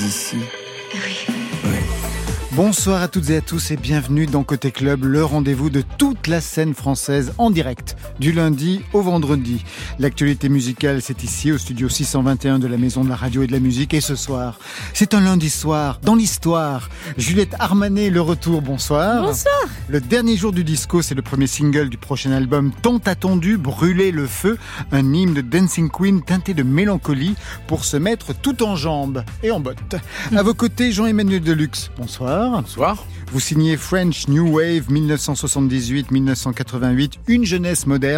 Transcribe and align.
êtes 0.00 0.08
ici. 0.08 0.36
Oui. 0.94 1.26
Bonsoir 2.52 3.02
à 3.02 3.08
toutes 3.08 3.30
et 3.30 3.36
à 3.36 3.40
tous 3.40 3.70
et 3.70 3.76
bienvenue 3.76 4.26
dans 4.26 4.42
Côté 4.42 4.70
Club, 4.70 5.04
le 5.04 5.24
rendez-vous 5.24 5.70
de 5.70 5.82
toute 5.98 6.26
la 6.26 6.40
scène 6.40 6.74
française 6.74 7.32
en 7.38 7.50
direct, 7.50 7.96
du 8.20 8.32
lundi 8.32 8.82
au 8.92 9.00
vendredi. 9.00 9.64
L'actualité 9.98 10.50
musicale, 10.50 11.00
c'est 11.00 11.24
ici 11.24 11.50
au 11.50 11.58
studio 11.58 11.88
621 11.88 12.58
de 12.58 12.66
la 12.66 12.76
Maison 12.76 13.02
de 13.02 13.08
la 13.08 13.16
Radio 13.16 13.42
et 13.42 13.46
de 13.46 13.52
la 13.52 13.60
Musique. 13.60 13.94
Et 13.94 14.02
ce 14.02 14.14
soir, 14.14 14.58
c'est 14.92 15.14
un 15.14 15.20
lundi 15.20 15.48
soir, 15.48 16.00
dans 16.02 16.14
l'histoire. 16.14 16.90
Juliette 17.16 17.56
Armanet, 17.58 18.10
le 18.10 18.20
retour, 18.20 18.60
bonsoir. 18.60 19.22
Bonsoir. 19.22 19.54
Le 19.88 20.02
dernier 20.02 20.36
jour 20.36 20.52
du 20.52 20.64
disco, 20.64 21.00
c'est 21.00 21.14
le 21.14 21.22
premier 21.22 21.46
single 21.46 21.88
du 21.88 21.96
prochain 21.96 22.32
album 22.32 22.72
tant 22.82 22.98
attendu, 22.98 23.56
Brûler 23.56 24.12
le 24.12 24.26
feu, 24.26 24.58
un 24.92 25.14
hymne 25.14 25.32
de 25.32 25.40
Dancing 25.40 25.88
Queen 25.88 26.22
teinté 26.22 26.52
de 26.52 26.62
mélancolie 26.62 27.36
pour 27.66 27.86
se 27.86 27.96
mettre 27.96 28.34
tout 28.34 28.62
en 28.62 28.76
jambes 28.76 29.24
et 29.42 29.50
en 29.50 29.60
bottes. 29.60 29.96
À 30.36 30.42
vos 30.42 30.52
côtés, 30.52 30.92
Jean-Emmanuel 30.92 31.40
Deluxe, 31.40 31.90
bonsoir. 31.96 32.50
Bonsoir. 32.50 33.02
Vous 33.32 33.40
signez 33.40 33.76
French 33.76 34.26
New 34.26 34.56
Wave 34.56 34.90
1978-1988, 34.90 37.12
une 37.28 37.44
jeunesse 37.44 37.86
moderne, 37.86 38.09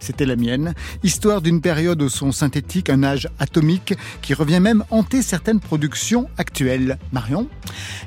c'était 0.00 0.26
la 0.26 0.36
mienne, 0.36 0.74
histoire 1.02 1.42
d'une 1.42 1.60
période 1.60 2.02
au 2.02 2.08
son 2.08 2.32
synthétique, 2.32 2.90
un 2.90 3.02
âge 3.02 3.28
atomique 3.38 3.94
qui 4.22 4.34
revient 4.34 4.60
même 4.60 4.84
hanter 4.90 5.22
certaines 5.22 5.60
productions 5.60 6.28
actuelles. 6.38 6.98
Marion 7.12 7.48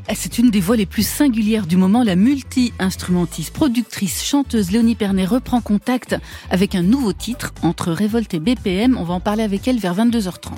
eh, 0.09 0.16
C'est 0.16 0.38
une 0.38 0.49
des 0.49 0.61
voix 0.61 0.75
les 0.75 0.85
plus 0.85 1.07
singulières 1.07 1.66
du 1.66 1.77
moment, 1.77 2.03
la 2.03 2.16
multi-instrumentiste, 2.16 3.53
productrice, 3.53 4.23
chanteuse 4.23 4.71
Léonie 4.71 4.95
Pernet 4.95 5.25
reprend 5.25 5.61
contact 5.61 6.16
avec 6.49 6.75
un 6.75 6.83
nouveau 6.83 7.13
titre 7.13 7.53
entre 7.61 7.91
Révolte 7.91 8.33
et 8.33 8.39
BPM. 8.39 8.97
On 8.97 9.03
va 9.03 9.13
en 9.13 9.19
parler 9.19 9.44
avec 9.44 9.67
elle 9.67 9.80
vers 9.80 9.95
22h30. 9.95 10.52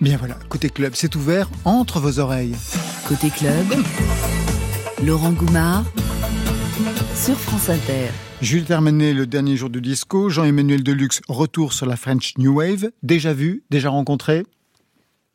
Bien 0.00 0.16
voilà, 0.16 0.34
côté 0.48 0.68
club, 0.68 0.92
c'est 0.94 1.14
ouvert 1.16 1.48
entre 1.64 2.00
vos 2.00 2.18
oreilles. 2.18 2.54
Côté 3.08 3.30
club. 3.30 3.66
Laurent 5.04 5.32
Goumard 5.32 5.84
sur 7.14 7.38
France 7.38 7.70
Inter. 7.70 8.25
Jules 8.42 8.64
Termenet, 8.64 9.12
le 9.14 9.26
dernier 9.26 9.56
jour 9.56 9.70
du 9.70 9.80
disco. 9.80 10.28
Jean-Emmanuel 10.28 10.82
Deluxe, 10.82 11.20
retour 11.28 11.72
sur 11.72 11.86
la 11.86 11.96
French 11.96 12.34
New 12.38 12.54
Wave. 12.58 12.90
Déjà 13.02 13.32
vu, 13.32 13.62
déjà 13.70 13.90
rencontré? 13.90 14.44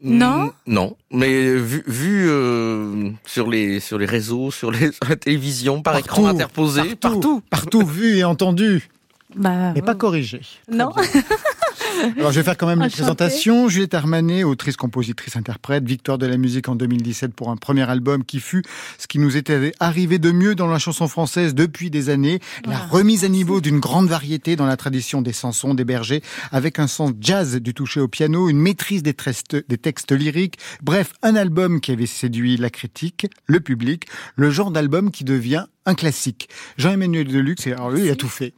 Non 0.03 0.45
Mm, 0.45 0.51
Non, 0.67 0.97
mais 1.11 1.55
vu, 1.55 1.83
vu 1.85 2.25
euh, 2.27 3.09
sur, 3.25 3.47
les, 3.49 3.79
sur 3.79 3.97
les 3.99 4.05
réseaux, 4.07 4.49
sur, 4.49 4.71
les, 4.71 4.91
sur 4.91 5.07
la 5.07 5.15
télévision, 5.15 5.81
par 5.83 5.97
écran 5.97 6.25
interposé, 6.27 6.95
partout. 6.95 7.41
Partout, 7.49 7.85
vu 7.85 8.17
et 8.17 8.23
entendu. 8.23 8.89
Bah, 9.35 9.71
Mais 9.75 9.81
pas 9.81 9.95
corrigé. 9.95 10.41
Non. 10.71 10.91
Alors 12.17 12.31
je 12.31 12.39
vais 12.39 12.43
faire 12.43 12.57
quand 12.57 12.67
même 12.67 12.79
les 12.79 12.85
Enchantée. 12.85 13.01
présentations. 13.03 13.69
Juliette 13.69 13.93
Armanet, 13.93 14.43
autrice, 14.43 14.75
compositrice, 14.77 15.35
interprète, 15.35 15.83
victoire 15.85 16.17
de 16.17 16.25
la 16.25 16.37
musique 16.37 16.67
en 16.69 16.75
2017 16.75 17.33
pour 17.33 17.49
un 17.49 17.57
premier 17.57 17.89
album 17.89 18.23
qui 18.23 18.39
fut 18.39 18.63
ce 18.97 19.07
qui 19.07 19.19
nous 19.19 19.37
était 19.37 19.71
arrivé 19.79 20.19
de 20.19 20.31
mieux 20.31 20.55
dans 20.55 20.67
la 20.67 20.79
chanson 20.79 21.07
française 21.07 21.53
depuis 21.55 21.89
des 21.89 22.09
années. 22.09 22.39
La 22.65 22.77
remise 22.79 23.23
à 23.25 23.29
niveau 23.29 23.61
d'une 23.61 23.79
grande 23.79 24.07
variété 24.07 24.55
dans 24.55 24.65
la 24.65 24.77
tradition 24.77 25.21
des 25.21 25.33
chansons, 25.33 25.73
des 25.73 25.85
bergers, 25.85 26.21
avec 26.51 26.79
un 26.79 26.87
sens 26.87 27.11
jazz 27.19 27.55
du 27.57 27.73
toucher 27.73 27.99
au 27.99 28.07
piano, 28.07 28.49
une 28.49 28.57
maîtrise 28.59 29.03
des, 29.03 29.13
trestes- 29.13 29.63
des 29.67 29.77
textes 29.77 30.11
lyriques. 30.11 30.57
Bref, 30.81 31.13
un 31.21 31.35
album 31.35 31.81
qui 31.81 31.91
avait 31.91 32.05
séduit 32.05 32.57
la 32.57 32.69
critique, 32.69 33.27
le 33.45 33.59
public, 33.59 34.05
le 34.35 34.49
genre 34.49 34.71
d'album 34.71 35.11
qui 35.11 35.23
devient 35.23 35.65
un 35.85 35.95
classique. 35.95 36.49
Jean-Emmanuel 36.77 37.27
Deluxe, 37.27 37.67
alors 37.67 37.89
lui, 37.91 38.05
il 38.05 38.09
a 38.11 38.15
tout 38.15 38.27
fait. 38.29 38.53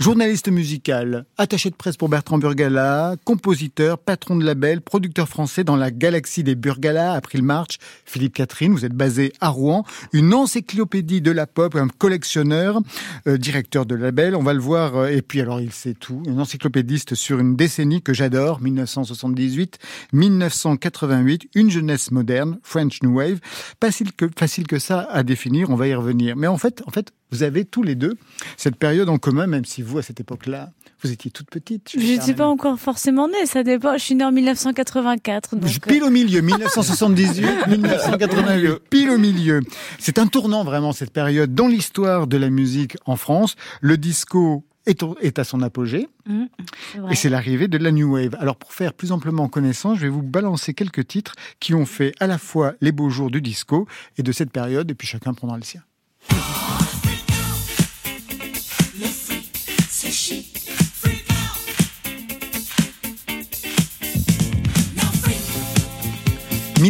Journaliste 0.00 0.48
musical, 0.48 1.24
attaché 1.38 1.70
de 1.70 1.76
presse 1.76 1.96
pour 1.96 2.08
Bertrand 2.08 2.38
Burgala, 2.38 3.14
compositeur, 3.24 3.98
patron 3.98 4.34
de 4.34 4.44
label, 4.44 4.80
producteur 4.80 5.28
français 5.28 5.62
dans 5.62 5.76
la 5.76 5.92
galaxie 5.92 6.42
des 6.42 6.56
Burgala, 6.56 7.12
April 7.12 7.44
March, 7.44 7.78
Philippe 8.04 8.34
Catherine, 8.34 8.72
vous 8.72 8.84
êtes 8.84 8.92
basé 8.92 9.32
à 9.40 9.50
Rouen, 9.50 9.84
une 10.12 10.34
encyclopédie 10.34 11.20
de 11.20 11.30
la 11.30 11.46
pop, 11.46 11.76
un 11.76 11.86
collectionneur, 11.86 12.80
euh, 13.28 13.38
directeur 13.38 13.86
de 13.86 13.94
label, 13.94 14.34
on 14.34 14.42
va 14.42 14.52
le 14.52 14.58
voir, 14.58 14.96
euh, 14.96 15.06
et 15.06 15.22
puis 15.22 15.40
alors 15.40 15.60
il 15.60 15.72
sait 15.72 15.94
tout, 15.94 16.24
un 16.26 16.40
encyclopédiste 16.40 17.14
sur 17.14 17.38
une 17.38 17.54
décennie 17.54 18.02
que 18.02 18.12
j'adore, 18.12 18.60
1978-1988, 18.62 21.42
une 21.54 21.70
jeunesse 21.70 22.10
moderne, 22.10 22.58
French 22.64 23.00
New 23.04 23.14
Wave, 23.14 23.38
pas 23.78 23.92
facile 23.92 24.12
que, 24.12 24.28
facile 24.36 24.66
que 24.66 24.80
ça 24.80 25.06
à 25.12 25.22
définir, 25.22 25.70
on 25.70 25.76
va 25.76 25.86
y 25.86 25.94
revenir. 25.94 26.34
Mais 26.34 26.48
en 26.48 26.58
fait, 26.58 26.82
en 26.88 26.90
fait, 26.90 27.12
vous 27.34 27.42
avez 27.42 27.64
tous 27.64 27.82
les 27.82 27.96
deux 27.96 28.14
cette 28.56 28.76
période 28.76 29.08
en 29.08 29.18
commun, 29.18 29.48
même 29.48 29.64
si 29.64 29.82
vous, 29.82 29.98
à 29.98 30.02
cette 30.02 30.20
époque-là, 30.20 30.70
vous 31.02 31.10
étiez 31.10 31.32
toute 31.32 31.50
petite. 31.50 31.90
Je 31.92 31.98
ne 32.16 32.20
suis 32.20 32.32
pas 32.34 32.46
encore 32.46 32.78
forcément 32.78 33.26
née, 33.26 33.44
ça 33.46 33.64
dépend. 33.64 33.94
Je 33.98 34.04
suis 34.04 34.14
née 34.14 34.24
en 34.24 34.30
1984. 34.30 35.56
Donc, 35.56 35.68
euh, 35.68 35.88
Pile 35.88 36.04
au 36.04 36.10
milieu, 36.10 36.40
1978, 36.40 37.66
1988, 37.68 38.78
pile 38.90 39.10
au 39.10 39.18
milieu. 39.18 39.60
C'est 39.98 40.18
un 40.18 40.28
tournant 40.28 40.62
vraiment 40.62 40.92
cette 40.92 41.10
période 41.12 41.52
dans 41.54 41.66
l'histoire 41.66 42.28
de 42.28 42.36
la 42.36 42.50
musique 42.50 42.96
en 43.04 43.16
France. 43.16 43.56
Le 43.80 43.98
disco 43.98 44.64
est, 44.86 45.38
à 45.38 45.44
son 45.44 45.60
apogée 45.62 46.08
Mmh, 46.26 46.44
vrai. 46.98 47.12
et 47.12 47.16
c'est 47.16 47.28
l'arrivée 47.28 47.68
de 47.68 47.76
la 47.78 47.90
New 47.90 48.14
Wave. 48.14 48.36
Alors 48.38 48.56
pour 48.56 48.72
faire 48.72 48.94
plus 48.94 49.10
amplement 49.12 49.48
connaissance, 49.48 49.98
je 49.98 50.02
vais 50.02 50.08
vous 50.08 50.22
balancer 50.22 50.72
quelques 50.72 51.06
titres 51.06 51.34
qui 51.58 51.74
ont 51.74 51.84
fait 51.84 52.14
à 52.20 52.26
la 52.26 52.38
fois 52.38 52.74
les 52.80 52.92
beaux 52.92 53.10
jours 53.10 53.30
du 53.30 53.42
disco 53.42 53.86
et 54.18 54.22
de 54.22 54.30
cette 54.32 54.50
période, 54.52 54.90
et 54.90 54.94
puis 54.94 55.08
chacun 55.08 55.34
prendra 55.34 55.56
le 55.58 55.64
sien.« 55.64 55.82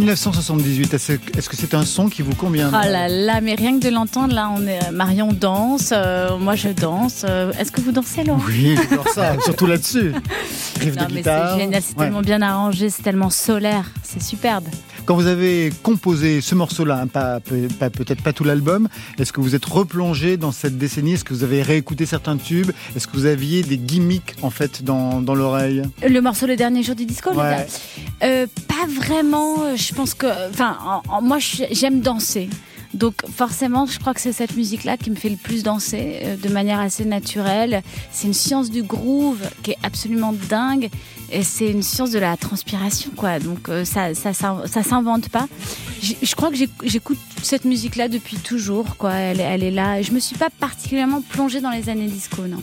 1978, 0.01 0.93
est-ce 0.95 1.49
que 1.49 1.57
c'est 1.57 1.73
un 1.73 1.85
son 1.85 2.09
qui 2.09 2.23
vous 2.23 2.35
convient? 2.35 2.69
Ah 2.75 2.89
là 2.89 3.07
là, 3.09 3.41
mais 3.41 3.55
rien 3.55 3.79
que 3.79 3.85
de 3.85 3.91
l'entendre, 3.95 4.35
là, 4.35 4.51
on 4.53 4.67
est 4.67 4.91
Marion 4.91 5.33
danse, 5.33 5.91
euh, 5.93 6.37
moi 6.37 6.57
je 6.57 6.71
danse. 6.71 7.25
Euh, 7.29 7.53
Est-ce 7.59 7.71
que 7.71 7.81
vous 7.81 7.93
dansez, 7.93 8.25
Laurent? 8.25 8.41
Oui, 8.49 8.77
j'adore 8.91 9.09
ça, 9.09 9.37
surtout 9.45 9.67
là-dessus. 9.67 10.13
Riff 10.81 10.97
Non, 10.97 11.05
de 11.07 11.13
mais 11.15 11.21
guitare. 11.21 11.55
c'est 11.55 11.61
génial, 11.61 11.83
c'est 11.83 11.97
Ouais. 11.97 12.05
tellement 12.07 12.23
bien 12.23 12.43
arrangé, 12.43 12.91
c'est 12.91 13.03
tellement 13.03 13.31
solaire, 13.31 13.85
c'est 14.03 14.21
superbe. 14.21 14.65
Quand 15.07 15.17
vous 15.17 15.27
avez 15.27 15.71
composé 15.83 16.41
ce 16.41 16.55
morceau-là, 16.55 17.01
hein, 17.03 17.07
pas, 17.07 17.39
peut- 17.39 17.69
pas- 17.79 17.91
peut-être 17.91 18.23
pas 18.23 18.33
tout 18.33 18.43
l'album, 18.45 18.89
est-ce 19.19 19.35
que 19.35 19.41
vous 19.43 19.55
êtes 19.55 19.67
replongé 19.67 20.39
dans 20.39 20.51
cette 20.51 20.79
décennie? 20.79 21.13
Est-ce 21.13 21.25
que 21.25 21.35
vous 21.35 21.45
avez 21.45 21.61
réécouté 21.61 22.07
certains 22.07 22.39
tubes? 22.39 22.71
Est-ce 22.97 23.07
que 23.07 23.13
vous 23.19 23.27
aviez 23.27 23.63
des 23.63 23.77
gimmicks 23.77 24.35
en 24.41 24.49
fait 24.49 24.83
dans, 24.83 25.21
dans 25.21 25.35
l'oreille? 25.35 25.83
Le 26.09 26.21
morceau 26.21 26.47
Le 26.47 26.57
Dernier 26.57 26.83
Jour 26.83 26.95
du 26.95 27.05
Disco, 27.05 27.33
Ouais. 27.35 27.67
Euh, 28.23 28.47
Pas 28.67 28.87
vraiment, 28.89 29.65
euh, 29.65 29.77
je 29.77 29.93
pense 29.93 30.15
que... 30.15 30.27
Enfin, 30.49 30.79
en- 30.83 31.03
en- 31.17 31.21
moi 31.23 31.37
j'aime 31.39 32.01
danser. 32.01 32.49
Donc 32.95 33.15
forcément, 33.29 33.87
je 33.87 33.99
crois 33.99 34.15
que 34.15 34.21
c'est 34.21 34.33
cette 34.33 34.57
musique-là 34.57 34.97
qui 34.97 35.11
me 35.11 35.17
fait 35.17 35.29
le 35.29 35.37
plus 35.37 35.63
danser 35.65 36.21
euh, 36.23 36.37
de 36.37 36.49
manière 36.49 36.79
assez 36.79 37.05
naturelle. 37.05 37.83
C'est 38.13 38.27
une 38.29 38.35
science 38.35 38.71
du 38.71 38.83
groove 38.83 39.41
qui 39.63 39.73
est 39.73 39.79
absolument 39.83 40.33
dingue. 40.49 40.89
Et 41.33 41.43
c'est 41.43 41.71
une 41.71 41.83
science 41.83 42.11
de 42.13 42.19
la 42.21 42.37
transpiration, 42.37 43.11
quoi. 43.17 43.39
Donc 43.41 43.69
euh, 43.69 43.85
ça, 43.85 44.15
ça, 44.15 44.33
ça, 44.33 44.83
s'invente 44.83 45.29
pas. 45.29 45.49
J- 46.01 46.17
Je 46.23 46.35
crois 46.37 46.51
que 46.51 46.57
j'éc- 46.57 46.71
j'écoute 46.85 47.19
cette 47.43 47.65
musique-là 47.65 48.09
depuis 48.09 48.37
toujours, 48.37 48.97
quoi. 48.97 49.15
Elle, 49.15 49.41
elle 49.41 49.63
est 49.65 49.71
là. 49.73 50.01
Je 50.03 50.13
me 50.13 50.21
suis 50.21 50.37
pas 50.37 50.51
particulièrement 50.61 51.21
plongée 51.23 51.61
dans 51.61 51.71
les 51.71 51.89
années 51.89 52.07
disco, 52.07 52.47
non. 52.47 52.63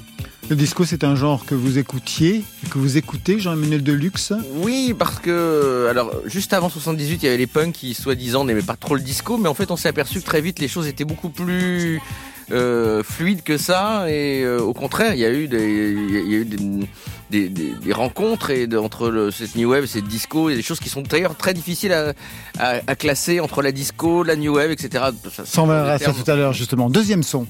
Le 0.52 0.58
disco, 0.58 0.84
c'est 0.84 1.06
un 1.06 1.16
genre 1.16 1.46
que 1.46 1.56
vous 1.56 1.78
écoutiez, 1.78 2.44
que 2.72 2.78
vous 2.78 2.98
écoutez, 2.98 3.40
Jean-Emmanuel 3.40 3.82
Deluxe. 3.84 4.34
Oui, 4.56 4.94
parce 5.00 5.18
que 5.18 5.88
alors 5.90 6.12
juste 6.26 6.52
avant 6.52 6.68
78, 6.68 7.24
il 7.24 7.26
y 7.26 7.30
avait 7.30 7.38
les 7.38 7.48
punks 7.48 7.72
qui 7.72 7.94
soi-disant 7.94 8.44
n'aimaient 8.44 8.62
pas 8.62 8.76
trop 8.76 8.96
le 8.96 9.02
disco, 9.02 9.38
mais 9.38 9.48
en 9.48 9.54
fait 9.54 9.72
on 9.72 9.78
s'est 9.78 9.88
aperçu 9.88 10.20
que 10.20 10.26
très 10.26 10.42
vite 10.42 10.60
les 10.60 10.68
choses 10.68 10.88
étaient 10.88 11.06
beaucoup 11.06 11.30
plus 11.30 12.02
euh, 12.52 13.02
fluides 13.02 13.44
que 13.44 13.58
ça, 13.58 14.10
et 14.10 14.44
euh, 14.44 14.60
au 14.60 14.74
contraire, 14.74 15.14
il 15.14 15.22
y 15.22 15.26
a 15.26 15.32
eu 15.32 15.48
des, 15.48 15.94
il 15.94 16.14
y 16.14 16.18
a- 16.18 16.20
il 16.20 16.32
y 16.32 16.36
a 16.36 16.38
eu 16.40 16.44
des, 16.46 16.58
des, 17.30 17.48
des- 17.48 17.74
des 17.82 17.94
rencontres 17.94 18.50
et 18.50 18.68
de- 18.68 18.78
entre 18.78 19.08
le, 19.10 19.32
cette 19.32 19.56
new 19.56 19.70
wave, 19.72 19.86
et 19.86 19.88
cette 19.88 20.04
disco, 20.10 20.50
et 20.50 20.56
des 20.56 20.62
choses 20.62 20.82
qui 20.82 20.90
sont 20.90 21.02
d'ailleurs 21.02 21.38
très 21.38 21.54
difficiles 21.54 21.94
à, 21.94 22.12
à, 22.60 22.82
à 22.88 22.96
classer 22.98 23.40
entre 23.40 23.62
la 23.62 23.72
disco, 23.72 24.24
la 24.24 24.36
new 24.36 24.54
wave, 24.56 24.72
etc. 24.72 25.06
Ça- 25.34 25.46
Sans 25.46 25.66
des 25.66 25.72
verra 25.72 25.98
ça 25.98 26.12
tout 26.12 26.30
à 26.30 26.36
l'heure, 26.36 26.52
justement. 26.52 26.90
Deuxième 26.90 27.24
son. 27.24 27.48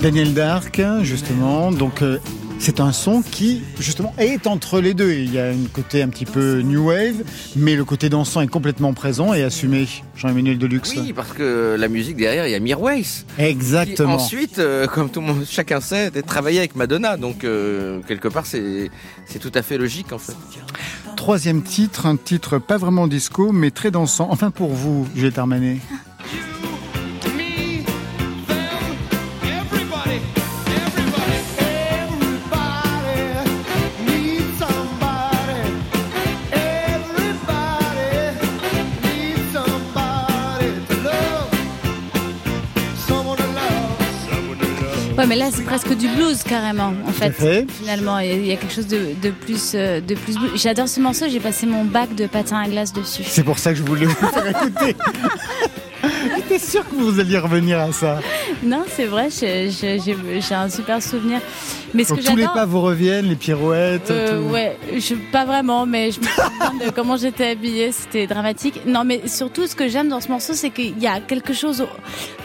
Daniel 0.00 0.32
Dark, 0.32 0.80
justement. 1.02 1.70
Donc, 1.72 2.00
euh, 2.00 2.18
c'est 2.58 2.80
un 2.80 2.90
son 2.90 3.20
qui, 3.20 3.62
justement, 3.78 4.14
est 4.16 4.46
entre 4.46 4.80
les 4.80 4.94
deux. 4.94 5.12
Il 5.12 5.34
y 5.34 5.38
a 5.38 5.48
un 5.48 5.66
côté 5.72 6.02
un 6.02 6.08
petit 6.08 6.24
peu 6.24 6.62
new 6.62 6.88
wave, 6.88 7.22
mais 7.54 7.76
le 7.76 7.84
côté 7.84 8.08
dansant 8.08 8.40
est 8.40 8.46
complètement 8.46 8.94
présent 8.94 9.34
et 9.34 9.42
assumé. 9.42 9.86
Jean-Emmanuel 10.16 10.56
Deluxe. 10.56 10.94
Oui, 10.96 11.12
parce 11.12 11.32
que 11.32 11.76
la 11.78 11.88
musique 11.88 12.16
derrière, 12.16 12.46
il 12.46 12.50
y 12.50 12.54
a 12.54 12.60
Mirwais. 12.60 13.02
Qui 13.02 13.24
Exactement. 13.42 14.14
ensuite, 14.14 14.58
euh, 14.58 14.86
comme 14.86 15.10
tout 15.10 15.20
le 15.20 15.26
monde, 15.26 15.44
chacun 15.48 15.80
sait, 15.82 16.10
travaillé 16.22 16.58
avec 16.60 16.76
Madonna. 16.76 17.18
Donc, 17.18 17.44
euh, 17.44 18.00
quelque 18.08 18.28
part, 18.28 18.46
c'est 18.46 18.90
c'est 19.26 19.38
tout 19.38 19.52
à 19.54 19.60
fait 19.62 19.76
logique, 19.76 20.12
en 20.12 20.18
fait. 20.18 20.34
troisième 21.16 21.62
titre, 21.62 22.06
un 22.06 22.16
titre 22.16 22.58
pas 22.58 22.78
vraiment 22.78 23.06
disco, 23.06 23.52
mais 23.52 23.70
très 23.70 23.90
dansant. 23.90 24.28
Enfin 24.30 24.50
pour 24.50 24.70
vous, 24.70 25.06
Juliette 25.14 25.38
Armanet. 25.38 25.76
Mais 45.30 45.36
là, 45.36 45.48
c'est 45.52 45.62
presque 45.62 45.96
du 45.96 46.08
blues 46.08 46.42
carrément, 46.42 46.92
en 47.06 47.12
fait. 47.12 47.30
fait. 47.30 47.70
Finalement, 47.70 48.18
il 48.18 48.44
y 48.44 48.52
a 48.52 48.56
quelque 48.56 48.74
chose 48.74 48.88
de, 48.88 49.14
de 49.22 49.30
plus, 49.30 49.74
euh, 49.76 50.00
de 50.00 50.16
plus 50.16 50.36
blues. 50.36 50.50
J'adore 50.56 50.88
ce 50.88 50.98
morceau. 50.98 51.26
J'ai 51.28 51.38
passé 51.38 51.66
mon 51.66 51.84
bac 51.84 52.16
de 52.16 52.26
patin 52.26 52.58
à 52.58 52.68
glace 52.68 52.92
dessus. 52.92 53.22
C'est 53.24 53.44
pour 53.44 53.60
ça 53.60 53.70
que 53.70 53.76
je 53.78 53.84
voulais 53.84 54.06
vous 54.06 54.14
faire 54.26 54.48
écouter. 54.48 54.96
J'étais 56.36 56.58
sûr 56.58 56.82
que 56.88 56.96
vous 56.96 57.20
alliez 57.20 57.38
revenir 57.38 57.78
à 57.78 57.92
ça. 57.92 58.18
Non, 58.64 58.82
c'est 58.88 59.04
vrai. 59.04 59.28
j'ai 59.30 60.54
un 60.54 60.68
super 60.68 61.00
souvenir. 61.00 61.40
Mais 61.94 62.04
ce 62.04 62.10
Donc 62.10 62.20
que 62.20 62.26
tous 62.26 62.36
les 62.36 62.44
pas 62.44 62.66
vous 62.66 62.80
reviennent, 62.80 63.26
les 63.26 63.36
pirouettes. 63.36 64.10
Euh, 64.10 64.40
tout. 64.42 64.52
ouais, 64.52 64.76
je, 64.96 65.14
pas 65.32 65.44
vraiment, 65.44 65.86
mais 65.86 66.10
je 66.12 66.20
me 66.20 66.26
souviens 66.26 66.86
de 66.86 66.90
comment 66.94 67.16
j'étais 67.16 67.50
habillée, 67.50 67.92
c'était 67.92 68.26
dramatique. 68.26 68.80
Non, 68.86 69.04
mais 69.04 69.26
surtout, 69.26 69.66
ce 69.66 69.74
que 69.74 69.88
j'aime 69.88 70.08
dans 70.08 70.20
ce 70.20 70.28
morceau, 70.28 70.54
c'est 70.54 70.70
qu'il 70.70 70.98
y 70.98 71.06
a 71.06 71.20
quelque 71.20 71.52
chose 71.52 71.84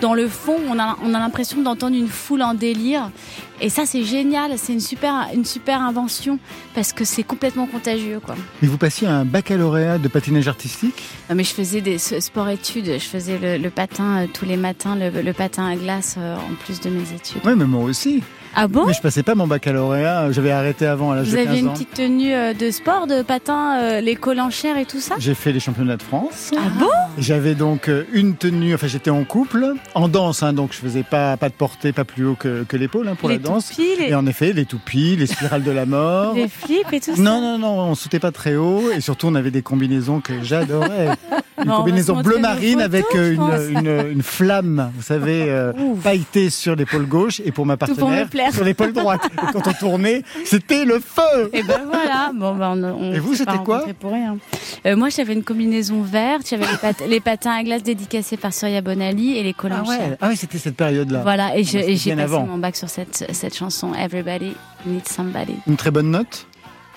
dans 0.01 0.13
le 0.13 0.27
fond. 0.27 0.57
On 0.69 0.79
a, 0.79 0.97
on 1.03 1.13
a 1.13 1.19
l'impression 1.19 1.61
d'entendre 1.61 1.95
une 1.95 2.07
foule 2.07 2.41
en 2.41 2.53
délire, 2.53 3.09
et 3.61 3.69
ça, 3.69 3.85
c'est 3.85 4.03
génial. 4.03 4.51
C'est 4.57 4.73
une 4.73 4.79
super, 4.79 5.27
une 5.33 5.45
super 5.45 5.81
invention 5.81 6.39
parce 6.73 6.91
que 6.91 7.05
c'est 7.05 7.23
complètement 7.23 7.67
contagieux, 7.67 8.19
quoi. 8.19 8.35
Mais 8.61 8.67
vous 8.67 8.77
passiez 8.77 9.07
un 9.07 9.25
baccalauréat 9.25 9.97
de 9.97 10.07
patinage 10.07 10.47
artistique? 10.47 11.03
Non, 11.29 11.35
mais 11.35 11.43
je 11.43 11.53
faisais 11.53 11.81
des 11.81 11.97
sports-études. 11.97 12.85
Je 12.85 13.05
faisais 13.05 13.37
le, 13.37 13.57
le 13.57 13.69
patin 13.69 14.23
euh, 14.23 14.27
tous 14.33 14.45
les 14.45 14.57
matins, 14.57 14.95
le, 14.95 15.21
le 15.21 15.33
patin 15.33 15.67
à 15.67 15.75
glace 15.75 16.15
euh, 16.17 16.35
en 16.35 16.55
plus 16.65 16.81
de 16.81 16.89
mes 16.89 17.13
études. 17.13 17.41
Oui, 17.45 17.53
mais 17.55 17.65
moi 17.65 17.83
aussi. 17.83 18.21
Ah 18.57 18.67
bon 18.67 18.85
Mais 18.87 18.93
je 18.93 19.01
passais 19.01 19.21
pas 19.23 19.35
mon 19.35 19.47
baccalauréat, 19.47 20.31
j'avais 20.31 20.51
arrêté 20.51 20.85
avant 20.85 21.11
à 21.11 21.15
l'âge 21.17 21.27
Vous 21.27 21.31
de 21.33 21.37
15 21.37 21.47
aviez 21.47 21.59
une 21.59 21.67
ans. 21.69 21.73
petite 21.73 21.93
tenue 21.93 22.33
euh, 22.33 22.53
de 22.53 22.71
sport, 22.71 23.05
de 23.05 23.21
patin, 23.21 23.77
euh, 23.81 24.01
les 24.01 24.15
cols 24.15 24.39
en 24.39 24.49
chair 24.49 24.77
et 24.77 24.85
tout 24.85 24.99
ça? 25.01 25.15
J'ai 25.19 25.33
fait 25.33 25.51
les 25.51 25.59
championnats 25.59 25.97
de 25.97 26.03
France. 26.03 26.51
Ah 26.55 26.61
bon? 26.79 26.87
J'avais 27.17 27.53
donc 27.55 27.89
euh, 27.89 28.05
une 28.13 28.35
tenue, 28.35 28.73
enfin 28.73 28.87
j'étais 28.87 29.09
en 29.09 29.23
couple, 29.25 29.73
en 29.93 30.07
danse, 30.07 30.41
hein, 30.41 30.53
donc 30.53 30.71
je 30.73 30.77
faisais 30.77 31.03
pas, 31.03 31.35
pas 31.37 31.49
de 31.49 31.53
portée, 31.53 31.91
pas 31.91 32.05
plus 32.05 32.25
haut 32.25 32.35
que, 32.35 32.63
que 32.63 32.77
l'épaule 32.77 33.07
hein, 33.09 33.15
pour 33.19 33.27
les 33.29 33.35
la 33.37 33.41
danse. 33.43 33.69
toupies, 33.69 33.89
les, 33.99 34.05
Et 34.09 34.15
en 34.15 34.25
effet, 34.25 34.53
les 34.53 34.65
toupies, 34.65 35.15
les 35.17 35.27
spirales 35.27 35.63
de 35.63 35.71
la 35.71 35.85
mort. 35.85 36.33
les 36.35 36.47
flips 36.47 36.93
et 36.93 36.99
tout 37.01 37.15
ça? 37.15 37.21
Non, 37.21 37.41
non, 37.41 37.57
non, 37.59 37.79
on 37.81 37.95
sautait 37.95 38.19
pas 38.19 38.31
très 38.31 38.55
haut 38.55 38.89
et 38.91 39.01
surtout 39.01 39.27
on 39.27 39.35
avait 39.35 39.51
des 39.51 39.61
combinaisons 39.63 40.21
que 40.21 40.41
j'adorais. 40.43 41.09
Une 41.57 41.69
Bon, 41.69 41.77
combinaison 41.77 42.21
bleu 42.21 42.37
marine 42.37 42.81
photos, 42.81 42.83
avec 42.83 43.05
une, 43.13 43.77
une, 43.77 44.11
une 44.11 44.21
flamme, 44.21 44.91
vous 44.93 45.01
savez, 45.01 45.45
euh, 45.49 45.71
pailletée 46.03 46.49
sur 46.49 46.75
l'épaule 46.75 47.05
gauche 47.05 47.41
et 47.45 47.53
pour 47.53 47.65
ma 47.65 47.77
Tout 47.77 47.95
pour 47.95 48.09
sur 48.51 48.63
l'épaule 48.63 48.93
droite. 48.93 49.21
Et 49.31 49.51
quand 49.53 49.67
on 49.67 49.73
tournait, 49.73 50.23
c'était 50.45 50.85
le 50.85 50.99
feu 50.99 51.49
Et 51.53 51.63
ben 51.63 51.81
voilà. 51.85 52.31
Bon, 52.33 52.55
ben, 52.55 52.77
on, 52.83 53.09
on 53.09 53.13
Et 53.13 53.19
vous, 53.19 53.35
c'était 53.35 53.51
quoi 53.57 53.75
rencontrés 53.77 53.93
pour 53.93 54.11
rien. 54.11 54.37
Euh, 54.85 54.95
Moi, 54.95 55.09
j'avais 55.09 55.33
une 55.33 55.43
combinaison 55.43 56.01
verte. 56.01 56.47
J'avais 56.49 56.65
les, 56.69 56.77
pat- 56.77 57.03
les 57.07 57.19
patins 57.19 57.51
à 57.51 57.63
glace 57.63 57.83
dédicacés 57.83 58.37
par 58.37 58.53
Surya 58.53 58.81
Bonali 58.81 59.37
et 59.37 59.43
les 59.43 59.53
collants 59.53 59.83
Ah 59.85 59.89
ouais, 59.89 60.17
ah 60.21 60.27
ouais 60.29 60.35
c'était 60.35 60.57
cette 60.57 60.75
période-là. 60.75 61.21
Voilà. 61.21 61.57
Et 61.57 61.61
et 61.61 61.63
j'ai 61.63 61.81
passé 62.15 62.21
avant. 62.21 62.45
mon 62.45 62.57
bac 62.57 62.75
sur 62.75 62.89
cette, 62.89 63.25
cette 63.31 63.55
chanson 63.55 63.93
Everybody 63.93 64.53
Needs 64.85 65.07
Somebody. 65.09 65.55
Une 65.67 65.77
très 65.77 65.91
bonne 65.91 66.11
note 66.11 66.47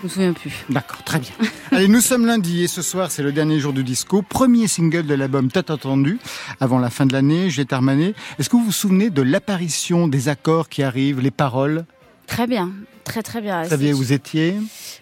Je 0.00 0.04
me 0.04 0.08
souviens 0.08 0.32
plus. 0.32 0.64
D'accord, 0.68 1.02
très 1.02 1.18
bien. 1.18 1.30
Allez, 1.72 1.88
nous 1.88 2.00
sommes 2.00 2.24
lundi 2.24 2.62
et 2.62 2.68
ce 2.68 2.82
soir, 2.82 3.10
c'est 3.10 3.22
le 3.22 3.32
dernier 3.32 3.58
jour 3.58 3.72
du 3.72 3.82
disco. 3.82 4.22
Premier 4.22 4.68
single 4.68 5.06
de 5.06 5.14
l'album 5.14 5.50
T'as 5.50 5.72
entendu 5.72 6.18
avant 6.60 6.78
la 6.78 6.90
fin 6.90 7.04
de 7.04 7.12
l'année, 7.12 7.50
Juliette 7.50 7.72
Armanet. 7.72 8.14
Est-ce 8.38 8.48
que 8.48 8.56
vous 8.56 8.64
vous 8.64 8.72
souvenez 8.72 9.10
de 9.10 9.22
l'apparition 9.22 10.06
des 10.06 10.28
accords 10.28 10.68
qui 10.68 10.84
arrivent, 10.84 11.20
les 11.20 11.32
paroles? 11.32 11.84
Très 12.28 12.46
bien. 12.46 12.70
Très, 13.02 13.22
très 13.22 13.40
bien. 13.40 13.62
Vous 13.62 13.70
saviez 13.70 13.92
où 13.94 13.96
vous 13.96 14.12
étiez? 14.12 14.54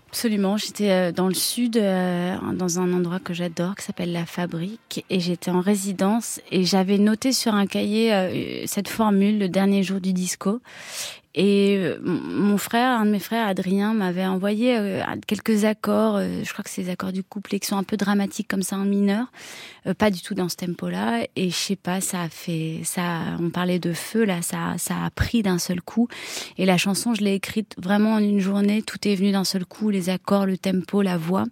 Absolument. 0.08 0.56
J'étais 0.56 0.90
euh, 0.90 1.12
dans 1.12 1.26
le 1.26 1.34
sud, 1.34 1.76
euh, 1.76 2.36
dans 2.54 2.78
un 2.78 2.92
endroit 2.94 3.18
que 3.18 3.34
j'adore, 3.34 3.74
qui 3.74 3.84
s'appelle 3.84 4.12
La 4.12 4.24
Fabrique, 4.24 5.04
et 5.10 5.20
j'étais 5.20 5.50
en 5.50 5.60
résidence, 5.60 6.40
et 6.50 6.64
j'avais 6.64 6.98
noté 6.98 7.32
sur 7.32 7.54
un 7.54 7.66
cahier 7.66 8.14
euh, 8.14 8.62
cette 8.66 8.88
formule, 8.88 9.38
le 9.38 9.48
dernier 9.48 9.82
jour 9.82 10.00
du 10.00 10.12
disco. 10.12 10.60
Et 11.38 11.76
euh, 11.78 11.98
mon 12.02 12.56
frère, 12.56 12.98
un 12.98 13.04
de 13.04 13.10
mes 13.10 13.18
frères, 13.18 13.46
Adrien, 13.46 13.92
m'avait 13.92 14.24
envoyé 14.24 14.74
euh, 14.78 15.02
quelques 15.26 15.66
accords, 15.66 16.16
euh, 16.16 16.40
je 16.42 16.50
crois 16.50 16.64
que 16.64 16.70
c'est 16.70 16.80
les 16.80 16.88
accords 16.88 17.12
du 17.12 17.22
couplet 17.22 17.60
qui 17.60 17.66
sont 17.66 17.76
un 17.76 17.82
peu 17.82 17.98
dramatiques 17.98 18.48
comme 18.48 18.62
ça 18.62 18.76
en 18.76 18.86
mineur, 18.86 19.26
pas 19.98 20.10
du 20.10 20.22
tout 20.22 20.34
dans 20.34 20.48
ce 20.48 20.56
tempo-là. 20.56 21.26
Et 21.36 21.50
je 21.50 21.54
sais 21.54 21.76
pas, 21.76 22.00
ça 22.00 22.22
a 22.22 22.28
fait, 22.30 22.80
ça, 22.84 23.20
on 23.38 23.50
parlait 23.50 23.78
de 23.78 23.92
feu 23.92 24.24
là, 24.24 24.40
ça, 24.40 24.74
ça 24.78 24.94
a 25.04 25.10
pris 25.10 25.42
d'un 25.42 25.58
seul 25.58 25.82
coup. 25.82 26.08
Et 26.56 26.64
la 26.64 26.78
chanson, 26.78 27.14
je 27.14 27.20
l'ai 27.20 27.34
écrite 27.34 27.74
vraiment 27.76 28.14
en 28.14 28.18
une 28.18 28.40
journée. 28.40 28.82
Tout 28.82 29.06
est 29.06 29.14
venu 29.14 29.30
d'un 29.30 29.44
seul 29.44 29.66
coup, 29.66 29.90
les 29.90 30.08
accords, 30.08 30.46
le 30.46 30.56
tempo, 30.56 31.02
la 31.02 31.18
voix. 31.18 31.44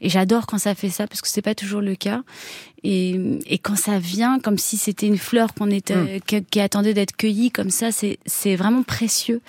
Et 0.00 0.08
j'adore 0.08 0.46
quand 0.46 0.58
ça 0.58 0.76
fait 0.76 0.90
ça 0.90 1.08
parce 1.08 1.20
que 1.20 1.28
c'est 1.28 1.42
pas 1.42 1.56
toujours 1.56 1.80
le 1.80 1.96
cas. 1.96 2.22
Et, 2.84 3.18
et 3.46 3.58
quand 3.58 3.76
ça 3.76 3.98
vient, 3.98 4.38
comme 4.38 4.56
si 4.58 4.76
c'était 4.76 5.06
une 5.08 5.18
fleur 5.18 5.52
qu'on 5.54 5.70
était, 5.70 6.20
qui, 6.26 6.42
qui 6.44 6.60
attendait 6.60 6.94
d'être 6.94 7.16
cueillie, 7.16 7.50
comme 7.50 7.70
ça, 7.70 7.90
c'est 7.90 8.18
c'est 8.26 8.54
vraiment 8.56 8.82
précieux. 8.84 9.40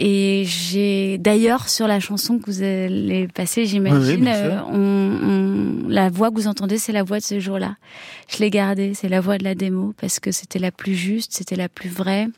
Et 0.00 0.44
j'ai 0.46 1.18
d'ailleurs 1.18 1.68
sur 1.68 1.88
la 1.88 1.98
chanson 1.98 2.38
que 2.38 2.48
vous 2.50 2.62
allez 2.62 3.26
passer, 3.26 3.62
oui, 3.62 3.66
j'imagine, 3.66 4.28
euh, 4.28 4.60
on, 4.70 5.84
on- 5.84 5.88
la 5.88 6.08
voix 6.08 6.30
que 6.30 6.36
vous 6.36 6.46
entendez, 6.46 6.78
c'est 6.78 6.92
la 6.92 7.02
voix 7.02 7.18
de 7.18 7.24
ce 7.24 7.40
jour-là. 7.40 7.76
Je 8.28 8.38
l'ai 8.38 8.50
gardée, 8.50 8.94
c'est 8.94 9.08
la 9.08 9.20
voix 9.20 9.38
de 9.38 9.44
la 9.44 9.54
démo 9.56 9.94
parce 10.00 10.20
que 10.20 10.30
c'était 10.30 10.60
la 10.60 10.70
plus 10.70 10.94
juste, 10.94 11.32
c'était 11.32 11.56
la 11.56 11.68
plus 11.68 11.88
vraie. 11.88 12.28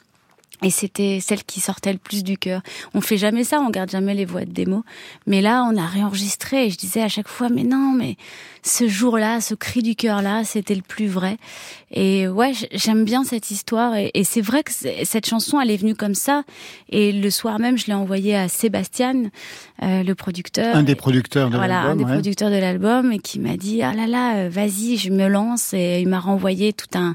Et 0.62 0.70
c'était 0.70 1.20
celle 1.22 1.42
qui 1.44 1.58
sortait 1.60 1.92
le 1.92 1.98
plus 1.98 2.22
du 2.22 2.36
cœur. 2.36 2.60
On 2.92 3.00
fait 3.00 3.16
jamais 3.16 3.44
ça, 3.44 3.60
on 3.60 3.70
garde 3.70 3.90
jamais 3.90 4.12
les 4.14 4.26
voix 4.26 4.44
de 4.44 4.52
démo. 4.52 4.84
Mais 5.26 5.40
là, 5.40 5.66
on 5.70 5.76
a 5.78 5.86
réenregistré 5.86 6.66
et 6.66 6.70
je 6.70 6.76
disais 6.76 7.00
à 7.02 7.08
chaque 7.08 7.28
fois, 7.28 7.48
mais 7.48 7.62
non, 7.64 7.94
mais 7.96 8.16
ce 8.62 8.88
jour-là, 8.88 9.40
ce 9.40 9.54
cri 9.54 9.82
du 9.82 9.94
cœur-là, 9.96 10.44
c'était 10.44 10.74
le 10.74 10.82
plus 10.82 11.06
vrai. 11.06 11.36
Et 11.92 12.28
ouais, 12.28 12.52
j'aime 12.72 13.04
bien 13.04 13.24
cette 13.24 13.50
histoire. 13.50 13.94
Et, 13.96 14.10
et 14.14 14.24
c'est 14.24 14.40
vrai 14.40 14.62
que 14.62 14.70
cette 15.04 15.26
chanson, 15.26 15.60
elle 15.60 15.70
est 15.70 15.76
venue 15.76 15.94
comme 15.94 16.14
ça. 16.14 16.44
Et 16.90 17.12
le 17.12 17.30
soir 17.30 17.58
même, 17.58 17.76
je 17.78 17.86
l'ai 17.86 17.94
envoyée 17.94 18.36
à 18.36 18.48
Sébastien, 18.48 19.14
euh, 19.82 20.02
le 20.02 20.14
producteur. 20.14 20.76
Un 20.76 20.82
des 20.82 20.94
producteurs 20.94 21.50
de 21.50 21.56
Voilà, 21.56 21.80
un 21.80 21.84
l'album. 21.88 21.98
des 21.98 22.04
ouais. 22.04 22.12
producteurs 22.12 22.50
de 22.50 22.56
l'album 22.56 23.12
et 23.12 23.18
qui 23.18 23.40
m'a 23.40 23.56
dit 23.56 23.82
ah 23.82 23.92
là 23.94 24.06
là 24.06 24.36
euh, 24.36 24.48
vas-y 24.50 24.96
je 24.98 25.10
me 25.10 25.26
lance 25.28 25.72
et 25.74 26.00
il 26.00 26.08
m'a 26.08 26.20
renvoyé 26.20 26.72
tout 26.72 26.98
un 26.98 27.14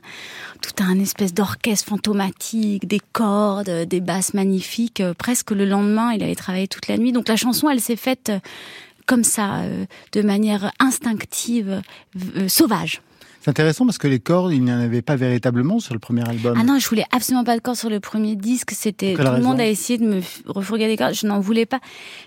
tout 0.62 0.84
un 0.84 1.00
espèce 1.00 1.34
d'orchestre 1.34 1.88
fantomatique 1.90 2.88
des 2.88 3.02
cordes 3.14 3.70
des 3.88 4.02
basses 4.02 4.34
magnifiques 4.34 5.02
Euh, 5.02 5.14
presque 5.14 5.52
le 5.52 5.66
lendemain 5.66 6.12
il 6.14 6.24
avait 6.24 6.36
travaillé 6.36 6.68
toute 6.68 6.88
la 6.88 6.98
nuit 6.98 7.12
donc 7.12 7.28
la 7.28 7.36
chanson 7.36 7.70
elle 7.70 7.80
s'est 7.82 7.96
faite 7.96 8.32
comme 9.06 9.24
ça 9.24 9.60
euh, 9.60 9.86
de 10.14 10.22
manière 10.22 10.72
instinctive 10.80 11.82
euh, 12.38 12.48
sauvage 12.48 13.02
C'est 13.46 13.52
intéressant 13.52 13.86
parce 13.86 14.00
que 14.00 14.08
les 14.08 14.20
cordes, 14.20 14.52
il 14.54 14.64
n'y 14.64 14.74
en 14.74 14.80
avait 14.80 15.04
pas 15.04 15.16
véritablement 15.16 15.80
sur 15.80 15.94
le 15.94 16.00
premier 16.00 16.28
album. 16.28 16.58
Ah 16.60 16.64
non, 16.64 16.80
je 16.80 16.90
voulais 16.90 17.06
absolument 17.12 17.44
pas 17.44 17.56
de 17.56 17.62
cordes 17.62 17.78
sur 17.78 17.92
le 17.92 18.00
premier 18.00 18.36
disque. 18.36 18.72
C'était 18.72 19.14
tout 19.14 19.22
le 19.22 19.40
monde 19.40 19.60
a 19.60 19.68
essayé 19.68 20.00
de 20.00 20.04
me 20.06 20.22
refourguer 20.48 20.88
des 20.88 20.98
cordes. 20.98 21.14
Je 21.14 21.28
n'en 21.28 21.40
voulais 21.40 21.68
pas. 21.68 21.80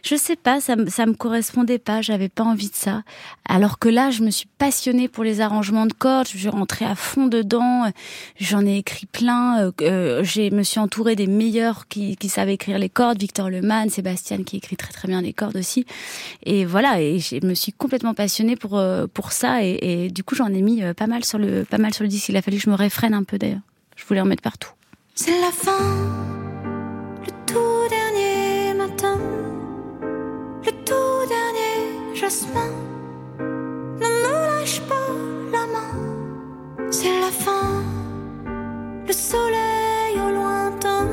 Je 0.04 0.14
sais 0.14 0.36
pas, 0.36 0.60
ça, 0.60 0.76
me- 0.76 0.88
ça 0.88 1.06
me 1.06 1.14
correspondait 1.14 1.80
pas. 1.80 2.02
J'avais 2.02 2.28
pas 2.28 2.44
envie 2.44 2.68
de 2.68 2.74
ça. 2.76 3.02
Alors 3.48 3.80
que 3.80 3.88
là, 3.88 4.12
je 4.12 4.22
me 4.22 4.30
suis 4.30 4.46
passionnée 4.58 5.08
pour 5.08 5.24
les 5.24 5.40
arrangements 5.40 5.86
de 5.86 5.92
cordes. 5.92 6.28
Je 6.32 6.38
suis 6.38 6.48
rentrée 6.48 6.84
à 6.84 6.94
fond 6.94 7.26
dedans. 7.26 7.90
J'en 8.38 8.64
ai 8.64 8.76
écrit 8.76 9.06
plein. 9.06 9.58
Euh, 9.64 9.72
euh, 9.80 10.22
J'ai 10.22 10.52
me 10.52 10.62
suis 10.62 10.78
entourée 10.78 11.16
des 11.16 11.26
meilleurs 11.26 11.88
qui, 11.88 12.16
qui 12.16 12.28
savaient 12.28 12.54
écrire 12.54 12.78
les 12.78 12.90
cordes. 12.90 13.18
Victor 13.18 13.50
Lemann, 13.50 13.90
Sébastien 13.90 14.44
qui 14.44 14.58
écrit 14.58 14.76
très 14.76 14.92
très 14.92 15.08
bien 15.08 15.20
les 15.20 15.32
cordes 15.32 15.56
aussi. 15.56 15.84
Et 16.46 16.64
voilà. 16.64 17.00
Et 17.02 17.18
je 17.18 17.44
me 17.44 17.54
suis 17.54 17.72
complètement 17.72 18.14
passionnée 18.14 18.54
pour 18.54 18.78
euh, 18.78 19.08
pour 19.12 19.32
ça. 19.32 19.64
Et, 19.64 20.04
et 20.04 20.10
du 20.10 20.22
coup, 20.22 20.36
j'en 20.36 20.46
ai 20.54 20.62
mis 20.62 20.84
euh, 20.84 20.94
pas 20.94 21.07
mal 21.08 21.24
sur 21.24 21.38
le 21.38 21.64
pas 21.64 21.78
mal 21.78 21.92
sur 21.92 22.04
le 22.04 22.08
disque. 22.08 22.28
Il 22.28 22.36
a 22.36 22.42
fallu 22.42 22.58
que 22.58 22.62
je 22.62 22.70
me 22.70 22.76
réfrène 22.76 23.14
un 23.14 23.24
peu 23.24 23.38
d'ailleurs. 23.38 23.60
Je 23.96 24.04
voulais 24.04 24.20
en 24.20 24.26
mettre 24.26 24.42
partout. 24.42 24.70
C'est 25.14 25.40
la 25.40 25.50
fin, 25.50 25.84
le 27.26 27.32
tout 27.46 27.88
dernier 27.90 28.74
matin, 28.74 29.18
le 30.64 30.70
tout 30.84 31.28
dernier 31.36 32.14
jasmin. 32.14 32.70
Ne 33.40 34.06
me 34.06 34.60
lâche 34.60 34.80
pas 34.82 35.08
la 35.50 35.66
main, 35.74 36.90
c'est 36.92 37.20
la 37.20 37.32
fin, 37.32 37.82
le 39.06 39.12
soleil 39.12 40.14
au 40.24 40.30
lointain 40.30 41.08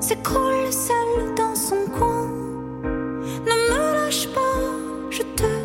s'écroule 0.00 0.72
seul 0.72 1.34
dans 1.36 1.54
son 1.54 1.84
coin. 1.98 2.28
Ne 2.84 3.54
me 3.70 3.94
lâche 3.94 4.28
pas, 4.28 4.60
je 5.10 5.22
te 5.22 5.57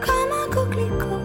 comme 0.00 0.32
un 0.32 0.48
coquelicot. 0.50 1.22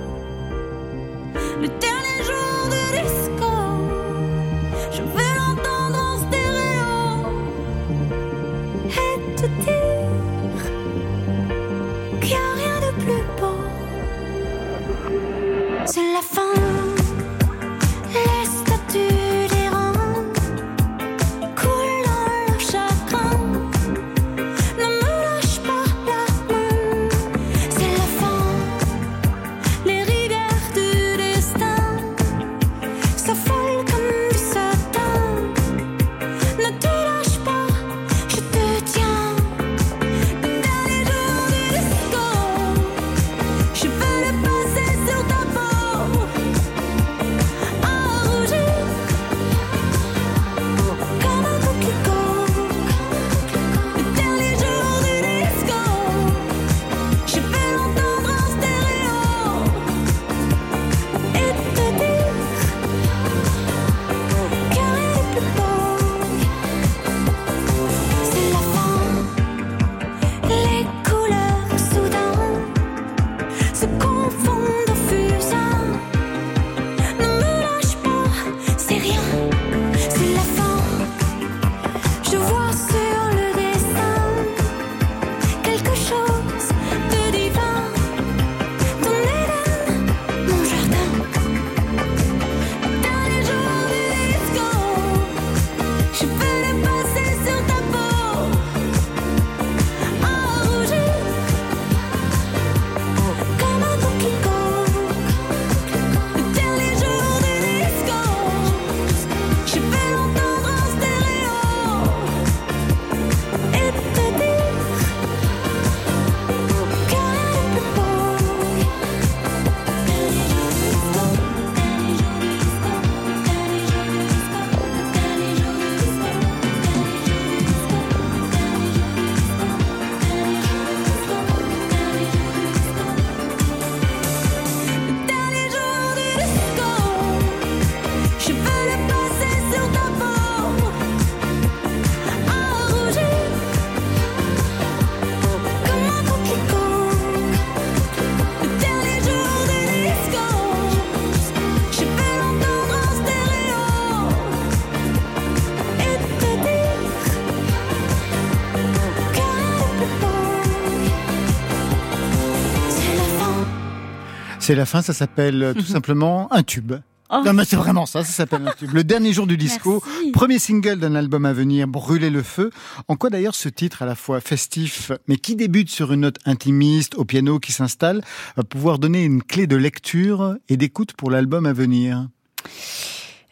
C'est 164.67 164.75
la 164.75 164.86
fin, 164.86 165.01
ça 165.01 165.13
s'appelle 165.13 165.63
euh, 165.63 165.74
tout 165.74 165.86
simplement 165.86 166.51
un 166.51 166.62
tube. 166.62 166.91
Oh. 167.29 167.41
Non 167.45 167.53
mais 167.53 167.63
c'est 167.63 167.77
vraiment 167.77 168.05
ça, 168.05 168.25
ça 168.25 168.33
s'appelle 168.33 168.67
un 168.67 168.74
tube. 168.74 168.91
Le 168.91 169.05
dernier 169.05 169.31
jour 169.31 169.47
du 169.47 169.55
disco, 169.55 170.03
Merci. 170.05 170.31
premier 170.33 170.59
single 170.59 171.00
d'un 171.00 171.15
album 171.15 171.45
à 171.45 171.53
venir, 171.53 171.88
Brûler 171.88 172.29
le 172.29 172.43
feu. 172.43 172.71
En 173.07 173.15
quoi 173.15 173.29
d'ailleurs 173.29 173.55
ce 173.55 173.69
titre 173.69 174.01
à 174.01 174.05
la 174.05 174.13
fois 174.15 174.41
festif, 174.41 175.13
mais 175.29 175.38
qui 175.38 175.55
débute 175.55 175.89
sur 175.89 176.12
une 176.12 176.19
note 176.19 176.39
intimiste, 176.43 177.15
au 177.15 177.24
piano 177.24 177.59
qui 177.59 177.71
s'installe, 177.71 178.21
va 178.57 178.63
pouvoir 178.63 179.00
donner 179.00 179.24
une 179.24 179.41
clé 179.41 179.67
de 179.67 179.77
lecture 179.77 180.57
et 180.67 180.75
d'écoute 180.75 181.13
pour 181.13 181.31
l'album 181.31 181.65
à 181.65 181.71
venir? 181.71 182.27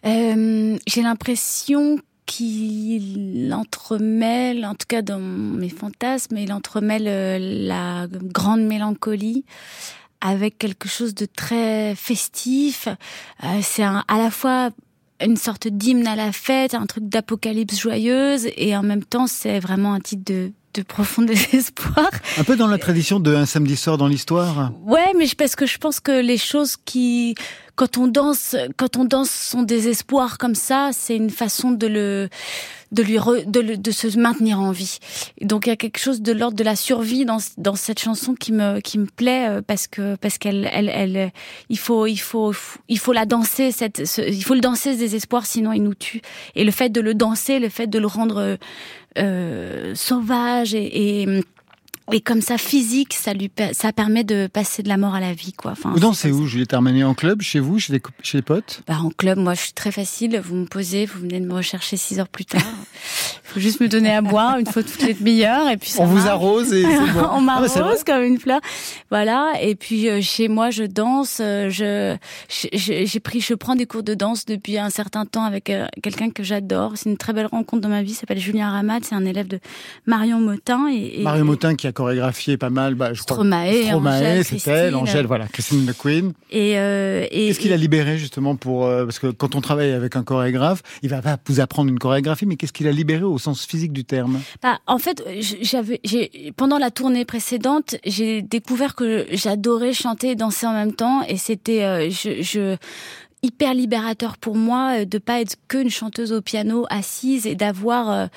Euh, 0.05 0.77
J'ai 0.86 1.01
l'impression 1.01 1.98
qu'il 2.25 3.53
entremêle, 3.53 4.65
en 4.65 4.75
tout 4.75 4.88
cas 4.89 5.01
dans 5.01 5.19
mes 5.19 5.69
fantasmes, 5.69 6.36
il 6.36 6.51
entremêle 6.51 7.07
euh, 7.07 7.38
la 7.39 8.07
grande 8.12 8.63
mélancolie 8.65 9.45
avec 10.22 10.57
quelque 10.57 10.88
chose 10.88 11.13
de 11.13 11.25
très 11.25 11.95
festif. 11.95 12.88
Euh, 13.43 13.60
C'est 13.62 13.84
à 13.84 14.03
la 14.10 14.31
fois 14.31 14.69
une 15.22 15.38
sorte 15.38 15.67
d'hymne 15.67 16.07
à 16.07 16.15
la 16.15 16.31
fête, 16.31 16.74
un 16.74 16.86
truc 16.86 17.07
d'apocalypse 17.07 17.79
joyeuse, 17.79 18.48
et 18.57 18.75
en 18.75 18.84
même 18.84 19.03
temps, 19.03 19.27
c'est 19.27 19.60
vraiment 19.60 19.93
un 19.93 20.00
titre 20.00 20.24
de, 20.25 20.51
de 20.74 20.81
profond 20.81 21.22
désespoir. 21.24 22.10
Un 22.38 22.43
peu 22.43 22.55
dans 22.55 22.67
la 22.67 22.77
tradition 22.77 23.19
de 23.19 23.34
Un 23.34 23.45
samedi 23.45 23.75
soir 23.75 23.98
dans 23.98 24.07
l'histoire 24.07 24.72
Ouais, 24.84 25.13
mais 25.17 25.27
parce 25.38 25.55
que 25.55 25.65
je 25.65 25.77
pense 25.77 26.00
que 26.00 26.22
les 26.22 26.38
choses 26.38 26.75
qui, 26.84 27.36
quand 27.75 27.98
on 27.98 28.07
danse, 28.07 28.55
quand 28.77 28.98
on 28.98 29.05
danse 29.05 29.29
son 29.29 29.63
désespoir 29.63 30.38
comme 30.38 30.55
ça, 30.55 30.89
c'est 30.91 31.15
une 31.15 31.29
façon 31.29 31.72
de 31.72 31.88
le, 31.88 32.29
de 32.96 33.04
lui, 33.04 33.18
re- 33.18 33.46
de, 33.50 33.60
le- 33.60 33.78
de 33.78 33.92
se 33.92 34.08
maintenir 34.18 34.60
en 34.60 34.72
vie. 34.72 34.98
Et 35.38 35.46
Donc 35.46 35.68
il 35.68 35.70
y 35.70 35.74
a 35.74 35.75
quelque 35.75 36.00
chose 36.00 36.22
de 36.22 36.32
l'ordre 36.32 36.58
de 36.58 36.64
la 36.64 36.75
survie 36.75 37.25
dans 37.25 37.38
dans 37.58 37.75
cette 37.75 38.00
chanson 38.00 38.34
qui 38.34 38.52
me 38.54 38.80
qui 38.80 38.98
me 38.98 39.06
plaît 39.06 39.48
euh, 39.50 39.62
parce 39.62 39.86
que 39.88 40.16
parce 40.16 40.38
qu'elle 40.38 40.70
elle 40.74 40.90
elle 40.90 41.32
il 41.70 41.78
faut 41.78 42.08
il 42.08 42.18
faut 42.30 42.54
il 42.88 42.98
faut 43.00 43.14
la 43.14 43.25
danser 43.25 43.72
cette 43.72 44.06
ce- 44.08 44.22
il 44.22 44.44
faut 44.44 44.56
le 44.56 44.62
danser 44.62 44.94
ce 44.94 45.00
désespoir 45.00 45.46
sinon 45.46 45.72
il 45.74 45.84
nous 45.84 45.94
tue. 45.96 46.22
Et 46.56 46.64
le 46.64 46.72
fait 46.72 46.90
de 46.90 47.02
le 47.02 47.14
danser, 47.14 47.60
le 47.60 47.70
fait 47.70 47.88
de 47.88 48.00
le 48.00 48.08
rendre 48.08 48.38
euh, 48.40 48.56
euh, 49.18 49.96
sauvage 49.96 50.74
et, 50.74 51.22
et 51.22 51.28
et 52.12 52.21
comme 52.21 52.41
ça 52.41 52.57
physique, 52.57 53.13
ça 53.13 53.33
lui 53.33 53.51
ça 53.74 53.91
permet 53.91 54.24
de 54.24 54.47
passer 54.47 54.83
de 54.83 54.89
la 54.89 54.97
mort 54.97 55.15
à 55.15 55.19
la 55.19 55.33
vie 55.33 55.53
quoi. 55.53 55.71
Enfin, 55.71 55.91
Vous 55.91 56.00
dansez 56.00 56.31
où 56.31 56.45
Juliette 56.45 56.74
Armanet? 56.74 57.03
En 57.03 57.13
club 57.15 57.41
Chez 57.41 57.59
vous 57.59 57.79
Chez, 57.79 58.00
les 58.33 58.41
potes? 58.41 58.83
Bah, 58.88 58.97
en 59.03 59.09
club, 59.09 59.39
moi, 59.39 59.53
je 59.55 59.62
suis 59.62 59.74
très 59.74 59.91
facile. 59.91 60.39
Vous 60.43 60.55
me 60.55 60.65
posez, 60.65 61.05
vous 61.05 61.19
venez 61.21 61.39
de 61.39 61.45
me 61.45 61.53
rechercher 61.53 61.97
six 61.97 62.19
heures 62.19 62.27
plus 62.27 62.45
tard. 62.45 62.62
Il 62.62 63.47
faut 63.53 63.59
juste 63.59 63.79
me 63.79 63.88
donner 63.88 64.13
à 64.13 64.21
boire 64.21 64.57
une 64.57 64.65
fois 64.65 64.83
toutes 64.83 65.01
les 65.01 65.13
demi-heures 65.13 65.69
et 65.69 65.77
puis 65.77 65.89
ça 65.89 66.03
On 66.03 66.05
vous 66.05 66.27
arrose 66.27 66.74
et 66.74 66.83
c'est 66.83 67.13
bon. 67.13 67.19
on 67.33 67.47
Ah 67.47 67.62
ouais, 67.62 67.67
c'est 67.69 67.79
vrai 67.79 67.89
m'arrose 67.89 68.03
comme 68.03 68.24
une 68.24 68.39
fleur. 68.39 68.59
Voilà. 69.09 69.53
Et 69.62 69.75
puis 69.75 70.09
euh, 70.09 70.21
chez 70.21 70.47
moi, 70.47 70.69
je 70.71 70.83
danse. 70.83 71.38
euh, 71.41 71.69
Je 71.69 72.17
j'ai 72.50 73.19
pris, 73.19 73.41
je 73.41 73.53
prends 73.53 73.75
des 73.75 73.85
cours 73.85 74.03
de 74.03 74.13
danse 74.13 74.45
depuis 74.45 74.77
un 74.77 74.89
certain 74.89 75.25
temps 75.25 75.43
avec 75.43 75.69
euh, 75.69 75.88
quelqu'un 76.03 76.29
que 76.29 76.43
j'adore. 76.43 76.93
C'est 76.95 77.09
une 77.09 77.17
très 77.17 77.33
belle 77.33 77.47
rencontre 77.47 77.81
dans 77.81 77.89
ma 77.89 78.03
vie. 78.03 78.12
Il 78.12 78.15
s'appelle 78.15 78.39
Julien 78.39 78.69
Ramad. 78.71 79.03
C'est 79.05 79.15
un 79.15 79.25
élève 79.25 79.47
de 79.47 79.59
Marion 80.05 80.39
Motin 80.39 80.88
et, 80.91 81.21
et 81.21 81.24
Mario 81.24 81.45
Motin 81.45 81.75
qui 81.75 81.88
a 81.88 81.91
chorégraphié 81.96 82.58
pas 82.58 82.70
mal, 82.70 82.94
bah, 82.94 83.14
je 83.14 83.24
crois. 83.24 83.38
Stromae, 83.38 83.86
Stromae, 83.86 84.10
Angèle, 84.10 84.44
c'est 84.46 84.68
elle. 84.68 84.96
Angèle, 84.96 85.25
voilà, 85.25 85.48
Christine 85.48 85.84
McQueen. 85.84 86.34
et, 86.52 86.78
euh, 86.78 87.25
et 87.32 87.48
Qu'est-ce 87.48 87.60
qu'il 87.60 87.74
a 87.74 87.78
libéré 87.78 88.18
justement 88.18 88.56
pour 88.56 88.86
euh, 88.86 89.06
parce 89.06 89.20
que 89.20 89.28
quand 89.28 89.56
on 89.56 89.62
travaille 89.62 89.92
avec 89.92 90.16
un 90.16 90.24
chorégraphe, 90.24 90.84
il 91.02 91.10
va 91.10 91.22
pas 91.22 91.38
vous 91.48 91.60
apprendre 91.60 91.90
une 91.90 92.00
chorégraphie, 92.00 92.46
mais 92.46 92.56
qu'est-ce 92.56 92.74
qu'il 92.74 92.88
a 92.88 92.92
libéré 92.92 93.24
au 93.24 93.38
sens 93.38 93.66
physique 93.66 93.94
du 93.94 94.06
terme? 94.06 94.42
Bah, 94.62 94.80
en 94.86 94.98
fait, 95.00 95.24
j'avais, 95.62 96.00
pendant 96.56 96.78
la 96.78 96.92
tournée 96.92 97.25
précédente, 97.25 97.96
j'ai 98.06 98.42
découvert 98.42 98.96
que 98.96 99.25
j'adorais 99.32 99.94
chanter 99.94 100.32
et 100.32 100.36
danser 100.36 100.68
en 100.68 100.74
même 100.74 100.94
temps, 100.94 101.24
et 101.28 101.38
c'était, 101.38 101.84
euh, 101.84 102.10
je, 102.10 102.42
je, 102.42 102.75
hyper 103.46 103.75
libérateur 103.75 104.38
pour 104.38 104.56
moi 104.56 105.02
euh, 105.02 105.06
de 105.06 105.18
pas 105.20 105.40
être 105.40 105.56
qu'une 105.68 105.90
chanteuse 105.90 106.34
au 106.34 106.42
piano 106.42 106.86
assise 106.90 107.46
et 107.46 107.56
d'avoir 107.56 108.10
euh, 108.10 108.28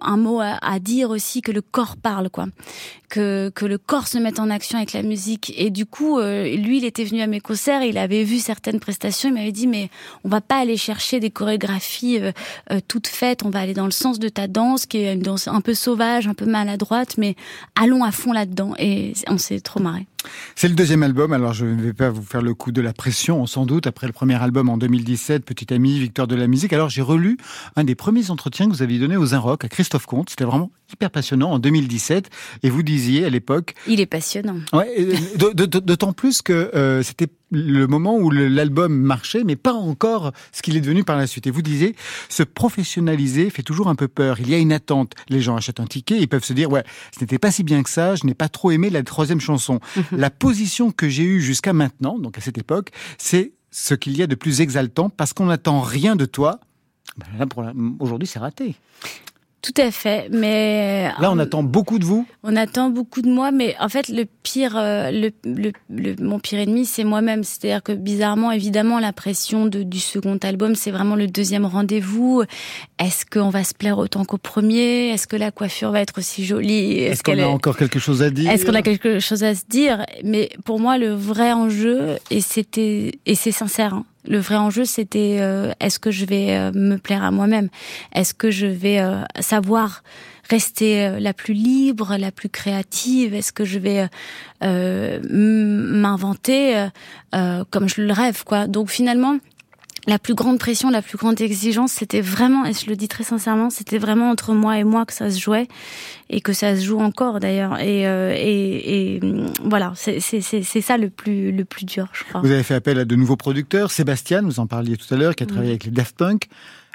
un 0.00 0.16
mot 0.16 0.40
à, 0.40 0.78
dire 0.80 1.10
aussi 1.10 1.42
que 1.42 1.52
le 1.52 1.62
corps 1.62 1.96
parle 1.96 2.28
quoi. 2.28 2.46
Que 3.08 3.50
que 3.54 3.64
le 3.64 3.78
corps 3.78 4.06
se 4.06 4.18
mette 4.18 4.38
en 4.38 4.50
action 4.50 4.76
avec 4.76 4.92
la 4.92 5.02
musique. 5.02 5.52
Et 5.56 5.70
du 5.70 5.86
coup 5.86 6.18
euh, 6.18 6.56
lui 6.56 6.78
il 6.78 6.84
était 6.84 7.04
venu 7.04 7.22
à 7.22 7.26
mes 7.26 7.40
concerts 7.40 7.82
il 7.82 7.98
avait 7.98 8.24
vu 8.24 8.38
certaines 8.38 8.80
prestations 8.80 9.28
il 9.28 9.34
m'avait 9.34 9.52
dit 9.52 9.66
mais 9.66 9.90
on 10.24 10.28
va 10.28 10.40
pas 10.40 10.56
aller 10.56 10.76
chercher 10.76 11.20
des 11.20 11.30
chorégraphies 11.30 12.18
toutes 12.86 13.06
faites 13.06 13.44
on 13.44 13.50
va 13.50 13.60
aller 13.60 13.74
dans 13.74 13.86
le 13.86 13.90
sens 13.90 14.18
de 14.18 14.28
ta 14.28 14.46
danse 14.46 14.86
qui 14.86 14.98
est 14.98 15.14
une 15.14 15.22
danse 15.22 15.48
un 15.48 15.60
peu 15.60 15.74
sauvage 15.74 16.26
un 16.26 16.34
peu 16.34 16.46
maladroite 16.46 17.16
mais 17.16 17.34
allons 17.74 18.04
à 18.04 18.12
fond 18.12 18.32
là-dedans. 18.32 18.74
Et 18.78 19.12
on 19.28 19.38
s'est 19.38 19.60
trop 19.60 19.80
marré 19.80 20.06
C'est 20.54 20.68
le 20.68 20.74
deuxième 20.74 21.02
album, 21.02 21.32
alors 21.32 21.52
je 21.52 21.64
ne 21.64 21.80
vais 21.80 21.92
pas 21.92 22.10
vous 22.10 22.22
faire 22.22 22.42
le 22.42 22.54
coup 22.54 22.72
de 22.72 22.80
la 22.80 22.92
pression, 22.92 23.46
sans 23.46 23.66
doute, 23.66 23.86
après 23.86 24.06
le 24.06 24.12
premier 24.12 24.40
album 24.42 24.68
en 24.68 24.76
2017, 24.76 25.44
Petit 25.44 25.72
Ami, 25.72 25.98
Victoire 25.98 26.26
de 26.26 26.36
la 26.36 26.46
musique. 26.46 26.72
Alors 26.72 26.88
j'ai 26.88 27.02
relu 27.02 27.36
un 27.76 27.84
des 27.84 27.94
premiers 27.94 28.30
entretiens 28.30 28.66
que 28.66 28.72
vous 28.72 28.82
aviez 28.82 28.98
donné 28.98 29.16
aux 29.16 29.34
Inrock 29.34 29.64
à 29.64 29.68
Christophe 29.68 30.06
Comte, 30.06 30.30
c'était 30.30 30.44
vraiment 30.44 30.70
hyper 30.92 31.10
passionnant 31.10 31.52
en 31.52 31.58
2017, 31.58 32.30
et 32.62 32.70
vous 32.70 32.82
disiez 32.82 33.24
à 33.24 33.30
l'époque, 33.30 33.74
il 33.86 34.00
est 34.00 34.06
passionnant 34.06 34.58
ouais, 34.72 34.88
euh, 34.98 35.54
d'autant 35.54 36.12
plus 36.12 36.42
que 36.42 36.70
euh, 36.74 37.02
c'était 37.02 37.28
le 37.50 37.86
moment 37.86 38.16
où 38.16 38.30
l'album 38.30 38.94
marchait, 38.94 39.42
mais 39.44 39.56
pas 39.56 39.72
encore 39.72 40.32
ce 40.52 40.62
qu'il 40.62 40.76
est 40.76 40.80
devenu 40.80 41.04
par 41.04 41.16
la 41.16 41.26
suite. 41.26 41.46
Et 41.46 41.50
vous 41.50 41.62
disiez, 41.62 41.96
se 42.28 42.42
professionnaliser 42.42 43.48
fait 43.48 43.62
toujours 43.62 43.88
un 43.88 43.94
peu 43.94 44.06
peur. 44.06 44.38
Il 44.40 44.50
y 44.50 44.54
a 44.54 44.58
une 44.58 44.72
attente. 44.72 45.14
Les 45.30 45.40
gens 45.40 45.56
achètent 45.56 45.80
un 45.80 45.86
ticket, 45.86 46.18
ils 46.18 46.28
peuvent 46.28 46.44
se 46.44 46.52
dire, 46.52 46.70
ouais, 46.70 46.84
ce 47.14 47.20
n'était 47.20 47.38
pas 47.38 47.50
si 47.50 47.64
bien 47.64 47.82
que 47.82 47.88
ça, 47.88 48.16
je 48.16 48.26
n'ai 48.26 48.34
pas 48.34 48.48
trop 48.50 48.70
aimé 48.70 48.90
la 48.90 49.02
troisième 49.02 49.40
chanson. 49.40 49.80
La 50.12 50.30
position 50.30 50.90
que 50.90 51.08
j'ai 51.08 51.24
eue 51.24 51.40
jusqu'à 51.40 51.72
maintenant, 51.72 52.18
donc 52.18 52.36
à 52.36 52.40
cette 52.40 52.58
époque, 52.58 52.90
c'est 53.16 53.52
ce 53.70 53.94
qu'il 53.94 54.16
y 54.16 54.22
a 54.22 54.26
de 54.26 54.34
plus 54.34 54.60
exaltant 54.60 55.08
parce 55.08 55.32
qu'on 55.32 55.46
n'attend 55.46 55.80
rien 55.80 56.16
de 56.16 56.24
toi. 56.24 56.60
Ben 57.16 57.26
là, 57.38 57.72
aujourd'hui, 57.98 58.28
c'est 58.28 58.38
raté. 58.38 58.76
Tout 59.60 59.74
à 59.76 59.90
fait 59.90 60.28
mais 60.30 61.08
Là, 61.20 61.30
on 61.32 61.38
attend 61.38 61.62
beaucoup 61.62 61.98
de 61.98 62.04
vous. 62.04 62.26
On 62.44 62.54
attend 62.56 62.90
beaucoup 62.90 63.22
de 63.22 63.28
moi, 63.28 63.50
mais 63.50 63.74
en 63.80 63.88
fait, 63.88 64.08
le 64.08 64.24
pire, 64.42 64.76
euh, 64.76 65.10
le, 65.10 65.30
le, 65.44 65.72
le- 65.90 66.14
mon 66.20 66.38
pire 66.38 66.60
ennemi, 66.60 66.86
c'est 66.86 67.02
moi-même. 67.04 67.42
C'est-à-dire 67.44 67.82
que 67.82 67.92
bizarrement, 67.92 68.52
évidemment, 68.52 69.00
la 69.00 69.12
pression 69.12 69.66
de, 69.66 69.82
du 69.82 69.98
second 69.98 70.38
album, 70.42 70.74
c'est 70.76 70.90
vraiment 70.92 71.16
le 71.16 71.26
deuxième 71.26 71.66
rendez-vous. 71.66 72.44
Est-ce 72.98 73.26
qu'on 73.26 73.50
va 73.50 73.64
se 73.64 73.74
plaire 73.74 73.98
autant 73.98 74.24
qu'au 74.24 74.38
premier? 74.38 75.08
Est-ce 75.10 75.26
que 75.26 75.36
la 75.36 75.50
coiffure 75.50 75.90
va 75.90 76.00
être 76.00 76.18
aussi 76.18 76.44
jolie? 76.44 76.98
Est-ce 77.00 77.22
qu'on 77.22 77.32
a 77.32 77.36
est- 77.38 77.44
encore 77.44 77.76
quelque 77.76 77.98
chose 77.98 78.22
à 78.22 78.30
dire? 78.30 78.50
Est-ce 78.50 78.64
qu'on 78.64 78.74
a 78.74 78.82
quelque 78.82 79.18
chose 79.18 79.42
à 79.44 79.54
se 79.54 79.64
dire? 79.68 80.04
Mais 80.24 80.50
pour 80.64 80.78
moi, 80.78 80.98
le 80.98 81.12
vrai 81.12 81.52
enjeu, 81.52 82.16
et 82.30 82.40
c'était 82.40 83.12
et 83.26 83.34
c'est 83.34 83.52
sincère, 83.52 83.94
hein, 83.94 84.04
le 84.28 84.38
vrai 84.38 84.56
enjeu, 84.56 84.84
c'était 84.84 85.38
euh, 85.40 85.72
est-ce 85.80 85.98
que 85.98 86.10
je 86.10 86.24
vais 86.24 86.50
euh, 86.50 86.70
me 86.74 86.96
plaire 86.96 87.24
à 87.24 87.30
moi-même? 87.30 87.68
Est-ce 88.14 88.34
que 88.34 88.50
je 88.50 88.66
vais 88.66 89.00
euh, 89.00 89.22
savoir 89.40 90.02
rester 90.50 91.06
euh, 91.06 91.18
la 91.20 91.32
plus 91.32 91.54
libre, 91.54 92.16
la 92.18 92.30
plus 92.30 92.48
créative? 92.48 93.34
Est-ce 93.34 93.52
que 93.52 93.64
je 93.64 93.78
vais 93.78 94.06
euh, 94.62 95.20
m'inventer 95.28 96.88
comme 97.70 97.88
je 97.88 98.02
le 98.02 98.12
rêve, 98.12 98.44
quoi? 98.44 98.66
Donc 98.66 98.90
finalement. 98.90 99.38
La 100.08 100.18
plus 100.18 100.34
grande 100.34 100.58
pression, 100.58 100.88
la 100.90 101.02
plus 101.02 101.18
grande 101.18 101.38
exigence, 101.40 101.92
c'était 101.92 102.22
vraiment, 102.22 102.64
et 102.64 102.72
je 102.72 102.88
le 102.88 102.96
dis 102.96 103.08
très 103.08 103.24
sincèrement, 103.24 103.68
c'était 103.68 103.98
vraiment 103.98 104.30
entre 104.30 104.54
moi 104.54 104.78
et 104.78 104.82
moi 104.84 105.04
que 105.04 105.12
ça 105.12 105.30
se 105.30 105.38
jouait 105.38 105.68
et 106.30 106.40
que 106.40 106.52
ça 106.54 106.74
se 106.76 106.82
joue 106.84 106.98
encore 106.98 107.40
d'ailleurs. 107.40 107.78
Et, 107.78 108.06
euh, 108.08 108.32
et, 108.34 109.16
et 109.16 109.20
hum, 109.22 109.52
voilà, 109.64 109.92
c'est 109.96 110.18
c'est- 110.20 110.40
c'est- 110.40 110.62
c'est 110.62 110.80
ça 110.80 110.96
le 110.96 111.10
plus, 111.10 111.52
le 111.52 111.64
plus 111.66 111.84
dur, 111.84 112.08
je 112.14 112.24
crois. 112.24 112.40
Vous 112.40 112.50
avez 112.50 112.62
fait 112.62 112.74
appel 112.74 112.98
à 112.98 113.04
de 113.04 113.14
nouveaux 113.16 113.36
producteurs. 113.36 113.90
Sébastien, 113.90 114.40
vous 114.42 114.60
en 114.60 114.66
parliez 114.66 114.96
tout 114.96 115.12
à 115.14 115.18
l'heure, 115.18 115.34
qui 115.36 115.42
a 115.42 115.46
travaillé 115.46 115.70
avec 115.72 115.84
les 115.84 115.90
Daft 115.90 116.16
Punk. 116.16 116.48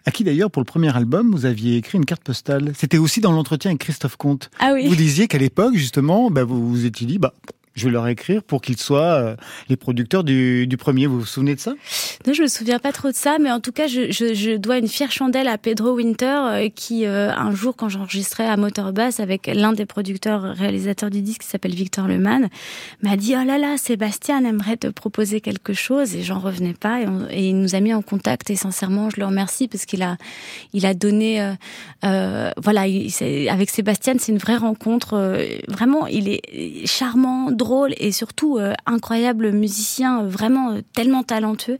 À 0.05 0.11
qui 0.11 0.23
d'ailleurs, 0.25 0.51
pour 0.51 0.61
le 0.61 0.65
premier 0.65 0.93
album, 0.93 1.31
vous 1.31 1.45
aviez 1.45 1.77
écrit 1.77 1.97
une 1.97 2.05
carte 2.05 2.23
postale. 2.23 2.73
C'était 2.75 2.97
aussi 2.97 3.21
dans 3.21 3.31
l'entretien 3.31 3.71
avec 3.71 3.79
Christophe 3.81 4.17
Comte. 4.17 4.49
Ah 4.59 4.71
oui. 4.73 4.87
Vous 4.87 4.95
disiez 4.97 5.27
qu'à 5.29 5.37
l'époque, 5.37 5.75
justement, 5.75 6.29
bah, 6.29 6.43
vous 6.43 6.67
vous 6.67 6.85
étiez 6.85 7.07
dit, 7.07 7.19
bah, 7.19 7.33
je 7.75 7.85
vais 7.85 7.91
leur 7.91 8.07
écrire 8.07 8.43
pour 8.43 8.61
qu'ils 8.61 8.77
soient 8.77 9.13
euh, 9.13 9.35
les 9.67 9.75
producteurs 9.75 10.23
du, 10.23 10.67
premier. 10.77 11.07
Vous 11.07 11.21
vous 11.21 11.25
souvenez 11.25 11.55
de 11.55 11.59
ça? 11.59 11.73
Non, 12.27 12.33
je 12.33 12.43
me 12.43 12.47
souviens 12.47 12.79
pas 12.79 12.91
trop 12.91 13.09
de 13.09 13.15
ça, 13.15 13.37
mais 13.39 13.51
en 13.51 13.59
tout 13.59 13.71
cas, 13.71 13.87
je, 13.87 14.57
dois 14.57 14.77
une 14.77 14.87
fière 14.87 15.11
chandelle 15.11 15.47
à 15.47 15.57
Pedro 15.57 15.93
Winter, 15.93 16.25
euh, 16.25 16.69
qui 16.69 17.05
euh, 17.05 17.31
un 17.33 17.53
jour, 17.53 17.75
quand 17.75 17.89
j'enregistrais 17.89 18.47
à 18.47 18.57
Motor 18.57 18.93
Bass 18.93 19.19
avec 19.19 19.47
l'un 19.47 19.73
des 19.73 19.85
producteurs 19.85 20.41
réalisateurs 20.55 21.09
du 21.09 21.21
disque, 21.21 21.41
qui 21.41 21.47
s'appelle 21.47 21.73
Victor 21.73 22.07
Leman, 22.07 22.49
m'a 23.01 23.17
dit 23.17 23.35
oh 23.35 23.43
là 23.43 23.57
là, 23.57 23.77
Sébastien 23.77 24.43
aimerait 24.45 24.77
te 24.77 24.87
proposer 24.87 25.41
quelque 25.41 25.73
chose, 25.73 26.15
et 26.15 26.21
j'en 26.21 26.39
revenais 26.39 26.73
pas, 26.73 27.01
et, 27.01 27.47
il 27.47 27.59
nous 27.59 27.75
a 27.75 27.79
mis 27.79 27.93
en 27.93 28.01
contact. 28.01 28.49
Et 28.49 28.55
sincèrement, 28.55 29.09
je 29.09 29.19
le 29.19 29.25
remercie 29.25 29.67
parce 29.67 29.85
qu'il 29.85 30.03
a, 30.03 30.17
il 30.73 30.85
a 30.85 30.93
donné, 30.93 31.53
voilà, 32.03 32.81
avec 32.81 33.69
Sébastien, 33.69 34.13
c'est 34.19 34.31
une 34.31 34.37
vraie 34.37 34.57
rencontre. 34.57 35.37
vraiment, 35.67 36.07
il 36.07 36.29
est 36.29 36.85
charmant, 36.85 37.51
drôle 37.63 37.93
et 37.97 38.11
surtout 38.11 38.57
euh, 38.57 38.73
incroyable 38.85 39.51
musicien, 39.51 40.21
euh, 40.23 40.27
vraiment 40.27 40.71
euh, 40.71 40.81
tellement 40.95 41.23
talentueux. 41.23 41.79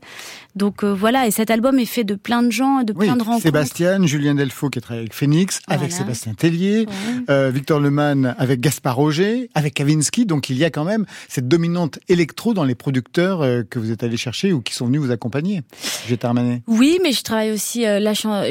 Donc 0.56 0.84
voilà, 0.84 1.26
et 1.26 1.32
cet 1.32 1.50
album 1.50 1.78
est 1.80 1.84
fait 1.84 2.04
de 2.04 2.14
plein 2.14 2.42
de 2.42 2.50
gens, 2.50 2.84
de 2.84 2.92
Oui, 2.96 3.06
plein 3.06 3.16
de 3.16 3.22
rencontres. 3.22 3.42
Sébastien, 3.42 4.06
Julien 4.06 4.36
Delfaux 4.36 4.70
qui 4.70 4.78
a 4.78 4.82
travaillé 4.82 5.00
avec 5.02 5.12
Phoenix, 5.14 5.60
avec. 5.68 5.90
Sébastien 5.90 6.34
Tellier, 6.34 6.86
Ouais. 7.28 7.50
Victor 7.50 7.80
Lemann 7.80 8.34
avec 8.38 8.60
Gaspard 8.60 8.94
Roger, 8.94 9.50
avec 9.54 9.74
Kavinsky. 9.74 10.26
Donc 10.26 10.50
il 10.50 10.56
y 10.56 10.64
a 10.64 10.70
quand 10.70 10.84
même 10.84 11.06
cette 11.28 11.48
dominante 11.48 11.98
électro 12.08 12.54
dans 12.54 12.62
les 12.64 12.76
producteurs 12.76 13.40
que 13.68 13.78
vous 13.80 13.90
êtes 13.90 14.04
allés 14.04 14.16
chercher 14.16 14.52
ou 14.52 14.60
qui 14.60 14.74
sont 14.74 14.86
venus 14.86 15.00
vous 15.00 15.10
accompagner. 15.10 15.62
Jette 16.08 16.24
Armanet. 16.24 16.62
Oui, 16.68 16.98
mais 17.02 17.10
je 17.12 17.22
travaille 17.22 17.50
aussi. 17.50 17.84
euh, 17.84 18.00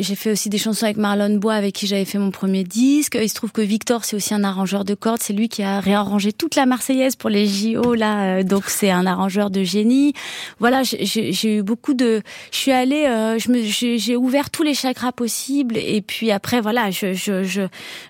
j'ai 0.02 0.16
fait 0.16 0.32
aussi 0.32 0.50
des 0.50 0.58
chansons 0.58 0.84
avec 0.86 0.98
Marlon 0.98 1.38
Bois, 1.38 1.54
avec 1.54 1.74
qui 1.74 1.88
j'avais 1.88 2.06
fait 2.06 2.18
mon 2.18 2.32
premier 2.32 2.64
disque. 2.66 3.18
Il 3.22 3.30
se 3.30 3.34
trouve 3.36 3.52
que 3.52 3.62
Victor, 3.62 4.04
c'est 4.06 4.16
aussi 4.16 4.34
un 4.34 4.44
arrangeur 4.44 4.84
de 4.86 4.94
cordes. 4.94 5.22
C'est 5.22 5.34
lui 5.34 5.48
qui 5.50 5.64
a 5.64 5.80
réarrangé 5.80 6.34
toute 6.34 6.56
la 6.56 6.66
Marseillaise 6.66 7.16
pour 7.24 7.30
les 7.30 7.48
JO 7.48 7.94
là. 7.94 8.40
euh, 8.40 8.44
donc 8.44 8.66
c'est 8.68 8.92
un 8.92 9.06
arrangeur 9.06 9.50
de 9.50 9.64
génie. 9.64 10.12
Voilà, 10.60 10.84
j'ai- 10.84 11.56
eu 11.58 11.64
beaucoup 11.64 11.94
de. 11.94 12.22
Je 12.52 12.58
suis 12.58 12.74
allée, 12.74 13.06
euh, 13.08 13.38
j'ai 13.40 14.18
ouvert 14.18 14.50
tous 14.50 14.64
les 14.64 14.74
chakras 14.74 15.14
possibles. 15.14 15.78
Et 15.78 16.02
puis 16.02 16.32
après, 16.32 16.60
voilà, 16.60 16.92
je 16.92 17.14
je 17.14 17.46
je 17.46 17.62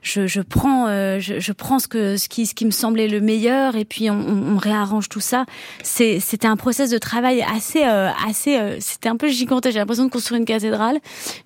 je, 0.02 0.26
je 0.26 0.42
prends 0.42 0.88
euh, 0.88 1.20
je, 1.20 1.40
je 1.40 1.52
prends 1.52 1.78
ce 1.78 1.88
que 1.88 2.18
ce 2.18 2.28
qui 2.28 2.48
ce 2.48 2.56
qui 2.56 2.66
me 2.66 2.72
semblait 2.72 3.08
le 3.08 3.22
meilleur. 3.22 3.76
Et 3.76 3.86
puis 3.86 4.10
on, 4.10 4.16
on, 4.16 4.58
réarrange 4.58 5.10
tout 5.10 5.20
ça. 5.20 5.46
C'est 5.84 6.20
c'était 6.20 6.48
un 6.48 6.58
process 6.58 6.90
de 6.90 6.98
travail 6.98 7.44
assez 7.44 7.84
euh, 7.86 8.10
assez. 8.28 8.58
euh, 8.58 8.78
c'était 8.80 9.10
un 9.10 9.16
peu 9.18 9.28
gigantesque. 9.28 9.74
J'ai 9.74 9.80
l'impression 9.80 10.06
de 10.06 10.10
construire 10.12 10.40
une 10.40 10.46
cathédrale, 10.48 10.98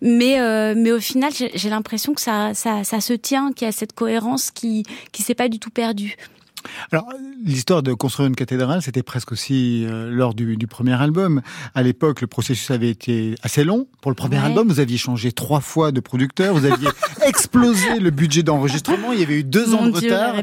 mais 0.02 0.40
euh, 0.40 0.74
mais 0.78 0.94
au 0.94 1.02
final, 1.02 1.34
j'ai 1.54 1.70
l'impression 1.70 2.14
que 2.14 2.22
ça 2.22 2.54
ça 2.54 2.86
ça 2.86 3.02
se 3.02 3.12
tient, 3.12 3.52
qu'il 3.52 3.66
y 3.66 3.70
a 3.70 3.74
cette 3.74 3.92
cohérence 3.92 4.52
qui 4.52 4.84
qui 5.12 5.22
s'est 5.22 5.36
pas 5.36 5.50
du 5.50 5.60
tout 5.60 5.70
perdue. 5.70 6.16
Alors, 6.92 7.06
l'histoire 7.44 7.84
de 7.84 7.94
construire 7.94 8.28
une 8.28 8.36
cathédrale, 8.36 8.82
c'était 8.82 9.04
presque 9.04 9.32
aussi 9.32 9.86
euh, 9.86 10.10
lors 10.12 10.34
du, 10.34 10.58
du 10.58 10.68
premier 10.68 10.94
album. 10.94 11.42
À 11.76 11.84
l'époque, 11.84 12.22
le 12.22 12.28
processus 12.28 12.72
avait 12.72 12.90
été 12.90 13.36
assez 13.44 13.64
long. 13.64 13.88
Pour 14.02 14.12
le 14.12 14.16
premier 14.16 14.38
Ouais. 14.38 14.44
album, 14.46 14.68
vous 14.68 14.80
aviez 14.80 14.98
changé 14.98 15.32
trois 15.32 15.62
fois 15.62 15.92
de 15.92 16.00
producteur, 16.00 16.54
vous 16.56 16.66
aviez 16.66 16.88
explosé 17.26 18.00
le 18.00 18.10
budget 18.10 18.44
d'enregistrement, 18.44 19.14
il 19.14 19.20
y 19.20 19.24
avait 19.24 19.40
eu 19.40 19.44
deux 19.44 19.74
ans 19.74 19.88
de 19.88 20.00
Dieu, 20.00 20.12
retard. 20.14 20.36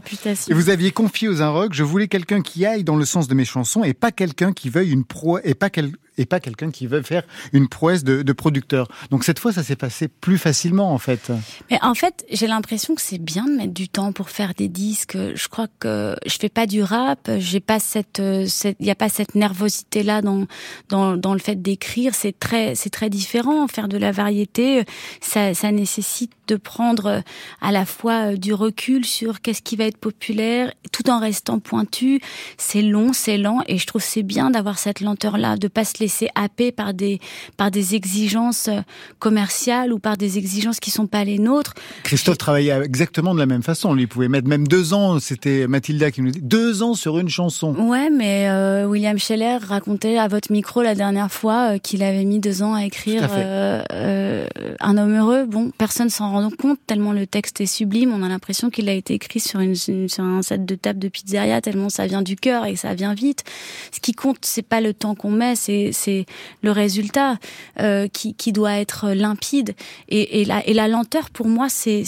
Et 0.48 0.54
vous 0.54 0.70
aviez 0.70 0.90
confié 0.90 1.28
aux 1.28 1.42
Inrocks, 1.42 1.74
je 1.74 1.82
voulais 1.82 2.08
quelqu'un 2.08 2.40
qui 2.42 2.64
aille 2.66 2.84
dans 2.84 2.96
le 2.96 3.04
sens 3.04 3.28
de 3.28 3.34
mes 3.34 3.44
chansons 3.44 3.84
et 3.84 3.94
pas 3.94 4.10
quelqu'un 4.12 4.52
qui 4.52 4.68
veuille 4.68 4.90
une 4.90 5.04
pro 5.04 5.38
et 5.44 5.54
pas 5.54 5.70
quel- 5.70 5.92
et 6.18 6.26
pas 6.26 6.40
quelqu'un 6.40 6.70
qui 6.70 6.86
veuille 6.86 7.04
faire 7.04 7.22
une 7.52 7.68
prouesse 7.68 8.04
de, 8.04 8.32
producteur. 8.32 8.88
Donc 9.10 9.24
cette 9.24 9.38
fois, 9.38 9.52
ça 9.52 9.62
s'est 9.62 9.76
passé 9.76 10.08
plus 10.08 10.38
facilement 10.38 10.92
en 10.92 10.98
fait. 10.98 11.30
Mais 11.70 11.78
en 11.82 11.94
fait, 11.94 12.24
j'ai 12.30 12.46
l'impression 12.46 12.94
que 12.94 13.00
c'est 13.00 13.18
bien 13.18 13.46
de 13.46 13.52
mettre 13.52 13.72
du 13.72 13.88
temps 13.88 14.12
pour 14.12 14.30
faire 14.30 14.54
des 14.54 14.68
disques. 14.68 15.16
Je 15.16 15.48
crois 15.48 15.68
que 15.78 16.16
je 16.26 16.36
fais 16.38 16.48
pas 16.48 16.66
du 16.66 16.82
rap. 16.82 17.30
J'ai 17.38 17.60
pas 17.60 17.78
cette, 17.78 18.18
euh, 18.18 18.46
il 18.80 18.86
y 18.86 18.90
a 18.90 18.94
pas 18.94 19.08
cette 19.08 19.34
nervosité 19.34 20.02
là 20.02 20.20
dans 20.20 20.46
dans 20.88 21.32
le 21.32 21.38
fait 21.38 21.60
d'écrire. 21.60 22.14
C'est 22.14 22.38
très, 22.38 22.74
c'est 22.74 22.90
très 22.90 23.10
différent. 23.10 23.66
Faire 23.68 23.88
de 23.88 23.96
la 23.96 24.12
variété, 24.12 24.84
ça 25.20 25.52
nécessite 25.72 26.43
de 26.46 26.56
prendre 26.56 27.06
euh, 27.06 27.20
à 27.60 27.72
la 27.72 27.84
fois 27.84 28.32
euh, 28.32 28.36
du 28.36 28.52
recul 28.52 29.04
sur 29.04 29.40
qu'est-ce 29.40 29.62
qui 29.62 29.76
va 29.76 29.84
être 29.84 29.96
populaire, 29.96 30.72
tout 30.92 31.10
en 31.10 31.18
restant 31.18 31.58
pointu. 31.58 32.20
C'est 32.56 32.82
long, 32.82 33.12
c'est 33.12 33.38
lent, 33.38 33.60
et 33.66 33.78
je 33.78 33.86
trouve 33.86 34.02
c'est 34.02 34.22
bien 34.22 34.50
d'avoir 34.50 34.78
cette 34.78 35.00
lenteur 35.00 35.38
là, 35.38 35.56
de 35.56 35.68
pas 35.68 35.84
se 35.84 35.98
laisser 36.00 36.28
happer 36.34 36.72
par 36.72 36.94
des 36.94 37.20
par 37.56 37.70
des 37.70 37.94
exigences 37.94 38.68
euh, 38.68 38.80
commerciales 39.18 39.92
ou 39.92 39.98
par 39.98 40.16
des 40.16 40.38
exigences 40.38 40.80
qui 40.80 40.90
sont 40.90 41.06
pas 41.06 41.24
les 41.24 41.38
nôtres. 41.38 41.74
Christophe 42.02 42.38
travaillait 42.38 42.80
exactement 42.84 43.34
de 43.34 43.38
la 43.38 43.46
même 43.46 43.62
façon. 43.62 43.94
Lui, 43.94 44.02
il 44.02 44.08
pouvait 44.08 44.28
mettre 44.28 44.48
même 44.48 44.66
deux 44.66 44.94
ans. 44.94 45.18
C'était 45.20 45.66
Mathilda 45.66 46.10
qui 46.10 46.22
nous 46.22 46.30
dit 46.30 46.42
deux 46.42 46.82
ans 46.82 46.94
sur 46.94 47.18
une 47.18 47.28
chanson. 47.28 47.74
Ouais, 47.74 48.10
mais 48.10 48.48
euh, 48.48 48.86
William 48.86 49.18
Scheller 49.18 49.58
racontait 49.66 50.18
à 50.18 50.28
votre 50.28 50.52
micro 50.52 50.82
la 50.82 50.94
dernière 50.94 51.30
fois 51.30 51.78
qu'il 51.78 52.02
avait 52.02 52.24
mis 52.24 52.40
deux 52.40 52.62
ans 52.62 52.74
à 52.74 52.84
écrire 52.84 53.24
à 53.24 53.36
euh, 53.36 53.82
euh, 53.92 54.46
Un 54.80 54.96
homme 54.96 55.16
heureux. 55.16 55.46
Bon, 55.46 55.70
personne 55.76 56.10
s'en 56.10 56.30
rend 56.34 56.50
compte 56.50 56.78
tellement 56.86 57.12
le 57.12 57.26
texte 57.26 57.60
est 57.60 57.66
sublime. 57.66 58.12
On 58.12 58.22
a 58.22 58.28
l'impression 58.28 58.70
qu'il 58.70 58.88
a 58.88 58.92
été 58.92 59.14
écrit 59.14 59.40
sur, 59.40 59.60
une, 59.60 59.74
sur 59.74 60.24
un 60.24 60.42
set 60.42 60.64
de 60.64 60.74
table 60.74 60.98
de 60.98 61.08
pizzeria 61.08 61.60
tellement 61.60 61.88
ça 61.88 62.06
vient 62.06 62.22
du 62.22 62.36
cœur 62.36 62.66
et 62.66 62.76
ça 62.76 62.94
vient 62.94 63.14
vite. 63.14 63.44
Ce 63.92 64.00
qui 64.00 64.12
compte, 64.12 64.38
c'est 64.42 64.62
pas 64.62 64.80
le 64.80 64.94
temps 64.94 65.14
qu'on 65.14 65.30
met, 65.30 65.56
c'est 65.56 65.90
c'est 65.92 66.26
le 66.62 66.70
résultat 66.70 67.38
euh, 67.80 68.08
qui, 68.08 68.34
qui 68.34 68.52
doit 68.52 68.74
être 68.74 69.10
limpide. 69.10 69.74
Et, 70.08 70.40
et, 70.40 70.44
la, 70.44 70.66
et 70.66 70.74
la 70.74 70.88
lenteur, 70.88 71.30
pour 71.30 71.48
moi, 71.48 71.68
c'est 71.68 72.04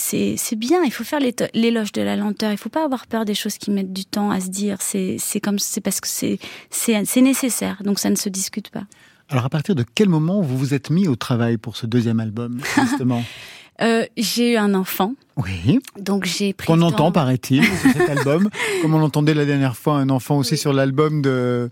bien. 0.57 0.83
Il 0.85 0.93
faut 0.93 1.05
faire 1.05 1.21
l'éloge 1.55 1.93
de 1.93 2.03
la 2.03 2.17
lenteur. 2.17 2.53
Il 2.53 2.59
faut 2.59 2.69
pas 2.69 2.85
avoir 2.85 3.07
peur 3.07 3.25
des 3.25 3.35
choses 3.35 3.59
qui 3.59 3.71
mettent 3.71 3.93
du 3.93 4.05
temps 4.05 4.31
à 4.31 4.41
se 4.41 4.49
dire. 4.49 4.79
C'est 4.81 5.17
c'est 5.19 5.41
comme 5.41 5.59
c'est 5.59 5.81
parce 5.81 6.01
que 6.01 6.09
c'est 6.09 6.39
c'est 6.71 7.05
c'est 7.05 7.23
nécessaire. 7.23 7.81
Donc 7.85 7.99
ça 7.99 8.11
ne 8.11 8.17
se 8.17 8.29
discute 8.29 8.71
pas. 8.71 8.85
Alors 9.29 9.45
à 9.45 9.49
partir 9.49 9.75
de 9.75 9.85
quel 9.95 10.09
moment 10.09 10.41
vous 10.41 10.57
vous 10.57 10.75
êtes 10.75 10.91
mis 10.91 11.09
au 11.09 11.17
travail 11.17 11.57
pour 11.57 11.77
ce 11.77 11.87
deuxième 11.87 12.21
album 12.21 12.61
justement? 12.77 13.25
Euh, 13.83 14.05
j'ai 14.17 14.53
eu 14.55 14.57
un 14.57 14.73
enfant, 14.73 15.13
Oui. 15.37 15.81
donc 16.01 16.25
j'ai 16.25 16.55
pris. 16.55 16.67
Qu'on 16.67 16.81
entend, 16.81 17.13
paraît-il, 17.13 17.63
sur 17.83 17.91
cet 17.93 18.09
album. 18.09 18.49
Comme 18.81 18.95
on 18.95 18.99
l'entendait 18.99 19.35
la 19.35 19.45
dernière 19.45 19.77
fois, 19.77 19.97
un 19.99 20.09
enfant 20.09 20.39
aussi 20.39 20.57
sur 20.57 20.73
l'album 20.73 21.21
de. 21.21 21.69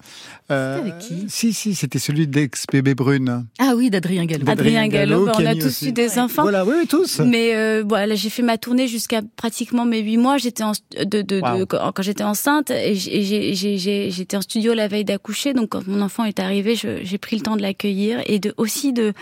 euh, 0.51 0.77
C'était 0.77 0.91
avec 0.91 0.99
qui? 0.99 1.25
Si, 1.29 1.53
si, 1.55 1.75
c'était 1.75 1.99
celui 1.99 2.27
d'ex-bébé 2.27 2.95
Brune. 2.95 3.47
Ah 3.59 3.73
oui, 3.75 3.89
d'Adrien 3.89 4.27
Gallo. 4.27 4.45
Adrien 4.47 4.87
Gallo, 4.89 5.25
Gallo, 5.25 5.27
bah, 5.27 5.33
on 5.39 5.47
a 5.47 5.55
tous 5.55 5.67
aussi. 5.67 5.89
eu 5.89 5.93
des 5.93 6.19
enfants. 6.19 6.43
Voilà, 6.43 6.67
oui, 6.67 6.87
tous. 6.87 7.21
Mais 7.21 7.55
euh, 7.55 7.83
voilà, 7.89 8.15
j'ai 8.17 8.29
fait 8.29 8.43
ma 8.43 8.59
tournée 8.59 8.87
jusqu'à 8.87 9.23
pratiquement 9.37 9.87
mes 9.87 10.01
huit 10.01 10.19
mois. 10.19 10.37
J'étais 10.37 10.63
en 10.63 10.73
st- 10.73 10.83
de, 11.09 11.23
de, 11.23 11.23
de- 11.23 11.41
Wow. 11.41 11.65
quand, 11.67 11.93
quand 11.93 12.03
j'étais 12.03 12.23
enceinte 12.25 12.71
et 12.71 12.95
j'étais 12.95 14.37
en 14.37 14.41
studio 14.43 14.75
la 14.75 14.89
veille 14.89 15.05
d'accoucher. 15.05 15.55
Donc 15.55 15.71
quand 15.71 15.87
mon 15.87 16.01
enfant 16.03 16.25
est 16.25 16.39
arrivé, 16.39 16.75
j'ai 16.77 17.19
pris 17.19 17.37
le 17.37 17.43
temps 17.43 17.57
de 17.57 17.63
l'accueillir 17.63 18.21
et 18.27 18.39
de 18.39 18.53
aussi 18.57 18.93
de 18.93 19.13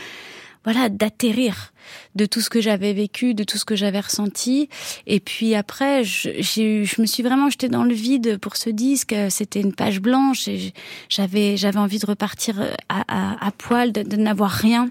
voilà 0.65 0.89
d'atterrir 0.89 1.73
de 2.15 2.27
tout 2.27 2.41
ce 2.41 2.49
que 2.49 2.61
j'avais 2.61 2.93
vécu, 2.93 3.35
de 3.35 3.45
tout 3.45 3.59
ce 3.59 3.65
que 3.65 3.75
j'avais 3.77 4.01
ressenti. 4.01 4.69
Et 5.07 5.21
puis 5.21 5.55
après, 5.55 6.05
je, 6.05 6.31
je 6.41 7.01
me 7.01 7.07
suis 7.07 7.23
vraiment 7.23 7.51
jetée 7.51 7.69
dans 7.69 7.85
le 7.85 7.95
vide 7.95 8.39
pour 8.39 8.57
ce 8.57 8.71
disque. 8.71 9.15
C'était 9.31 9.61
une 9.61 9.75
page 9.75 10.01
blanche 10.01 10.49
et 10.49 10.73
j'avais 11.09 11.57
j'avais 11.57 11.79
envie 11.79 11.99
de 11.99 12.07
repartir 12.07 12.61
à, 12.89 13.05
à, 13.09 13.47
à 13.47 13.51
poil, 13.51 13.93
de, 13.93 14.03
de 14.03 14.17
n'avoir 14.17 14.51
rien 14.51 14.89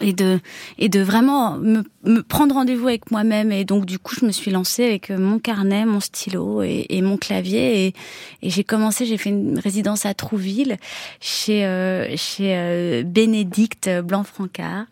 et 0.00 0.12
de 0.12 0.40
et 0.78 0.88
de 0.88 1.00
vraiment 1.00 1.56
me, 1.58 1.82
me 2.04 2.22
prendre 2.22 2.54
rendez-vous 2.54 2.88
avec 2.88 3.10
moi-même. 3.10 3.52
Et 3.52 3.64
donc 3.64 3.86
du 3.86 3.98
coup 3.98 4.14
je 4.18 4.24
me 4.26 4.32
suis 4.32 4.50
lancée 4.50 4.84
avec 4.84 5.10
euh, 5.10 5.18
mon 5.18 5.38
carnet 5.38 5.84
mon 5.84 6.00
stylo 6.00 6.62
et, 6.62 6.86
et 6.88 7.02
mon 7.02 7.16
clavier. 7.16 7.86
Et, 7.86 7.94
et 8.42 8.50
j'ai 8.50 8.64
commencé 8.64 9.06
j'ai 9.06 9.16
fait 9.18 9.30
une 9.30 9.58
résidence 9.58 10.06
à 10.06 10.14
Trouville 10.14 10.76
chez 11.20 11.64
euh, 11.64 12.16
chez 12.16 12.56
euh, 12.56 13.02
Bénédicte 13.04 13.90
Blanc-Francard 14.04 14.86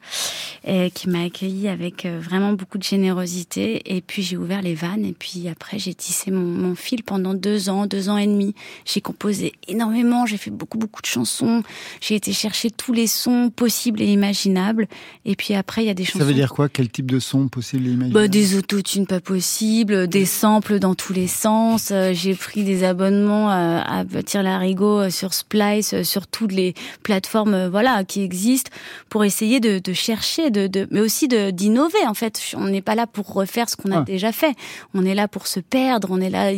euh, 0.68 0.88
qui 0.90 1.08
m'a 1.08 1.22
accueilli 1.22 1.68
avec 1.68 2.04
euh, 2.04 2.18
vraiment 2.20 2.52
beaucoup 2.52 2.78
de 2.78 2.82
générosité. 2.82 3.96
Et 3.96 4.00
puis 4.00 4.22
j'ai 4.22 4.36
ouvert 4.36 4.62
les 4.62 4.74
vannes. 4.74 5.04
Et 5.04 5.12
puis 5.12 5.48
après 5.48 5.78
j'ai 5.78 5.94
tissé 5.94 6.30
mon, 6.30 6.40
mon 6.40 6.74
fil 6.74 7.02
pendant 7.02 7.34
deux 7.34 7.68
ans 7.68 7.86
deux 7.86 8.08
ans 8.08 8.18
et 8.18 8.26
demi. 8.26 8.54
J'ai 8.84 9.00
composé 9.00 9.52
énormément. 9.68 10.26
J'ai 10.26 10.36
fait 10.36 10.50
beaucoup 10.50 10.78
beaucoup 10.78 11.02
de 11.02 11.06
chansons. 11.06 11.62
J'ai 12.00 12.14
été 12.14 12.32
chercher 12.32 12.70
tous 12.70 12.92
les 12.92 13.06
sons 13.06 13.50
possibles 13.54 14.00
et 14.02 14.06
imaginables 14.06 14.86
et 15.24 15.36
puis 15.36 15.54
après, 15.54 15.82
il 15.82 15.86
y 15.86 15.90
a 15.90 15.94
des 15.94 16.04
chansons. 16.04 16.18
Ça 16.20 16.24
veut 16.24 16.34
dire 16.34 16.52
quoi? 16.52 16.68
Quel 16.68 16.88
type 16.88 17.10
de 17.10 17.18
son 17.18 17.48
possible 17.48 17.86
et 17.86 17.90
imaginaire? 17.90 18.12
Bah, 18.22 18.28
des 18.28 18.56
autotunes 18.56 19.06
pas 19.06 19.20
possibles, 19.20 20.08
des 20.08 20.24
samples 20.26 20.78
dans 20.78 20.94
tous 20.94 21.12
les 21.12 21.26
sens. 21.26 21.90
Euh, 21.90 22.12
J'ai 22.14 22.34
pris 22.34 22.64
des 22.64 22.84
abonnements 22.84 23.48
à, 23.50 24.00
à 24.00 24.04
Tir 24.22 24.42
Larigot 24.42 25.00
euh, 25.00 25.10
sur 25.10 25.34
Splice, 25.34 25.94
euh, 25.94 26.04
sur 26.04 26.26
toutes 26.26 26.52
les 26.52 26.74
plateformes, 27.02 27.54
euh, 27.54 27.68
voilà, 27.70 28.04
qui 28.04 28.22
existent, 28.22 28.70
pour 29.08 29.24
essayer 29.24 29.60
de, 29.60 29.78
de 29.78 29.92
chercher, 29.92 30.50
de, 30.50 30.66
de, 30.66 30.86
mais 30.90 31.00
aussi 31.00 31.28
d'innover. 31.28 31.98
En 32.06 32.14
fait, 32.14 32.40
on 32.56 32.64
n'est 32.66 32.82
pas 32.82 32.94
là 32.94 33.06
pour 33.06 33.32
refaire 33.32 33.68
ce 33.68 33.76
qu'on 33.76 33.90
a 33.92 33.98
Ah. 34.00 34.02
déjà 34.02 34.32
fait. 34.32 34.54
On 34.94 35.04
est 35.04 35.14
là 35.14 35.28
pour 35.28 35.46
se 35.46 35.60
perdre. 35.60 36.08
On 36.10 36.20
est 36.20 36.30
là, 36.30 36.50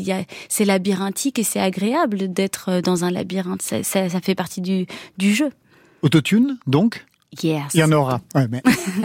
c'est 0.49 0.64
labyrinthique 0.64 1.38
et 1.38 1.45
c'est 1.45 1.61
agréable 1.61 2.33
d'être 2.33 2.66
euh, 2.68 2.81
dans 2.81 3.05
un 3.05 3.11
labyrinthe. 3.11 3.62
Ça, 3.62 3.83
ça, 3.83 4.09
ça 4.09 4.21
fait 4.21 4.35
partie 4.35 4.61
du, 4.61 4.87
du 5.18 5.35
jeu. 5.35 5.51
Autotune, 6.03 6.59
donc? 6.66 7.05
Yes. 7.42 7.62
Il 7.73 7.81
y 7.81 7.83
en 7.85 7.92
aura. 7.92 8.21
Ouais, 8.35 8.47
mais 8.51 8.62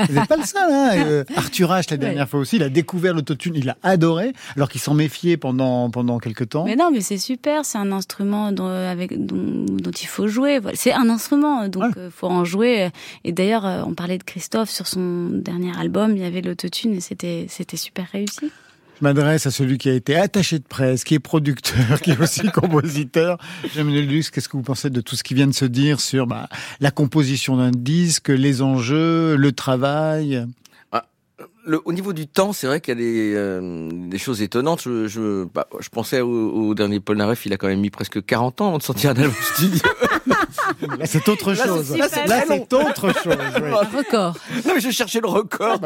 vous 0.09 0.13
n'êtes 0.13 0.27
pas 0.27 0.35
le 0.37 0.43
seul. 0.43 0.69
Hein. 0.69 0.89
Euh, 1.07 1.23
Arthur 1.35 1.69
H, 1.71 1.87
la 1.91 1.97
dernière 1.97 2.27
fois 2.27 2.39
aussi, 2.39 2.57
il 2.57 2.63
a 2.63 2.69
découvert 2.69 3.13
l'autotune, 3.13 3.53
il 3.55 3.65
l'a 3.65 3.77
adoré, 3.83 4.33
alors 4.55 4.67
qu'il 4.69 4.81
s'en 4.81 4.93
méfiait 4.93 5.37
pendant, 5.37 5.89
pendant 5.89 6.17
quelques 6.19 6.49
temps. 6.49 6.65
Mais 6.65 6.75
non, 6.75 6.89
mais 6.91 7.01
c'est 7.01 7.17
super. 7.17 7.63
C'est 7.65 7.77
un 7.77 7.91
instrument 7.91 8.51
dont, 8.51 8.67
avec, 8.67 9.25
dont, 9.25 9.65
dont 9.69 9.91
il 9.91 10.07
faut 10.07 10.27
jouer. 10.27 10.59
C'est 10.73 10.91
un 10.93 11.09
instrument, 11.09 11.67
donc 11.69 11.83
Ouais. 11.83 11.89
euh, 11.97 12.09
faut 12.11 12.27
en 12.27 12.43
jouer. 12.43 12.89
Et 13.23 13.31
d'ailleurs, 13.31 13.65
euh, 13.65 13.83
on 13.85 13.93
parlait 13.93 14.17
de 14.17 14.23
Christophe 14.23 14.69
sur 14.69 14.87
son 14.87 15.29
dernier 15.31 15.71
album. 15.79 16.11
Il 16.17 16.21
y 16.21 16.25
avait 16.25 16.41
l'autotune 16.41 16.93
et 16.95 16.99
c'était 17.01 17.45
c'était 17.49 17.77
super 17.77 18.07
réussi. 18.11 18.51
M'adresse 18.99 19.45
à 19.45 19.51
celui 19.51 19.77
qui 19.77 19.89
a 19.89 19.93
été 19.93 20.15
attaché 20.15 20.57
de 20.57 20.63
presse, 20.63 21.03
qui 21.03 21.13
est 21.13 21.19
producteur, 21.19 22.01
qui 22.01 22.11
est 22.11 22.19
aussi 22.19 22.47
compositeur. 22.53 23.37
J'aime 23.75 23.93
le 23.93 24.01
luxe. 24.01 24.31
Qu'est-ce 24.31 24.49
que 24.49 24.57
vous 24.57 24.63
pensez 24.63 24.89
de 24.89 25.01
tout 25.01 25.15
ce 25.15 25.23
qui 25.23 25.35
vient 25.35 25.45
de 25.45 25.53
se 25.53 25.65
dire 25.65 25.99
sur 25.99 26.25
bah, 26.25 26.49
la 26.79 26.89
composition 26.89 27.57
d'un 27.57 27.71
disque, 27.71 28.29
les 28.29 28.61
enjeux, 28.63 29.35
le 29.35 29.51
travail? 29.51 30.45
Le, 31.67 31.79
au 31.85 31.93
niveau 31.93 32.13
du 32.13 32.27
temps, 32.27 32.53
c'est 32.53 32.65
vrai 32.65 32.81
qu'il 32.81 32.93
y 32.93 32.97
a 32.97 32.99
des, 32.99 33.33
euh, 33.35 33.89
des 33.91 34.17
choses 34.17 34.41
étonnantes. 34.41 34.81
Je, 34.83 35.07
je, 35.07 35.43
bah, 35.43 35.67
je 35.79 35.89
pensais 35.89 36.21
au, 36.21 36.29
au 36.51 36.73
dernier 36.73 36.99
Paul 36.99 37.17
Naref, 37.17 37.45
il 37.45 37.53
a 37.53 37.57
quand 37.57 37.67
même 37.67 37.79
mis 37.81 37.89
presque 37.89 38.25
40 38.25 38.61
ans 38.61 38.67
avant 38.69 38.77
de 38.79 38.83
sortir 38.83 39.11
un 39.11 39.15
album 39.15 39.33
studio. 39.53 39.79
Là, 40.27 41.05
c'est 41.05 41.27
autre 41.29 41.53
Là, 41.53 41.65
chose. 41.65 41.85
c'est 41.91 41.97
Là, 41.97 42.07
super 42.09 42.43
c'est 42.47 42.73
autre 42.73 43.13
chose. 43.23 43.35
oui. 43.61 43.97
Record. 43.97 44.33
non, 44.65 44.73
mais 44.75 44.81
je 44.81 44.89
cherchais 44.91 45.19
le 45.21 45.27
record 45.27 45.79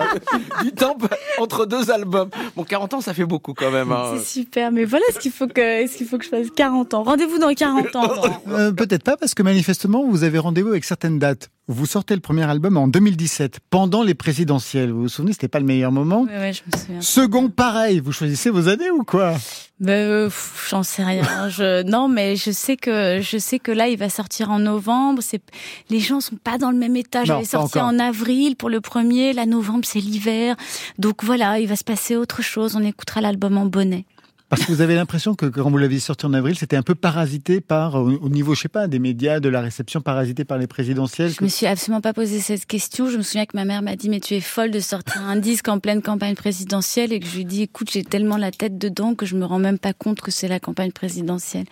du 0.63 0.71
temps 0.71 0.95
entre 1.39 1.65
deux 1.65 1.91
albums. 1.91 2.29
Bon, 2.55 2.63
40 2.63 2.95
ans, 2.95 3.01
ça 3.01 3.13
fait 3.13 3.25
beaucoup 3.25 3.53
quand 3.53 3.71
même. 3.71 3.91
hein. 3.91 4.13
C'est 4.17 4.41
super, 4.41 4.71
mais 4.71 4.85
voilà 4.85 5.05
ce 5.13 5.19
qu'il 5.19 5.31
faut 5.31 5.47
que, 5.47 5.87
ce 5.87 5.95
qu'il 5.97 6.07
faut 6.07 6.17
que 6.17 6.25
je 6.25 6.29
fasse 6.29 6.47
40 6.55 6.93
ans. 6.93 7.03
Rendez-vous 7.03 7.39
dans 7.39 7.53
40 7.53 7.95
ans. 7.95 8.11
Euh, 8.47 8.71
Peut-être 8.71 9.03
pas, 9.03 9.17
parce 9.17 9.33
que 9.33 9.43
manifestement, 9.43 10.03
vous 10.07 10.23
avez 10.23 10.37
rendez-vous 10.39 10.69
avec 10.69 10.83
certaines 10.83 11.19
dates. 11.19 11.49
Vous 11.67 11.85
sortez 11.85 12.15
le 12.15 12.21
premier 12.21 12.43
album 12.43 12.75
en 12.75 12.87
2017, 12.87 13.59
pendant 13.69 14.03
les 14.03 14.15
présidentielles. 14.15 14.91
Vous 14.91 15.03
vous 15.03 15.09
souvenez, 15.09 15.31
c'était 15.31 15.47
pas 15.47 15.59
le 15.59 15.65
meilleur 15.65 15.91
moment. 15.91 16.23
Ouais, 16.23 16.37
ouais, 16.37 16.53
je 16.53 16.63
me 16.65 16.77
souviens. 16.77 17.01
Second, 17.01 17.49
pareil. 17.49 17.99
Vous 17.99 18.11
choisissez 18.11 18.49
vos 18.49 18.67
années 18.67 18.89
ou 18.89 19.03
quoi? 19.03 19.35
Ben, 19.79 19.93
euh, 19.93 20.29
j'en 20.69 20.83
sais 20.83 21.03
rien. 21.03 21.23
Je, 21.49 21.83
non, 21.83 22.07
mais 22.07 22.35
je 22.35 22.51
sais 22.51 22.77
que 22.77 23.19
je 23.21 23.37
sais 23.37 23.57
que 23.57 23.71
là, 23.71 23.87
il 23.87 23.97
va 23.97 24.09
sortir 24.09 24.51
en 24.51 24.59
novembre. 24.59 25.21
C'est 25.23 25.41
les 25.89 25.99
gens 25.99 26.19
sont 26.19 26.35
pas 26.35 26.57
dans 26.57 26.71
le 26.71 26.77
même 26.77 26.95
état. 26.95 27.23
J'avais 27.23 27.45
sorti 27.45 27.79
encore. 27.79 27.89
en 27.89 27.99
avril 27.99 28.55
pour 28.55 28.69
le 28.69 28.81
premier. 28.81 29.33
Là, 29.33 29.45
novembre, 29.45 29.85
c'est 29.85 29.99
l'hiver. 29.99 30.55
Donc 30.99 31.23
voilà, 31.23 31.59
il 31.59 31.67
va 31.67 31.75
se 31.75 31.83
passer 31.83 32.15
autre 32.15 32.41
chose. 32.41 32.75
On 32.75 32.83
écoutera 32.83 33.21
l'album 33.21 33.57
en 33.57 33.65
bonnet. 33.65 34.05
Parce 34.51 34.65
que 34.65 34.71
vous 34.73 34.81
avez 34.81 34.95
l'impression 34.95 35.33
que 35.33 35.45
quand 35.45 35.71
vous 35.71 35.77
l'aviez 35.77 36.01
sorti 36.01 36.25
en 36.25 36.33
avril, 36.33 36.57
c'était 36.57 36.75
un 36.75 36.81
peu 36.81 36.93
parasité 36.93 37.61
par, 37.61 37.95
au 37.95 38.11
au 38.21 38.27
niveau, 38.27 38.53
je 38.53 38.59
sais 38.59 38.67
pas, 38.67 38.87
des 38.87 38.99
médias, 38.99 39.39
de 39.39 39.47
la 39.47 39.61
réception, 39.61 40.01
parasité 40.01 40.43
par 40.43 40.57
les 40.57 40.67
présidentielles. 40.67 41.31
Je 41.39 41.41
me 41.41 41.47
suis 41.47 41.65
absolument 41.65 42.01
pas 42.01 42.11
posé 42.11 42.41
cette 42.41 42.65
question. 42.65 43.09
Je 43.09 43.15
me 43.15 43.21
souviens 43.21 43.45
que 43.45 43.55
ma 43.55 43.63
mère 43.63 43.81
m'a 43.81 43.95
dit 43.95 44.09
mais 44.09 44.19
tu 44.19 44.35
es 44.35 44.41
folle 44.41 44.69
de 44.69 44.81
sortir 44.81 45.21
un 45.21 45.37
disque 45.37 45.69
en 45.69 45.79
pleine 45.79 46.01
campagne 46.01 46.35
présidentielle 46.35 47.13
et 47.13 47.21
que 47.21 47.27
je 47.27 47.37
lui 47.37 47.45
dit 47.45 47.61
écoute 47.61 47.89
j'ai 47.91 48.03
tellement 48.03 48.35
la 48.35 48.51
tête 48.51 48.77
dedans 48.77 49.15
que 49.15 49.25
je 49.25 49.37
me 49.37 49.45
rends 49.45 49.57
même 49.57 49.79
pas 49.79 49.93
compte 49.93 50.19
que 50.19 50.31
c'est 50.31 50.49
la 50.49 50.59
campagne 50.59 50.91
présidentielle. 50.91 51.65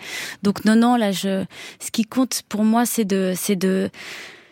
Donc 0.44 0.64
non 0.64 0.78
non 0.78 0.96
là 0.96 1.12
je 1.12 1.44
ce 1.82 1.92
qui 1.92 2.06
compte 2.06 2.44
pour 2.48 2.64
moi 2.64 2.86
c'est 2.86 3.04
de 3.04 3.34
c'est 3.36 3.58
de 3.58 3.90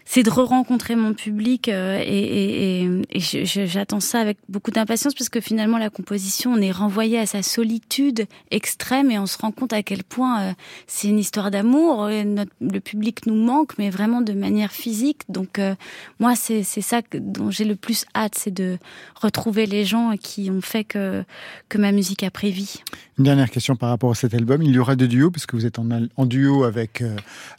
c'est 0.09 0.23
de 0.23 0.29
re-rencontrer 0.29 0.95
mon 0.95 1.13
public 1.13 1.67
euh, 1.67 2.01
et, 2.01 2.87
j'attends 3.43 3.99
ça 3.99 4.19
avec 4.21 4.37
beaucoup 4.47 4.71
d'impatience 4.71 5.13
parce 5.13 5.27
que 5.27 5.41
finalement 5.41 5.77
la 5.77 5.89
composition 5.89 6.53
on 6.53 6.61
est 6.61 6.71
renvoyé 6.71 7.19
à 7.19 7.25
sa 7.25 7.43
solitude 7.43 8.25
extrême 8.49 9.11
et 9.11 9.19
on 9.19 9.25
se 9.25 9.37
rend 9.37 9.51
compte 9.51 9.73
à 9.73 9.83
quel 9.83 10.05
point 10.05 10.41
euh, 10.41 10.51
c'est 10.87 11.09
une 11.09 11.19
histoire 11.19 11.51
d'amour 11.51 12.07
le 12.07 12.79
public 12.79 13.25
nous 13.25 13.35
manque 13.35 13.77
mais 13.77 13.89
vraiment 13.89 14.21
de 14.21 14.31
manière 14.31 14.71
physique 14.71 15.23
donc 15.27 15.59
euh, 15.59 15.75
moi 16.19 16.35
c'est 16.35 16.63
ça 16.63 17.01
que, 17.01 17.17
dont 17.17 17.51
j'ai 17.51 17.65
le 17.65 17.75
plus 17.75 18.05
hâte 18.15 18.35
c'est 18.35 18.53
de 18.53 18.77
retrouver 19.21 19.65
les 19.65 19.83
gens 19.83 20.15
qui 20.15 20.49
ont 20.49 20.61
fait 20.61 20.85
que 20.85 21.25
que 21.67 21.77
ma 21.77 21.91
musique 21.91 22.23
a 22.23 22.31
pris 22.31 22.51
vie 22.51 22.81
Une 23.17 23.25
dernière 23.25 23.49
question 23.49 23.75
par 23.75 23.89
rapport 23.89 24.11
à 24.11 24.15
cet 24.15 24.33
album. 24.33 24.61
Il 24.61 24.71
y 24.71 24.79
aura 24.79 24.95
deux 24.95 25.07
duos, 25.07 25.31
puisque 25.31 25.53
vous 25.53 25.65
êtes 25.65 25.79
en, 25.79 26.25
duo 26.25 26.63
avec 26.63 27.03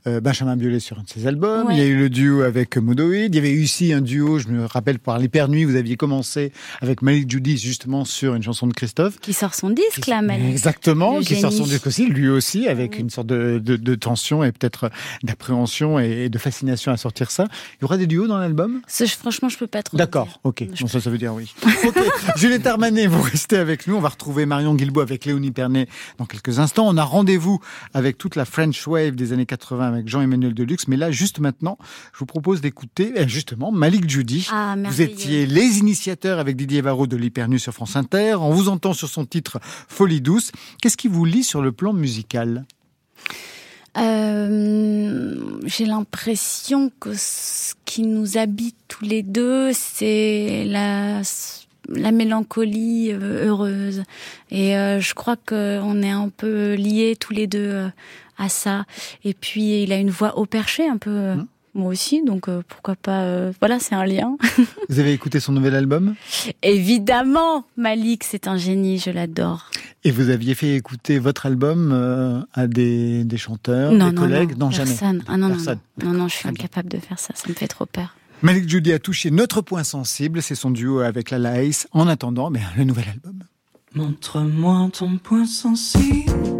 Benjamin 0.06 0.56
Biolay 0.56 0.80
sur 0.80 0.98
un 0.98 1.02
de 1.02 1.08
ses 1.08 1.26
albums. 1.26 1.66
Ouais. 1.66 1.74
Il 1.74 1.78
y 1.78 1.82
a 1.82 1.86
eu 1.86 1.98
le 1.98 2.08
duo 2.08 2.37
avec 2.42 2.76
Modoïd. 2.76 3.34
Il 3.34 3.36
y 3.36 3.38
avait 3.38 3.50
eu 3.52 3.64
aussi 3.64 3.92
un 3.92 4.00
duo, 4.00 4.38
je 4.38 4.48
me 4.48 4.64
rappelle, 4.64 4.98
par 4.98 5.18
l'Hypernuit. 5.18 5.64
Vous 5.64 5.76
aviez 5.76 5.96
commencé 5.96 6.52
avec 6.80 7.02
Malik 7.02 7.30
Judy, 7.30 7.56
justement, 7.58 8.04
sur 8.04 8.34
une 8.34 8.42
chanson 8.42 8.66
de 8.66 8.72
Christophe. 8.72 9.18
qui 9.20 9.32
sort 9.32 9.54
son 9.54 9.70
disque 9.70 10.06
là 10.06 10.22
Malik. 10.22 10.50
Exactement, 10.50 11.18
Le 11.18 11.24
qui 11.24 11.36
sort 11.40 11.52
son 11.52 11.64
disque 11.64 11.86
aussi, 11.86 12.06
lui 12.06 12.28
aussi, 12.28 12.68
avec 12.68 12.92
Oui. 12.92 13.00
une 13.00 13.10
sorte 13.10 13.26
de, 13.26 13.58
de, 13.62 13.76
de 13.76 13.94
tension 13.94 14.44
et 14.44 14.52
peut-être 14.52 14.90
d'appréhension 15.22 15.98
et, 15.98 16.28
de 16.28 16.38
fascination 16.38 16.92
à 16.92 16.96
sortir 16.96 17.30
ça. 17.30 17.46
Il 17.78 17.82
y 17.82 17.84
aura 17.84 17.96
des 17.96 18.06
duos 18.06 18.26
dans 18.26 18.38
l'album? 18.38 18.80
Franchement 18.88 19.48
je 19.48 19.58
peux 19.58 19.66
pas 19.66 19.82
trop. 19.82 19.96
D'accord, 19.96 20.40
ok. 20.44 20.64
Je 20.74 20.82
Bon, 20.82 20.88
ça, 20.88 21.00
ça 21.00 21.10
veut 21.10 21.18
dire 21.18 21.34
oui. 21.34 21.52
Ok. 21.84 21.96
Juliette 22.36 22.66
Armanet, 22.66 23.06
vous 23.06 23.22
restez 23.22 23.56
avec 23.56 23.86
nous. 23.86 23.94
On 23.96 24.00
va 24.00 24.08
retrouver 24.08 24.46
Marion 24.46 24.74
Guilbault 24.74 25.00
avec 25.00 25.24
Léonie 25.24 25.50
Pernet 25.50 25.86
dans 26.18 26.24
quelques 26.26 26.58
instants. 26.58 26.86
On 26.88 26.96
a 26.96 27.04
rendez-vous 27.04 27.60
avec 27.94 28.18
toute 28.18 28.36
la 28.36 28.44
French 28.44 28.86
Wave 28.86 29.14
des 29.14 29.32
années 29.32 29.46
80 29.46 29.86
avec 29.88 30.08
Jean-Emmanuel 30.08 30.54
Deluxe. 30.54 30.88
Mais 30.88 30.96
là, 30.96 31.10
juste 31.10 31.38
maintenant, 31.40 31.78
je 32.12 32.18
vous 32.18 32.26
propose 32.28 32.60
d'écouter 32.60 33.12
eh, 33.16 33.26
justement 33.26 33.72
Malik 33.72 34.08
Judy. 34.08 34.46
Ah, 34.52 34.76
vous 34.78 35.02
étiez 35.02 35.46
les 35.46 35.78
initiateurs 35.78 36.38
avec 36.38 36.56
Didier 36.56 36.80
Varro 36.80 37.08
de 37.08 37.16
l'Hypernu 37.16 37.58
sur 37.58 37.72
France 37.72 37.96
Inter. 37.96 38.36
On 38.40 38.50
vous 38.50 38.68
entend 38.68 38.92
sur 38.92 39.08
son 39.08 39.24
titre 39.24 39.58
Folie 39.88 40.20
douce. 40.20 40.52
Qu'est-ce 40.80 40.96
qui 40.96 41.08
vous 41.08 41.24
lie 41.24 41.42
sur 41.42 41.60
le 41.60 41.72
plan 41.72 41.92
musical? 41.92 42.64
Euh, 43.96 45.60
j'ai 45.64 45.86
l'impression 45.86 46.92
que 47.00 47.10
ce 47.14 47.74
qui 47.84 48.02
nous 48.02 48.38
habite 48.38 48.76
tous 48.86 49.04
les 49.04 49.22
deux, 49.22 49.72
c'est 49.72 50.64
la 50.66 51.22
la 51.90 52.12
mélancolie 52.12 53.10
euh, 53.12 53.46
heureuse. 53.46 54.02
Et 54.50 54.76
euh, 54.76 55.00
je 55.00 55.14
crois 55.14 55.36
qu'on 55.36 56.02
est 56.02 56.10
un 56.10 56.28
peu 56.28 56.74
liés 56.74 57.16
tous 57.18 57.32
les 57.32 57.46
deux 57.46 57.90
à 58.36 58.48
ça. 58.48 58.84
Et 59.24 59.34
puis 59.34 59.82
il 59.82 59.92
a 59.92 59.96
une 59.96 60.10
voix 60.10 60.38
au 60.38 60.46
perché 60.46 60.86
un 60.86 60.98
peu. 60.98 61.34
Mhm. 61.34 61.46
Moi 61.78 61.92
aussi, 61.92 62.22
donc 62.24 62.48
euh, 62.48 62.62
pourquoi 62.68 62.96
pas. 62.96 63.20
euh, 63.22 63.52
voilà, 63.60 63.78
c'est 63.78 63.94
un 63.94 64.04
lien. 64.04 64.36
Vous 64.88 64.98
avez 64.98 65.12
écouté 65.12 65.38
son 65.38 65.52
nouvel 65.52 65.74
album? 65.76 66.16
Évidemment, 66.62 67.64
Malik, 67.76 68.24
c'est 68.24 68.48
un 68.48 68.56
génie, 68.56 68.98
je 68.98 69.10
l'adore. 69.10 69.70
et 70.04 70.10
vous 70.10 70.28
aviez 70.28 70.54
fait 70.56 70.74
écouter 70.74 71.18
votre 71.20 71.46
album 71.46 71.90
euh, 71.92 72.40
à 72.52 72.66
des, 72.66 73.22
des 73.24 73.36
chanteurs, 73.36 73.92
non, 73.92 74.06
des 74.08 74.12
non, 74.16 74.22
collègues? 74.22 74.56
non, 74.58 74.70
jamais. 74.72 74.90
personne. 74.90 75.22
Ah 75.28 75.36
non, 75.36 75.48
non, 75.48 75.54
Personne. 75.54 75.78
non, 76.02 76.12
non, 76.12 76.18
non, 76.18 76.28
je 76.28 76.34
suis 76.34 76.48
incapable 76.48 76.88
de 76.88 76.98
faire 76.98 77.18
ça. 77.20 77.32
Ça 77.36 77.48
me 77.48 77.54
fait 77.54 77.68
trop 77.68 77.86
peur. 77.86 78.16
Malik 78.42 78.68
Judy 78.68 78.92
a 78.92 78.98
touché 78.98 79.30
notre 79.30 79.60
point 79.62 79.84
sensible, 79.84 80.42
c'est 80.42 80.54
son 80.56 80.70
duo 80.72 80.98
avec 81.00 81.30
la 81.30 81.38
Laïs. 81.38 81.86
En 81.92 82.08
attendant, 82.08 82.50
ben, 82.50 82.62
le 82.76 82.82
nouvel 82.84 83.04
album. 83.08 83.38
Montre-moi 83.94 84.90
ton 84.92 85.16
point 85.18 85.46
sensible. 85.46 86.57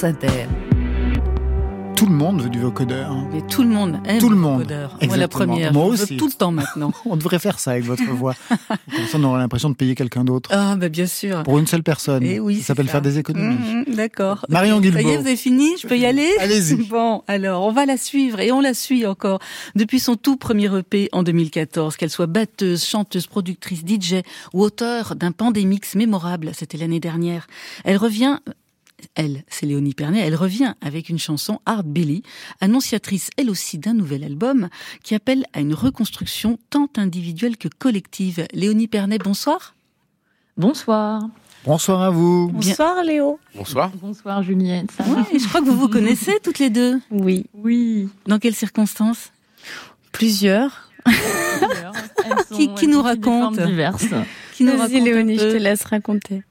France 0.00 0.04
Inter. 0.14 0.46
Tout 1.94 2.06
le 2.06 2.14
monde 2.14 2.40
veut 2.40 2.48
du 2.48 2.58
vocodeur. 2.58 3.10
hein. 3.10 3.28
Mais 3.34 3.42
tout 3.42 3.62
le 3.62 3.68
monde 3.68 3.98
aime 4.06 4.18
Tout 4.18 4.30
le 4.30 4.36
monde. 4.36 4.60
vocodeur. 4.60 4.96
Moi, 5.06 5.16
la 5.18 5.28
première. 5.28 5.74
Moi 5.74 5.84
Je 5.84 5.88
veux 5.98 6.02
aussi. 6.04 6.16
Tout 6.16 6.26
le 6.28 6.32
temps 6.32 6.52
maintenant. 6.52 6.90
On 7.04 7.16
devrait 7.18 7.38
faire 7.38 7.58
ça 7.58 7.72
avec 7.72 7.84
votre 7.84 8.04
voix. 8.04 8.34
Comme 8.48 9.04
ça, 9.10 9.18
on 9.18 9.24
aurait 9.24 9.40
l'impression 9.40 9.68
de 9.68 9.74
payer 9.74 9.94
quelqu'un 9.94 10.24
d'autre. 10.24 10.48
Ah, 10.54 10.74
bah, 10.76 10.88
bien 10.88 11.04
sûr. 11.06 11.42
Pour 11.42 11.58
une 11.58 11.66
seule 11.66 11.82
personne. 11.82 12.22
Eh 12.24 12.40
oui, 12.40 12.60
ça 12.60 12.68
s'appelle 12.68 12.88
faire 12.88 13.02
des 13.02 13.18
économies. 13.18 13.58
Mhm, 13.86 13.94
D'accord. 13.94 14.46
Marion 14.48 14.78
Ça 14.80 14.84
y 14.84 14.88
est, 14.88 14.90
Guilbault. 14.92 15.10
vous 15.20 15.26
avez 15.26 15.36
fini 15.36 15.68
Je 15.82 15.86
peux 15.86 15.98
y 15.98 16.06
aller 16.06 16.30
Allez-y. 16.38 16.76
Bon, 16.76 17.22
alors, 17.26 17.66
on 17.66 17.72
va 17.72 17.84
la 17.84 17.98
suivre 17.98 18.40
et 18.40 18.50
on 18.52 18.62
la 18.62 18.72
suit 18.72 19.04
encore 19.06 19.38
depuis 19.74 20.00
son 20.00 20.16
tout 20.16 20.38
premier 20.38 20.74
EP 20.78 21.10
en 21.12 21.22
2014. 21.22 21.98
Qu'elle 21.98 22.08
soit 22.08 22.26
batteuse, 22.26 22.82
chanteuse, 22.86 23.26
productrice, 23.26 23.80
DJ 23.86 24.22
ou 24.54 24.62
auteur 24.62 25.14
d'un 25.16 25.32
pandémix 25.32 25.94
mémorable, 25.94 26.52
c'était 26.54 26.78
l'année 26.78 27.00
dernière. 27.00 27.46
Elle 27.84 27.98
revient 27.98 28.38
elle, 29.14 29.42
c'est 29.48 29.66
Léonie 29.66 29.94
Pernet, 29.94 30.20
elle 30.20 30.34
revient 30.34 30.74
avec 30.80 31.08
une 31.08 31.18
chanson 31.18 31.60
Art 31.66 31.84
Billy, 31.84 32.22
annonciatrice 32.60 33.30
elle 33.36 33.50
aussi 33.50 33.78
d'un 33.78 33.94
nouvel 33.94 34.24
album 34.24 34.68
qui 35.02 35.14
appelle 35.14 35.44
à 35.52 35.60
une 35.60 35.74
reconstruction 35.74 36.58
tant 36.70 36.88
individuelle 36.96 37.56
que 37.56 37.68
collective. 37.68 38.46
Léonie 38.52 38.88
Pernet, 38.88 39.18
bonsoir. 39.18 39.74
Bonsoir. 40.56 41.22
Bonsoir 41.64 42.00
à 42.02 42.10
vous. 42.10 42.50
Bonsoir 42.52 43.02
Léo. 43.04 43.38
Bonsoir. 43.54 43.90
Bonsoir 44.00 44.42
Juliette. 44.42 44.90
Ça 44.92 45.02
va 45.04 45.26
Oui, 45.30 45.38
je 45.38 45.46
crois 45.48 45.60
que 45.60 45.66
vous 45.66 45.76
vous 45.78 45.88
connaissez 45.88 46.38
toutes 46.42 46.58
les 46.58 46.70
deux. 46.70 46.98
Oui. 47.10 47.46
Oui. 47.54 48.08
Dans 48.26 48.38
quelles 48.38 48.54
circonstances? 48.54 49.30
Plusieurs. 50.12 50.90
Qui- 52.52 52.72
qui 52.74 52.86
nous 52.86 53.02
raconte? 53.02 53.60
diverses. 53.60 54.06
Qui 54.54 54.64
nous 54.64 54.72
Vas-y 54.72 54.80
raconte 54.80 55.00
un 55.00 55.04
Léonie, 55.04 55.38
je 55.38 55.44
te 55.52 55.56
laisse 55.56 55.84
raconter. 55.84 56.42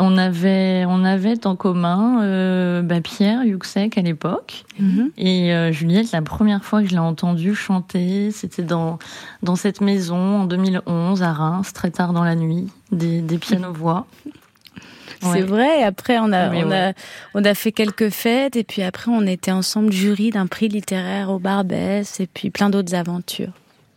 On 0.00 0.16
avait, 0.16 0.84
on 0.86 1.04
avait 1.04 1.46
en 1.46 1.56
commun 1.56 2.22
euh, 2.22 2.82
bah, 2.82 3.00
Pierre 3.00 3.44
Yuxek 3.44 3.98
à 3.98 4.02
l'époque 4.02 4.64
Mhm. 4.78 5.10
et 5.16 5.52
euh, 5.52 5.72
Juliette. 5.72 6.12
La 6.12 6.22
première 6.22 6.64
fois 6.64 6.82
que 6.82 6.88
je 6.88 6.92
l'ai 6.92 6.98
entendue 6.98 7.54
chanter, 7.54 8.30
c'était 8.30 8.62
dans 8.62 8.98
dans 9.42 9.56
cette 9.56 9.80
maison 9.80 10.40
en 10.42 10.44
2011 10.44 11.22
à 11.22 11.32
Reims, 11.32 11.72
très 11.72 11.90
tard 11.90 12.12
dans 12.12 12.24
la 12.24 12.34
nuit, 12.36 12.68
des, 12.92 13.20
des 13.20 13.38
pianos 13.38 13.72
voix. 13.72 14.06
C'est 15.20 15.26
Ouais. 15.28 15.42
vrai. 15.42 15.82
Après, 15.82 16.18
on 16.20 16.32
a, 16.32 16.48
on 16.50 16.68
ouais. 16.70 16.76
a, 16.90 16.92
on 17.34 17.44
a 17.44 17.54
fait 17.54 17.72
quelques 17.72 18.10
fêtes 18.10 18.54
et 18.54 18.62
puis 18.62 18.82
après, 18.82 19.10
on 19.10 19.26
était 19.26 19.50
ensemble 19.50 19.90
jury 19.92 20.30
d'un 20.30 20.46
prix 20.46 20.68
littéraire 20.68 21.30
au 21.30 21.40
Barbès 21.40 22.20
et 22.20 22.28
puis 22.28 22.50
plein 22.50 22.70
d'autres 22.70 22.94
aventures. 22.94 23.50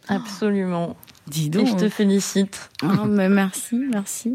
Absolument. 0.07 0.95
Dis 1.27 1.45
Et 1.45 1.49
donc. 1.49 1.67
je 1.67 1.75
te 1.75 1.89
félicite. 1.89 2.71
Oh, 2.83 3.05
mais 3.07 3.29
merci, 3.29 3.75
merci. 3.91 4.33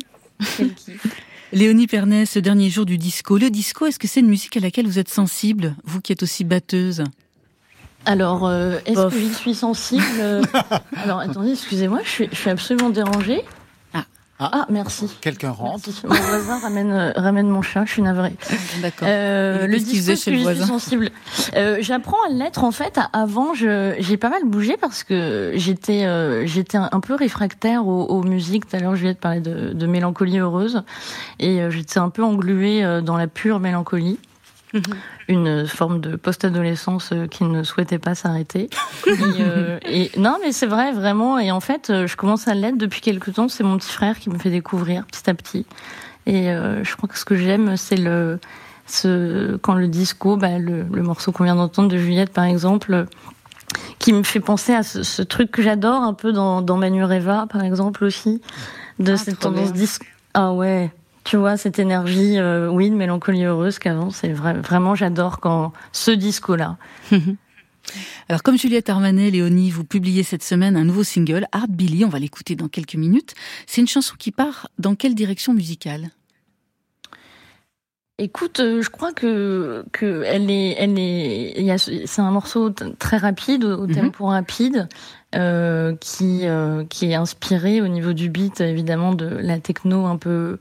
Quel 0.56 0.72
kiff. 0.74 1.06
Léonie 1.52 1.86
Pernet, 1.86 2.26
ce 2.26 2.40
dernier 2.40 2.70
jour 2.70 2.84
du 2.84 2.98
disco. 2.98 3.38
Le 3.38 3.50
disco, 3.50 3.86
est-ce 3.86 4.00
que 4.00 4.08
c'est 4.08 4.20
une 4.20 4.28
musique 4.28 4.56
à 4.56 4.60
laquelle 4.60 4.86
vous 4.86 4.98
êtes 4.98 5.08
sensible, 5.08 5.76
vous 5.84 6.00
qui 6.00 6.12
êtes 6.12 6.24
aussi 6.24 6.42
batteuse? 6.42 7.04
Alors, 8.04 8.46
euh, 8.46 8.78
est-ce 8.84 9.08
que 9.08 9.18
j'y 9.18 9.32
suis 9.32 9.54
sensible? 9.54 10.04
Alors, 10.96 11.20
attendez, 11.20 11.52
excusez-moi, 11.52 12.00
je 12.04 12.08
suis, 12.08 12.28
je 12.30 12.36
suis 12.36 12.50
absolument 12.50 12.90
dérangée. 12.90 13.44
Ah. 14.38 14.50
Ah, 14.52 14.66
merci. 14.68 15.08
Quelqu'un 15.22 15.50
rentre. 15.50 15.88
Merci. 15.88 16.06
Mon 16.06 16.14
voisin 16.14 16.58
ramène, 16.58 16.92
euh, 16.92 17.12
ramène 17.16 17.48
mon 17.48 17.62
chat, 17.62 17.86
je 17.86 17.92
suis 17.92 18.02
navrée. 18.02 18.34
D'accord. 18.82 19.08
Euh, 19.10 19.66
le 19.66 19.76
est-ce 19.76 20.24
chez 20.24 20.30
le 20.30 20.42
voisin 20.42 20.66
sensible. 20.66 21.10
Euh, 21.54 21.78
J'apprends 21.80 22.22
à 22.28 22.32
l'être 22.32 22.62
en 22.62 22.70
fait. 22.70 23.00
Avant, 23.14 23.54
j'ai 23.54 24.16
pas 24.18 24.28
mal 24.28 24.44
bougé 24.44 24.76
parce 24.78 25.04
que 25.04 25.52
j'étais 25.54 26.06
j'étais 26.46 26.76
un, 26.76 27.00
peu 27.00 27.14
réfractaire 27.14 27.86
aux, 27.86 28.04
aux 28.04 28.22
musiques. 28.22 28.68
Tout 28.68 28.76
à 28.76 28.80
l'heure, 28.80 28.96
je 28.96 29.02
viens 29.02 29.12
de 29.12 29.18
parler 29.18 29.40
de, 29.40 29.86
mélancolie 29.86 30.38
heureuse 30.38 30.82
et 31.38 31.60
j'étais 31.70 31.98
un 31.98 32.10
peu 32.10 32.22
engluée 32.22 33.00
dans 33.02 33.16
la 33.16 33.28
pure 33.28 33.60
mélancolie. 33.60 34.18
Une 35.28 35.66
forme 35.66 36.00
de 36.00 36.16
post-adolescence 36.16 37.10
euh, 37.12 37.26
qui 37.26 37.44
ne 37.44 37.62
souhaitait 37.62 37.98
pas 37.98 38.14
s'arrêter. 38.14 38.68
et, 39.06 39.10
euh, 39.40 39.78
et- 39.84 40.10
non, 40.18 40.36
mais 40.42 40.52
c'est 40.52 40.66
vrai, 40.66 40.92
vraiment. 40.92 41.38
Et 41.38 41.50
en 41.50 41.60
fait, 41.60 41.90
euh, 41.90 42.06
je 42.06 42.16
commence 42.16 42.46
à 42.48 42.54
l'être 42.54 42.76
depuis 42.78 43.00
quelques 43.00 43.34
temps. 43.34 43.48
C'est 43.48 43.64
mon 43.64 43.76
petit 43.78 43.92
frère 43.92 44.18
qui 44.18 44.28
me 44.30 44.38
fait 44.38 44.50
découvrir 44.50 45.04
petit 45.06 45.28
à 45.30 45.34
petit. 45.34 45.66
Et 46.26 46.50
euh, 46.50 46.82
je 46.84 46.96
crois 46.96 47.08
que 47.08 47.18
ce 47.18 47.24
que 47.24 47.36
j'aime, 47.36 47.76
c'est 47.76 47.96
le, 47.96 48.38
ce, 48.86 49.56
quand 49.56 49.74
le 49.74 49.88
disco, 49.88 50.36
bah, 50.36 50.58
le, 50.58 50.82
le 50.92 51.02
morceau 51.02 51.32
qu'on 51.32 51.44
vient 51.44 51.56
d'entendre 51.56 51.88
de 51.88 51.96
Juliette, 51.96 52.32
par 52.32 52.44
exemple, 52.44 53.06
qui 53.98 54.12
me 54.12 54.22
fait 54.24 54.40
penser 54.40 54.74
à 54.74 54.82
ce, 54.82 55.02
ce 55.02 55.22
truc 55.22 55.50
que 55.50 55.62
j'adore 55.62 56.02
un 56.02 56.14
peu 56.14 56.32
dans, 56.32 56.62
dans 56.62 56.76
Manureva, 56.76 57.46
par 57.50 57.62
exemple 57.64 58.04
aussi, 58.04 58.40
de 58.98 59.12
Ah, 59.12 59.16
cette 59.16 59.38
tendance 59.38 59.72
disco. 59.72 60.04
Ah 60.34 60.52
ouais, 60.52 60.90
tu 61.26 61.36
vois, 61.36 61.56
cette 61.56 61.80
énergie, 61.80 62.38
euh, 62.38 62.68
oui, 62.68 62.88
de 62.88 62.94
mélancolie 62.94 63.42
heureuse 63.42 63.80
qu'avant, 63.80 64.10
c'est 64.10 64.32
vrai, 64.32 64.54
vraiment, 64.54 64.94
j'adore 64.94 65.40
quand 65.40 65.72
ce 65.90 66.12
disco-là. 66.12 66.76
Alors, 68.28 68.44
comme 68.44 68.56
Juliette 68.56 68.88
Armanet, 68.88 69.32
Léonie, 69.32 69.70
vous 69.70 69.82
publiez 69.82 70.22
cette 70.22 70.44
semaine 70.44 70.76
un 70.76 70.84
nouveau 70.84 71.02
single, 71.02 71.46
Art 71.50 71.68
Billy. 71.68 72.04
On 72.04 72.08
va 72.08 72.20
l'écouter 72.20 72.54
dans 72.54 72.68
quelques 72.68 72.94
minutes. 72.94 73.34
C'est 73.66 73.80
une 73.80 73.88
chanson 73.88 74.14
qui 74.16 74.30
part 74.30 74.68
dans 74.78 74.94
quelle 74.94 75.16
direction 75.16 75.52
musicale? 75.52 76.10
Écoute, 78.18 78.60
euh, 78.60 78.80
je 78.80 78.88
crois 78.88 79.12
que 79.12 79.84
que 79.92 80.22
elle 80.24 80.50
est, 80.50 80.74
elle 80.78 80.98
est, 80.98 82.06
c'est 82.06 82.22
un 82.22 82.30
morceau 82.30 82.70
très 82.98 83.18
rapide, 83.18 83.64
au, 83.64 83.86
Mhm. 83.86 83.94
tempo 83.94 84.26
rapide, 84.26 84.88
euh, 85.34 85.94
qui 86.00 86.46
euh, 86.46 86.84
qui 86.88 87.10
est 87.10 87.14
inspiré 87.14 87.82
au 87.82 87.88
niveau 87.88 88.14
du 88.14 88.30
beat 88.30 88.62
évidemment 88.62 89.12
de 89.14 89.26
la 89.26 89.58
techno 89.58 90.06
un 90.06 90.16
peu 90.16 90.58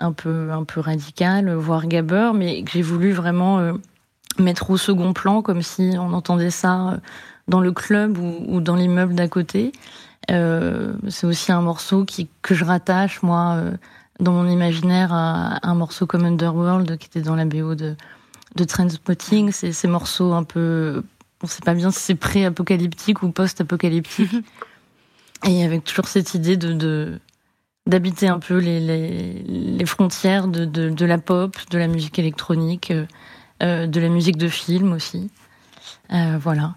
un 0.00 0.12
peu 0.12 0.50
un 0.52 0.64
peu 0.64 0.80
radicale, 0.80 1.50
voire 1.54 1.86
gabber, 1.86 2.32
mais 2.34 2.62
que 2.62 2.72
j'ai 2.72 2.82
voulu 2.82 3.12
vraiment 3.12 3.58
euh, 3.58 3.72
mettre 4.38 4.68
au 4.68 4.76
second 4.76 5.14
plan, 5.14 5.40
comme 5.40 5.62
si 5.62 5.92
on 5.98 6.12
entendait 6.12 6.50
ça 6.50 6.90
euh, 6.90 6.96
dans 7.48 7.60
le 7.62 7.72
club 7.72 8.18
ou, 8.18 8.44
ou 8.48 8.60
dans 8.60 8.76
l'immeuble 8.76 9.14
d'à 9.14 9.28
côté. 9.28 9.72
Euh, 10.30 10.92
c'est 11.08 11.26
aussi 11.26 11.52
un 11.52 11.62
morceau 11.62 12.04
qui 12.04 12.28
que 12.42 12.54
je 12.54 12.66
rattache 12.66 13.22
moi. 13.22 13.56
Euh, 14.20 14.24
dans 14.24 14.32
mon 14.32 14.48
imaginaire 14.48 15.12
à 15.12 15.66
un 15.66 15.74
morceau 15.74 16.06
comme 16.06 16.24
Underworld 16.24 16.98
qui 16.98 17.06
était 17.06 17.22
dans 17.22 17.36
la 17.36 17.44
BO 17.44 17.74
de, 17.74 17.96
de 18.56 18.64
Trainspotting. 18.64 19.52
C'est 19.52 19.72
ces 19.72 19.88
morceaux 19.88 20.32
un 20.32 20.44
peu, 20.44 21.02
on 21.42 21.46
sait 21.46 21.62
pas 21.62 21.74
bien 21.74 21.90
si 21.90 22.00
c'est 22.00 22.14
pré-apocalyptique 22.14 23.22
ou 23.22 23.30
post-apocalyptique. 23.30 24.32
Et 25.46 25.62
avec 25.64 25.84
toujours 25.84 26.08
cette 26.08 26.34
idée 26.34 26.56
de, 26.56 27.20
d'habiter 27.88 28.28
un 28.28 28.38
peu 28.38 28.58
les, 28.58 28.80
les, 28.80 29.42
les 29.44 29.86
frontières 29.86 30.46
de, 30.46 30.64
de, 30.64 30.90
de 30.90 31.06
la 31.06 31.18
pop, 31.18 31.56
de 31.70 31.78
la 31.78 31.88
musique 31.88 32.18
électronique, 32.18 32.90
euh, 32.90 33.06
euh, 33.62 33.86
de 33.86 34.00
la 34.00 34.08
musique 34.08 34.36
de 34.36 34.48
film 34.48 34.92
aussi. 34.92 35.30
Euh, 36.12 36.38
voilà. 36.40 36.74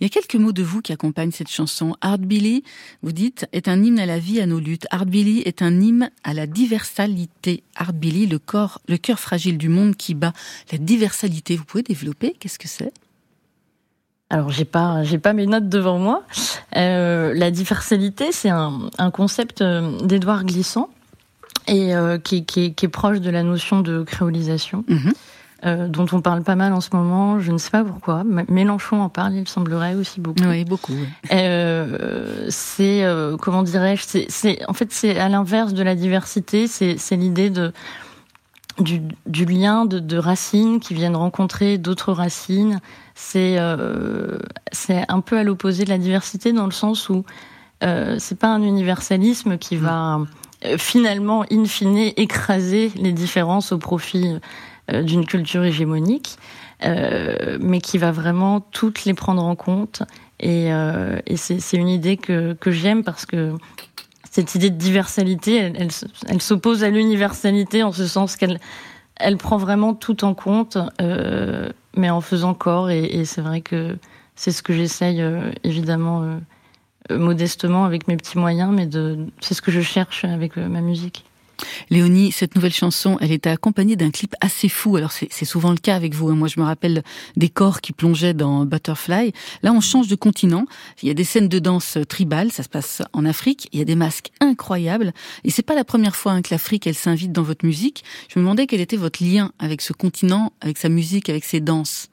Il 0.00 0.04
y 0.04 0.06
a 0.06 0.08
quelques 0.08 0.34
mots 0.36 0.52
de 0.52 0.62
vous 0.62 0.82
qui 0.82 0.92
accompagnent 0.92 1.30
cette 1.32 1.50
chanson. 1.50 1.96
Art 2.00 2.18
Billy, 2.18 2.62
vous 3.02 3.12
dites, 3.12 3.46
est 3.52 3.68
un 3.68 3.82
hymne 3.82 3.98
à 3.98 4.06
la 4.06 4.18
vie, 4.18 4.40
à 4.40 4.46
nos 4.46 4.60
luttes. 4.60 4.86
Art 4.90 5.06
Billy 5.06 5.40
est 5.40 5.62
un 5.62 5.80
hymne 5.80 6.10
à 6.24 6.34
la 6.34 6.46
diversalité. 6.46 7.62
Art 7.76 7.92
Billy, 7.92 8.26
le 8.26 8.38
corps, 8.38 8.80
le 8.88 8.96
cœur 8.96 9.18
fragile 9.18 9.58
du 9.58 9.68
monde 9.68 9.96
qui 9.96 10.14
bat. 10.14 10.32
La 10.72 10.78
diversalité, 10.78 11.56
vous 11.56 11.64
pouvez 11.64 11.82
développer 11.82 12.34
Qu'est-ce 12.38 12.58
que 12.58 12.68
c'est? 12.68 12.92
Alors 14.30 14.50
j'ai 14.50 14.64
pas 14.64 15.04
j'ai 15.04 15.18
pas 15.18 15.32
mes 15.32 15.46
notes 15.46 15.68
devant 15.68 15.98
moi. 15.98 16.24
Euh, 16.76 17.34
la 17.34 17.50
diversalité, 17.50 18.32
c'est 18.32 18.48
un, 18.48 18.88
un 18.98 19.10
concept 19.10 19.60
euh, 19.60 19.98
d'Édouard 20.00 20.44
Glissant 20.44 20.88
et 21.68 21.94
euh, 21.94 22.18
qui, 22.18 22.44
qui 22.44 22.64
est 22.64 22.88
proche 22.88 23.20
de 23.20 23.30
la 23.30 23.42
notion 23.42 23.80
de 23.80 24.02
créolisation, 24.02 24.84
Mhm. 24.88 25.12
Euh, 25.66 25.88
dont 25.88 26.06
on 26.12 26.20
parle 26.20 26.42
pas 26.42 26.56
mal 26.56 26.74
en 26.74 26.82
ce 26.82 26.90
moment. 26.92 27.40
Je 27.40 27.50
ne 27.50 27.56
sais 27.56 27.70
pas 27.70 27.82
pourquoi. 27.82 28.22
Mélenchon 28.48 29.00
en 29.00 29.08
parle, 29.08 29.34
il 29.34 29.48
semblerait 29.48 29.94
aussi 29.94 30.20
beaucoup. 30.20 30.44
Oui, 30.44 30.64
beaucoup. 30.66 30.92
Euh, 31.32 32.46
c'est 32.50 33.02
euh, 33.02 33.38
comment 33.38 33.62
dirais-je 33.62 34.26
c'est, 34.28 34.68
en 34.68 34.74
fait 34.74 34.92
c'est 34.92 35.18
à 35.18 35.30
l'inverse 35.30 35.72
de 35.72 35.82
la 35.82 35.94
diversité 35.94 36.66
c'est, 36.66 36.96
l'idée 37.12 37.48
de 37.48 37.72
du, 38.78 39.00
du 39.26 39.46
lien 39.46 39.86
de, 39.86 40.00
de 40.00 40.18
racines 40.18 40.80
qui 40.80 40.92
viennent 40.92 41.16
rencontrer 41.16 41.78
d'autres 41.78 42.12
racines 42.12 42.80
c'est 43.14 43.56
c'est 44.72 45.04
un 45.08 45.20
peu 45.20 45.38
à 45.38 45.44
l'opposé 45.44 45.84
de 45.84 45.90
la 45.90 45.98
diversité 45.98 46.52
dans 46.52 46.66
le 46.66 46.72
sens 46.72 47.08
où 47.08 47.24
c'est 47.80 48.38
pas 48.38 48.48
un 48.48 48.62
universalisme 48.62 49.58
qui 49.58 49.76
va 49.76 50.20
finalement 50.78 51.44
in 51.50 51.64
fine 51.64 52.12
écraser 52.16 52.92
les 52.96 53.12
différences 53.12 53.72
au 53.72 53.78
profit 53.78 54.38
d'une 54.92 55.24
culture 55.26 55.64
hégémonique 55.64 56.36
euh, 56.84 57.58
mais 57.60 57.80
qui 57.80 57.98
va 57.98 58.12
vraiment 58.12 58.60
toutes 58.60 59.04
les 59.04 59.14
prendre 59.14 59.42
en 59.42 59.56
compte 59.56 60.02
et, 60.40 60.72
euh, 60.72 61.18
c'est 61.36 61.76
une 61.76 61.88
idée 61.88 62.16
que, 62.16 62.56
j'aime 62.66 63.04
parce 63.04 63.24
que 63.24 63.54
cette 64.30 64.54
idée 64.56 64.70
de 64.70 64.76
diversalité, 64.76 65.72
elle, 66.28 66.42
s'oppose 66.42 66.82
à 66.82 66.90
l'universalité 66.90 67.82
en 67.82 67.92
ce 67.92 68.06
sens 68.06 68.36
qu'elle 68.36 68.58
elle 69.16 69.36
prend 69.36 69.58
vraiment 69.58 69.94
tout 69.94 70.24
en 70.24 70.34
compte, 70.34 70.76
euh, 71.00 71.70
mais 71.96 72.10
en 72.10 72.20
faisant 72.20 72.52
corps. 72.52 72.90
Et, 72.90 73.24
c'est 73.24 73.40
vrai 73.40 73.60
que 73.60 73.96
c'est 74.34 74.50
ce 74.50 74.62
que 74.62 74.72
j'essaye 74.72 75.22
euh, 75.22 75.52
évidemment 75.62 76.22
euh, 76.22 76.36
euh, 77.10 77.18
modestement 77.18 77.84
avec 77.84 78.08
mes 78.08 78.16
petits 78.16 78.38
moyens, 78.38 78.72
mais 78.72 78.88
c'est 79.40 79.54
ce 79.54 79.60
que 79.60 79.70
je 79.70 79.82
cherche 79.82 80.24
avec 80.24 80.56
euh, 80.56 80.68
ma 80.68 80.80
musique. 80.80 81.24
Léonie, 81.90 82.32
cette 82.32 82.54
nouvelle 82.54 82.72
chanson, 82.72 83.18
elle 83.20 83.32
était 83.32 83.50
accompagnée 83.50 83.96
d'un 83.96 84.10
clip 84.10 84.34
assez 84.40 84.68
fou. 84.68 84.96
Alors 84.96 85.12
c'est 85.12 85.44
souvent 85.44 85.70
le 85.70 85.76
cas 85.76 85.96
avec 85.96 86.14
vous. 86.14 86.28
hein. 86.28 86.34
Moi, 86.34 86.48
je 86.48 86.58
me 86.60 86.64
rappelle 86.64 87.02
des 87.36 87.48
corps 87.48 87.80
qui 87.80 87.92
plongeaient 87.92 88.34
dans 88.34 88.64
Butterfly. 88.64 89.32
Là, 89.62 89.72
on 89.72 89.80
change 89.80 90.08
de 90.08 90.16
continent. 90.16 90.66
Il 91.02 91.08
y 91.08 91.10
a 91.10 91.14
des 91.14 91.24
scènes 91.24 91.48
de 91.48 91.58
danse 91.58 91.98
tribales. 92.08 92.52
Ça 92.52 92.62
se 92.62 92.68
passe 92.68 93.02
en 93.12 93.24
Afrique. 93.24 93.68
Il 93.72 93.78
y 93.78 93.82
a 93.82 93.84
des 93.84 93.96
masques 93.96 94.30
incroyables. 94.40 95.12
Et 95.44 95.50
c'est 95.50 95.62
pas 95.62 95.74
la 95.74 95.84
première 95.84 96.16
fois 96.16 96.32
hein, 96.32 96.42
que 96.42 96.48
l'Afrique, 96.50 96.86
elle 96.86 96.94
s'invite 96.94 97.32
dans 97.32 97.42
votre 97.42 97.64
musique. 97.64 98.04
Je 98.28 98.38
me 98.38 98.44
demandais 98.44 98.66
quel 98.66 98.80
était 98.80 98.96
votre 98.96 99.22
lien 99.22 99.52
avec 99.58 99.80
ce 99.80 99.92
continent, 99.92 100.52
avec 100.60 100.78
sa 100.78 100.88
musique, 100.88 101.28
avec 101.28 101.44
ses 101.44 101.60
danses. 101.60 102.08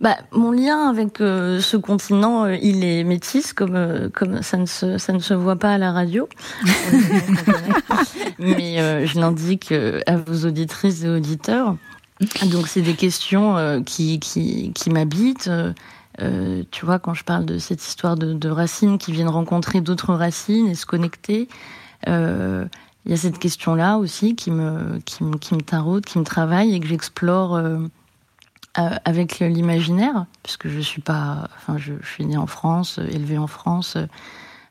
Bah, 0.00 0.16
mon 0.30 0.52
lien 0.52 0.88
avec 0.88 1.20
euh, 1.20 1.60
ce 1.60 1.76
continent, 1.76 2.44
euh, 2.44 2.56
il 2.62 2.84
est 2.84 3.02
métis, 3.02 3.52
comme 3.52 3.74
euh, 3.74 4.08
comme 4.08 4.42
ça 4.42 4.56
ne 4.56 4.66
se 4.66 4.96
ça 4.96 5.12
ne 5.12 5.18
se 5.18 5.34
voit 5.34 5.56
pas 5.56 5.72
à 5.72 5.78
la 5.78 5.90
radio. 5.90 6.28
Mais 8.38 9.06
je 9.06 9.18
l'indique 9.18 9.74
à 10.06 10.16
vos 10.16 10.46
auditrices 10.46 11.02
et 11.02 11.08
auditeurs. 11.08 11.76
Donc 12.52 12.68
c'est 12.68 12.82
des 12.82 12.94
questions 12.94 13.82
qui 13.84 14.20
qui 14.20 14.70
qui 14.72 14.90
m'habitent. 14.90 15.50
Tu 16.70 16.86
vois, 16.86 17.00
quand 17.00 17.14
je 17.14 17.24
parle 17.24 17.44
de 17.46 17.58
cette 17.58 17.84
histoire 17.84 18.14
de, 18.14 18.32
de 18.32 18.48
racines 18.48 18.98
qui 18.98 19.10
viennent 19.10 19.28
rencontrer 19.28 19.80
d'autres 19.80 20.14
racines 20.14 20.68
et 20.68 20.76
se 20.76 20.86
connecter, 20.86 21.48
il 22.06 22.68
y 23.06 23.12
a 23.12 23.16
cette 23.16 23.40
question-là 23.40 23.98
aussi 23.98 24.36
qui 24.36 24.52
me 24.52 25.00
qui 25.04 25.24
me 25.24 25.36
qui 25.36 25.56
me 25.56 25.62
taraude, 25.62 26.06
qui 26.06 26.20
me 26.20 26.24
travaille 26.24 26.76
et 26.76 26.78
que 26.78 26.86
j'explore. 26.86 27.60
Euh, 28.78 28.90
avec 29.04 29.38
l'imaginaire, 29.40 30.26
puisque 30.42 30.68
je 30.68 30.80
suis 30.80 31.00
pas, 31.00 31.48
enfin, 31.56 31.78
je, 31.78 31.94
je 32.02 32.06
suis 32.08 32.26
née 32.26 32.36
en 32.36 32.46
France, 32.46 32.98
euh, 32.98 33.06
élevée 33.10 33.38
en 33.38 33.46
France. 33.46 33.96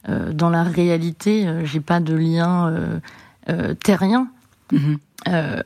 euh, 0.07 0.31
dans 0.33 0.49
la 0.49 0.63
réalité, 0.63 1.47
j'ai 1.65 1.81
pas 1.81 1.99
de 1.99 2.13
lien 2.15 2.71
terrien 3.83 4.27
Mhm. 4.71 4.97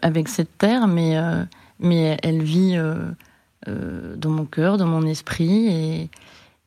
avec 0.01 0.27
cette 0.29 0.57
terre, 0.57 0.87
mais 0.87 1.17
mais 1.79 2.17
elle 2.23 2.41
vit 2.43 2.77
dans 3.67 4.29
mon 4.29 4.45
cœur, 4.45 4.77
dans 4.77 4.87
mon 4.87 5.05
esprit, 5.05 5.67
et 5.67 6.09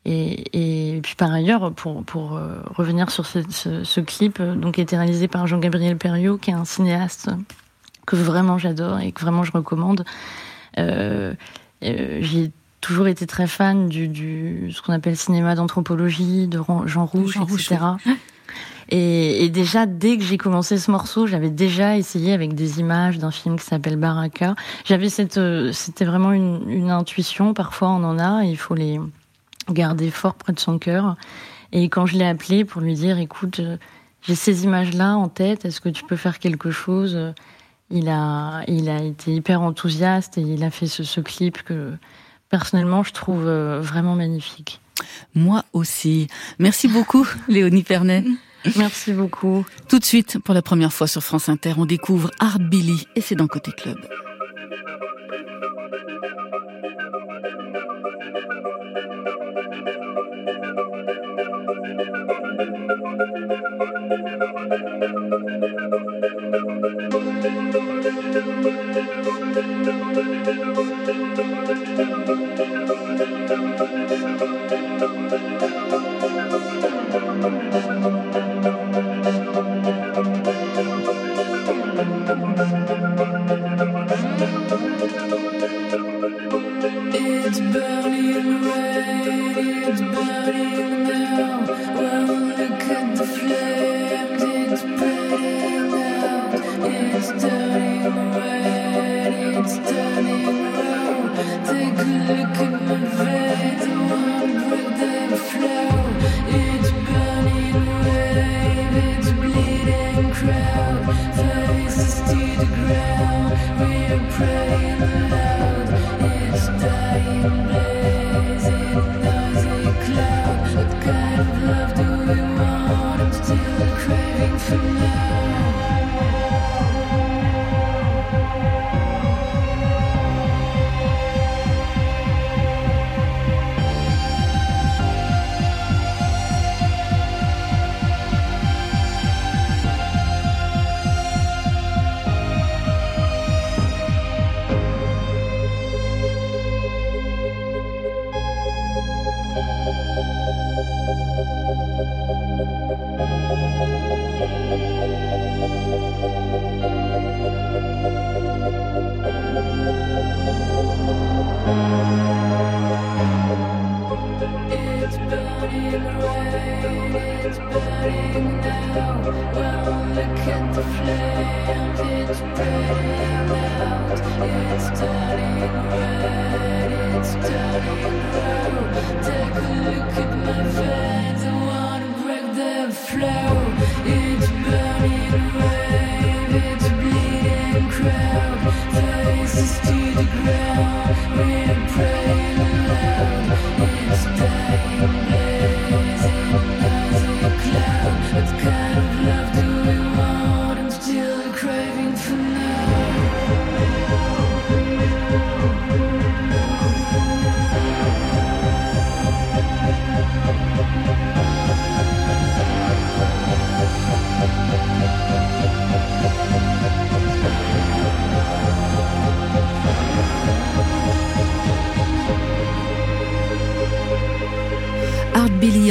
et, 0.07 0.97
et 0.97 1.01
puis 1.01 1.15
par 1.17 1.33
ailleurs, 1.33 1.73
pour 1.73 2.05
pour 2.05 2.37
euh, 2.37 2.61
revenir 2.77 3.11
sur 3.11 3.25
ce, 3.25 3.39
ce, 3.51 3.85
ce 3.85 4.01
clip, 4.01 4.39
euh, 4.39 4.55
donc 4.55 4.75
qui 4.75 4.81
a 4.81 4.83
été 4.83 4.97
réalisé 4.99 5.29
par 5.29 5.47
Jean-Gabriel 5.47 5.97
Perriot, 5.97 6.37
qui 6.37 6.51
est 6.51 6.55
un 6.55 6.67
cinéaste 6.67 7.31
que 8.07 8.15
vraiment 8.17 8.59
j'adore 8.59 9.01
et 9.01 9.13
que 9.13 9.23
vraiment 9.23 9.45
je 9.45 9.53
recommande. 9.53 10.05
Euh, 10.79 11.35
euh, 11.83 12.19
j'ai 12.21 12.51
toujours 12.81 13.07
été 13.07 13.27
très 13.27 13.47
fan 13.47 13.89
du, 13.89 14.09
du 14.09 14.71
ce 14.73 14.83
qu'on 14.83 14.93
appelle 14.93 15.17
cinéma 15.17 15.55
d'anthropologie, 15.55 16.47
de 16.47 16.61
Jean 16.87 17.07
Rouge, 17.07 17.33
Jean 17.33 17.45
Rouge, 17.45 17.63
etc. 17.63 17.81
Et, 18.91 19.45
et 19.45 19.49
déjà, 19.49 19.87
dès 19.87 20.19
que 20.19 20.23
j'ai 20.23 20.37
commencé 20.37 20.77
ce 20.77 20.91
morceau, 20.91 21.27
j'avais 21.27 21.49
déjà 21.49 21.97
essayé 21.97 22.35
avec 22.35 22.55
des 22.55 22.81
images 22.81 23.19
d'un 23.19 23.31
film 23.31 23.59
qui 23.59 23.65
s'appelle 23.65 23.97
Baraka. 23.97 24.55
J'avais 24.85 25.09
cette, 25.09 25.39
euh, 25.39 25.73
c'était 25.73 26.05
vraiment 26.05 26.33
une, 26.33 26.69
une 26.69 26.91
intuition. 26.91 27.55
Parfois, 27.55 27.89
on 27.89 28.05
en 28.05 28.19
a, 28.19 28.45
et 28.45 28.51
il 28.51 28.59
faut 28.59 28.75
les 28.75 29.01
garder 29.71 30.11
fort 30.11 30.35
près 30.35 30.53
de 30.53 30.61
son 30.61 30.79
cœur. 30.79 31.17
Et 31.73 31.89
quand 31.89 32.05
je 32.05 32.17
l'ai 32.17 32.27
appelé 32.27 32.65
pour 32.65 32.83
lui 32.83 32.95
dire, 32.95 33.19
écoute, 33.19 33.61
j'ai 34.23 34.35
ces 34.35 34.65
images-là 34.65 35.17
en 35.17 35.29
tête, 35.29 35.65
est-ce 35.65 35.81
que 35.81 35.89
tu 35.89 36.05
peux 36.05 36.17
faire 36.17 36.39
quelque 36.39 36.71
chose? 36.71 37.19
Il 37.95 38.09
a, 38.09 38.65
il 38.67 38.91
a 38.91 39.01
été 39.03 39.33
hyper 39.33 39.63
enthousiaste 39.63 40.37
et 40.37 40.41
il 40.41 40.65
a 40.65 40.71
fait 40.71 40.89
ce, 40.89 41.05
ce 41.05 41.21
clip 41.21 41.63
que 41.63 41.93
personnellement 42.51 43.05
je 43.05 43.13
trouve 43.13 43.47
euh, 43.47 43.81
vraiment 43.81 44.17
magnifique. 44.17 44.81
Moi 45.35 45.65
aussi. 45.73 46.27
Merci 46.59 46.89
beaucoup, 46.89 47.27
Léonie 47.49 47.85
Pernet. 47.85 48.25
Merci 48.77 49.13
beaucoup. 49.13 49.65
Tout 49.89 49.99
de 49.99 50.05
suite, 50.05 50.39
pour 50.41 50.55
la 50.55 50.63
première 50.63 50.93
fois 50.93 51.07
sur 51.07 51.23
France 51.23 51.49
Inter, 51.49 51.75
on 51.77 51.87
découvre 51.87 52.31
Art 52.41 52.59
Billy 52.59 53.07
et 53.15 53.21
c'est 53.21 53.37
dans 53.37 53.47
Côté 53.47 53.71
Club. 53.73 53.99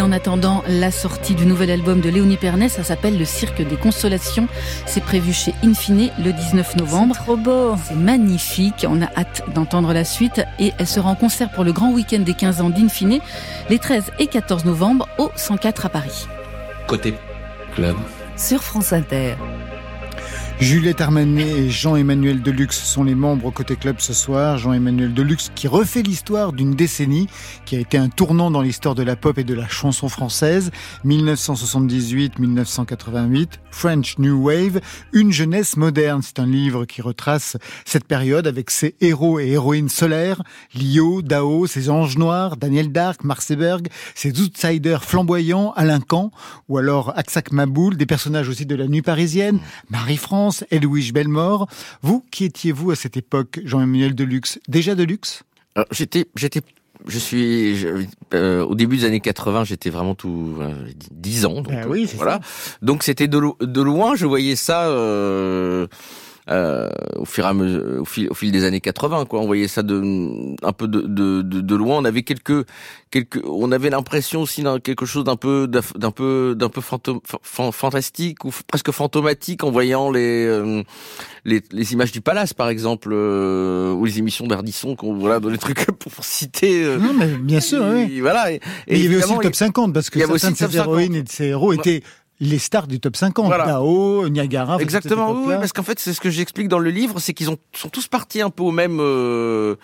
En 0.02 0.12
attendant 0.12 0.64
la 0.68 0.92
sortie 0.92 1.36
du 1.36 1.46
nouvel 1.46 1.70
album 1.70 2.02
de 2.02 2.10
Léonie 2.10 2.38
Pernet. 2.38 2.68
Ça 2.68 2.84
s'appelle 2.84 3.18
Le 3.18 3.26
Cirque 3.26 3.62
des 3.62 3.76
Consolations. 3.76 4.48
C'est 4.86 5.04
prévu 5.04 5.34
chez 5.34 5.54
Infine 5.64 6.10
le 6.24 6.34
19 6.34 6.78
novembre. 6.78 7.16
Trop 7.16 7.38
beau. 7.38 7.76
C'est 7.84 7.96
magnifique. 7.96 8.86
On 8.90 9.02
a 9.02 9.06
hâte 9.16 9.44
d'entendre 9.54 9.94
la 9.94 10.04
suite. 10.04 10.42
Et 10.60 10.74
elle 10.80 10.88
sera 10.88 11.10
en 11.10 11.16
concert 11.16 11.52
pour 11.52 11.64
le 11.64 11.74
grand 11.74 11.92
week-end 11.92 12.20
des 12.20 12.34
15 12.34 12.62
ans 12.62 12.70
d'Infine 12.70 13.20
les 13.70 13.80
13 13.80 14.12
et 14.20 14.28
14 14.28 14.66
novembre 14.66 15.08
au 15.18 15.32
104 15.36 15.86
à 15.86 15.90
Paris. 15.90 16.28
Côté 16.88 17.14
club. 17.76 17.96
Sur 18.36 18.64
France 18.64 18.94
Inter. 18.94 19.36
Juliette 20.60 21.02
Armanet 21.02 21.66
et 21.66 21.70
Jean-Emmanuel 21.70 22.42
Deluxe 22.42 22.82
sont 22.82 23.04
les 23.04 23.16
membres 23.16 23.52
côté 23.52 23.76
club 23.76 23.98
ce 24.00 24.14
soir. 24.14 24.58
Jean-Emmanuel 24.58 25.14
Deluxe 25.14 25.52
qui 25.54 25.68
refait 25.68 26.04
l'histoire 26.04 26.54
d'une 26.54 26.74
décennie 26.74 27.28
qui 27.66 27.76
a 27.76 27.80
été 27.80 27.98
un 27.98 28.08
tournant 28.08 28.50
dans 28.50 28.62
l'histoire 28.62 28.96
de 28.96 29.04
la 29.04 29.18
pop 29.18 29.38
et 29.38 29.44
de 29.44 29.54
la 29.54 29.68
chanson 29.68 30.08
française. 30.08 30.72
1978-1988, 31.06 33.48
French 33.72 34.18
New 34.20 34.46
Wave, 34.46 34.80
une 35.12 35.34
jeunesse 35.34 35.76
moderne. 35.76 36.22
C'est 36.24 36.40
un 36.40 36.46
livre 36.46 36.86
qui 36.86 37.02
retrace 37.02 37.58
cette 37.84 38.06
période 38.06 38.48
avec 38.48 38.70
ses 38.70 38.96
héros 39.02 39.40
et 39.40 39.50
héroïnes 39.50 39.90
solaires, 39.90 40.42
Lio, 40.76 41.22
Dao, 41.22 41.68
ses 41.68 41.90
anges 41.90 42.18
noirs, 42.18 42.56
Daniel 42.56 42.90
Dark, 42.92 43.26
Marseberg, 43.26 43.90
ses 44.16 44.40
outsiders 44.40 45.04
flamboyants, 45.04 45.74
Alain 45.76 46.00
Camp, 46.00 46.32
ou 46.70 46.78
alors 46.78 47.12
Aksak 47.18 47.52
Maboul, 47.52 47.98
des 47.98 48.06
personnages 48.06 48.48
aussi 48.48 48.66
de 48.66 48.76
la 48.76 48.88
nuit 48.88 49.02
parisienne, 49.02 49.60
Marie-France, 49.90 50.43
Elouige 50.72 51.14
Bellemort. 51.14 51.68
Vous, 52.02 52.24
qui 52.32 52.46
étiez-vous 52.46 52.92
à 52.92 52.96
cette 52.96 53.18
époque, 53.18 53.60
Jean-Emmanuel 53.64 54.16
Deluxe? 54.16 54.60
Déjà 54.68 54.96
Deluxe? 54.96 55.44
Alors, 55.76 55.88
J'étais, 55.92 56.28
j'étais, 56.36 56.62
je 57.08 57.18
suis 57.20 57.76
je- 57.76 57.88
euh, 58.34 58.64
au 58.66 58.76
début 58.76 58.98
des 58.98 59.06
années 59.06 59.20
80, 59.20 59.64
j'étais 59.64 59.90
vraiment 59.90 60.16
tout 60.16 60.58
euh, 60.62 60.74
10 61.12 61.46
ans. 61.46 61.62
Donc, 61.62 61.74
Ah 61.76 61.88
oui, 61.88 62.08
voilà. 62.16 62.40
Donc 62.82 63.04
c'était 63.04 63.28
de 63.28 63.82
loin, 63.82 64.16
je 64.16 64.26
voyais 64.26 64.56
ça. 64.56 64.88
Euh, 64.88 65.88
euh, 66.50 66.90
au 67.18 67.26
fur 67.26 67.46
et 67.46 67.48
à 67.48 67.54
mesure, 67.54 68.02
au 68.02 68.06
fil, 68.06 68.28
au 68.30 68.34
fil 68.34 68.52
des 68.52 68.64
années 68.66 68.82
80, 68.82 69.26
quoi. 69.26 69.40
On 69.40 69.46
voyait 69.46 69.68
ça 69.68 69.82
de, 69.84 70.56
un 70.66 70.72
peu 70.74 70.88
de, 70.88 71.02
de, 71.02 71.42
de, 71.42 71.62
de 71.62 71.76
loin. 71.76 71.98
On 71.98 72.06
avait 72.06 72.24
quelques, 72.24 72.66
quelques, 73.12 73.42
on 73.46 73.72
avait 73.72 73.90
l'impression 73.90 74.42
aussi 74.42 74.62
d'un 74.64 74.80
quelque 74.80 75.06
chose 75.06 75.24
d'un 75.24 75.36
peu, 75.38 75.68
d'un 75.68 76.12
peu, 76.12 76.56
d'un 76.58 76.70
peu 76.70 76.82
fantôme, 76.82 77.20
fan- 77.44 77.72
fantastique 77.72 78.44
ou 78.46 78.52
presque 78.68 78.92
fantomatique 78.92 79.64
en 79.64 79.72
voyant 79.72 80.12
les, 80.12 80.46
euh, 80.46 80.84
les, 81.46 81.62
les 81.72 81.94
images 81.94 82.12
du 82.12 82.22
palace, 82.22 82.54
par 82.54 82.70
exemple, 82.70 83.10
euh, 83.14 83.94
ou 83.94 84.06
les 84.06 84.20
émissions 84.20 84.46
d'Ardisson, 84.48 84.96
qu'on 84.96 85.14
voilà, 85.16 85.40
dans 85.40 85.50
les 85.50 85.58
trucs 85.58 85.86
pour 86.00 86.24
citer. 86.26 86.84
euh, 86.84 86.98
Non, 86.98 87.14
mais 87.14 87.28
bien 87.28 87.60
sûr, 87.62 87.86
et 87.88 88.06
oui. 88.06 88.20
Voilà. 88.20 88.52
Et, 88.52 88.60
Mais 88.90 89.00
il 89.00 89.04
y 89.04 89.08
avait 89.08 89.24
aussi 89.24 89.34
le 89.34 89.40
top 89.40 89.56
50 89.56 89.94
parce 89.94 90.10
que 90.10 90.20
il 90.20 90.22
y 90.22 90.24
avait 90.26 90.38
certains 90.38 90.52
de 90.52 90.58
ces 90.58 90.66
top 90.66 90.74
50. 90.74 90.88
héroïnes 90.88 91.16
et 91.16 91.24
de 91.24 91.30
ces 91.30 91.46
héros 91.46 91.72
étaient 91.74 92.04
les 92.40 92.58
stars 92.58 92.88
du 92.88 93.00
top 93.00 93.16
50. 93.16 93.46
Voilà. 93.46 93.66
Tao, 93.66 94.28
Niagara. 94.30 94.78
Exactement, 94.80 95.32
oui, 95.32 95.54
parce 95.60 95.74
qu'en 95.74 95.84
fait, 95.84 96.00
c'est 96.00 96.14
ce 96.14 96.22
que 96.22 96.30
j'explique 96.30 96.68
dans 96.68 96.80
le 96.80 96.90
livre, 96.90 97.20
c'est 97.20 97.34
qu'ils 97.34 97.50
ont 97.50 97.58
sont 97.74 97.90
tous 97.90 98.08
partis 98.08 98.42
un 98.42 98.50
peu 98.50 98.64
au 98.64 98.72
même 98.72 99.00
euh, 99.00 99.76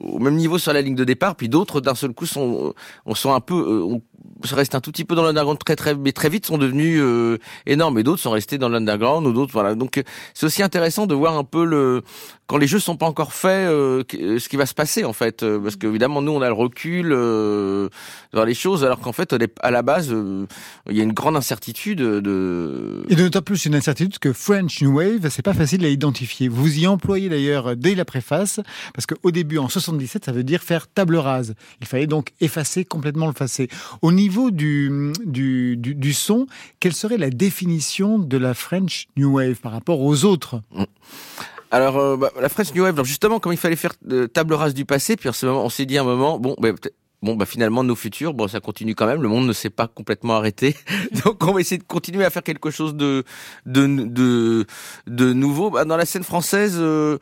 au 0.00 0.18
même 0.18 0.36
niveau 0.36 0.58
sur 0.58 0.72
la 0.72 0.80
ligne 0.80 0.94
de 0.94 1.04
départ, 1.04 1.36
puis 1.36 1.48
d'autres 1.48 1.80
d'un 1.80 1.94
seul 1.94 2.12
coup 2.12 2.26
sont 2.26 2.74
on 3.06 3.14
sont 3.14 3.32
un 3.32 3.40
peu 3.40 3.54
euh, 3.54 3.82
on 3.82 4.46
se 4.46 4.54
reste 4.54 4.74
un 4.74 4.80
tout 4.80 4.92
petit 4.92 5.04
peu 5.04 5.14
dans 5.14 5.22
l'underground 5.22 5.58
très 5.58 5.76
très 5.76 5.94
mais 5.94 6.12
très 6.12 6.28
vite 6.28 6.46
sont 6.46 6.58
devenus 6.58 7.00
euh, 7.00 7.38
énormes 7.66 7.98
et 7.98 8.02
d'autres 8.02 8.22
sont 8.22 8.30
restés 8.30 8.58
dans 8.58 8.68
l'underground 8.68 9.26
ou 9.26 9.32
d'autres 9.32 9.52
voilà. 9.52 9.74
Donc 9.74 9.98
euh, 9.98 10.02
c'est 10.34 10.46
aussi 10.46 10.62
intéressant 10.62 11.06
de 11.06 11.14
voir 11.14 11.36
un 11.36 11.44
peu 11.44 11.64
le 11.64 12.02
quand 12.48 12.56
les 12.56 12.66
jeux 12.66 12.80
sont 12.80 12.96
pas 12.96 13.06
encore 13.06 13.32
faits 13.32 13.68
euh, 13.68 14.02
que- 14.02 14.38
ce 14.40 14.48
qui 14.48 14.56
va 14.56 14.66
se 14.66 14.74
passer 14.74 15.04
en 15.04 15.12
fait 15.12 15.42
euh, 15.42 15.60
parce 15.60 15.76
qu'évidemment 15.76 16.20
nous 16.22 16.32
on 16.32 16.42
a 16.42 16.48
le 16.48 16.54
recul 16.54 17.12
euh, 17.12 17.88
vers 18.32 18.44
les 18.46 18.54
choses 18.54 18.84
alors 18.84 18.98
qu'en 19.00 19.12
fait 19.12 19.34
à 19.60 19.70
la 19.70 19.82
base 19.82 20.08
euh, 20.10 20.46
il 20.88 20.96
y 20.96 21.00
a 21.00 21.04
une 21.04 21.12
grande 21.12 21.36
incertitude 21.36 21.98
de 22.00 23.04
Et 23.08 23.14
d'autant 23.16 23.42
plus 23.42 23.64
une 23.66 23.74
incertitude 23.74 24.18
que 24.18 24.32
French 24.32 24.80
New 24.82 24.96
Wave, 24.96 25.28
c'est 25.30 25.42
pas 25.42 25.52
facile 25.54 25.84
à 25.84 25.88
identifier. 25.88 26.48
Vous 26.48 26.78
y 26.78 26.86
employez 26.86 27.28
d'ailleurs 27.28 27.76
dès 27.76 27.94
la 27.94 28.04
préface, 28.04 28.60
parce 28.94 29.06
qu'au 29.06 29.30
début, 29.30 29.58
en 29.58 29.68
77, 29.68 30.24
ça 30.24 30.32
veut 30.32 30.42
dire 30.44 30.62
faire 30.62 30.88
table 30.88 31.16
rase. 31.16 31.54
Il 31.80 31.86
fallait 31.86 32.06
donc 32.06 32.30
effacer 32.40 32.84
complètement 32.84 33.26
le 33.26 33.32
passé. 33.34 33.68
Au 34.02 34.10
niveau 34.12 34.50
du, 34.50 35.12
du, 35.26 35.76
du, 35.76 35.94
du 35.94 36.12
son, 36.14 36.46
quelle 36.80 36.94
serait 36.94 37.18
la 37.18 37.30
définition 37.30 38.18
de 38.18 38.36
la 38.38 38.54
French 38.54 39.06
New 39.16 39.34
Wave 39.36 39.56
par 39.56 39.72
rapport 39.72 40.00
aux 40.00 40.24
autres? 40.24 40.62
Alors, 41.70 41.98
euh, 41.98 42.16
bah, 42.16 42.30
la 42.40 42.48
French 42.48 42.74
New 42.74 42.82
Wave, 42.82 42.94
alors 42.94 43.04
justement, 43.04 43.40
comme 43.40 43.52
il 43.52 43.58
fallait 43.58 43.76
faire 43.76 43.92
euh, 44.10 44.26
table 44.26 44.54
rase 44.54 44.74
du 44.74 44.84
passé, 44.84 45.16
puis 45.16 45.28
à 45.28 45.32
ce 45.32 45.46
moment, 45.46 45.64
on 45.64 45.68
s'est 45.68 45.86
dit 45.86 45.98
à 45.98 46.02
un 46.02 46.04
moment, 46.04 46.38
bon, 46.38 46.56
bah, 46.58 46.70
bon, 47.22 47.36
bah, 47.36 47.44
finalement, 47.44 47.84
nos 47.84 47.94
futurs, 47.94 48.32
bon, 48.32 48.48
ça 48.48 48.60
continue 48.60 48.94
quand 48.94 49.06
même, 49.06 49.22
le 49.22 49.28
monde 49.28 49.46
ne 49.46 49.52
s'est 49.52 49.70
pas 49.70 49.86
complètement 49.86 50.36
arrêté. 50.36 50.76
Donc, 51.24 51.44
on 51.44 51.52
va 51.52 51.60
essayer 51.60 51.78
de 51.78 51.84
continuer 51.84 52.24
à 52.24 52.30
faire 52.30 52.42
quelque 52.42 52.70
chose 52.70 52.94
de, 52.94 53.24
de, 53.66 53.86
de, 53.86 54.66
de 55.06 55.32
nouveau. 55.32 55.70
Bah, 55.70 55.84
dans 55.84 55.96
la 55.96 56.06
scène 56.06 56.24
française, 56.24 56.76
euh, 56.78 57.18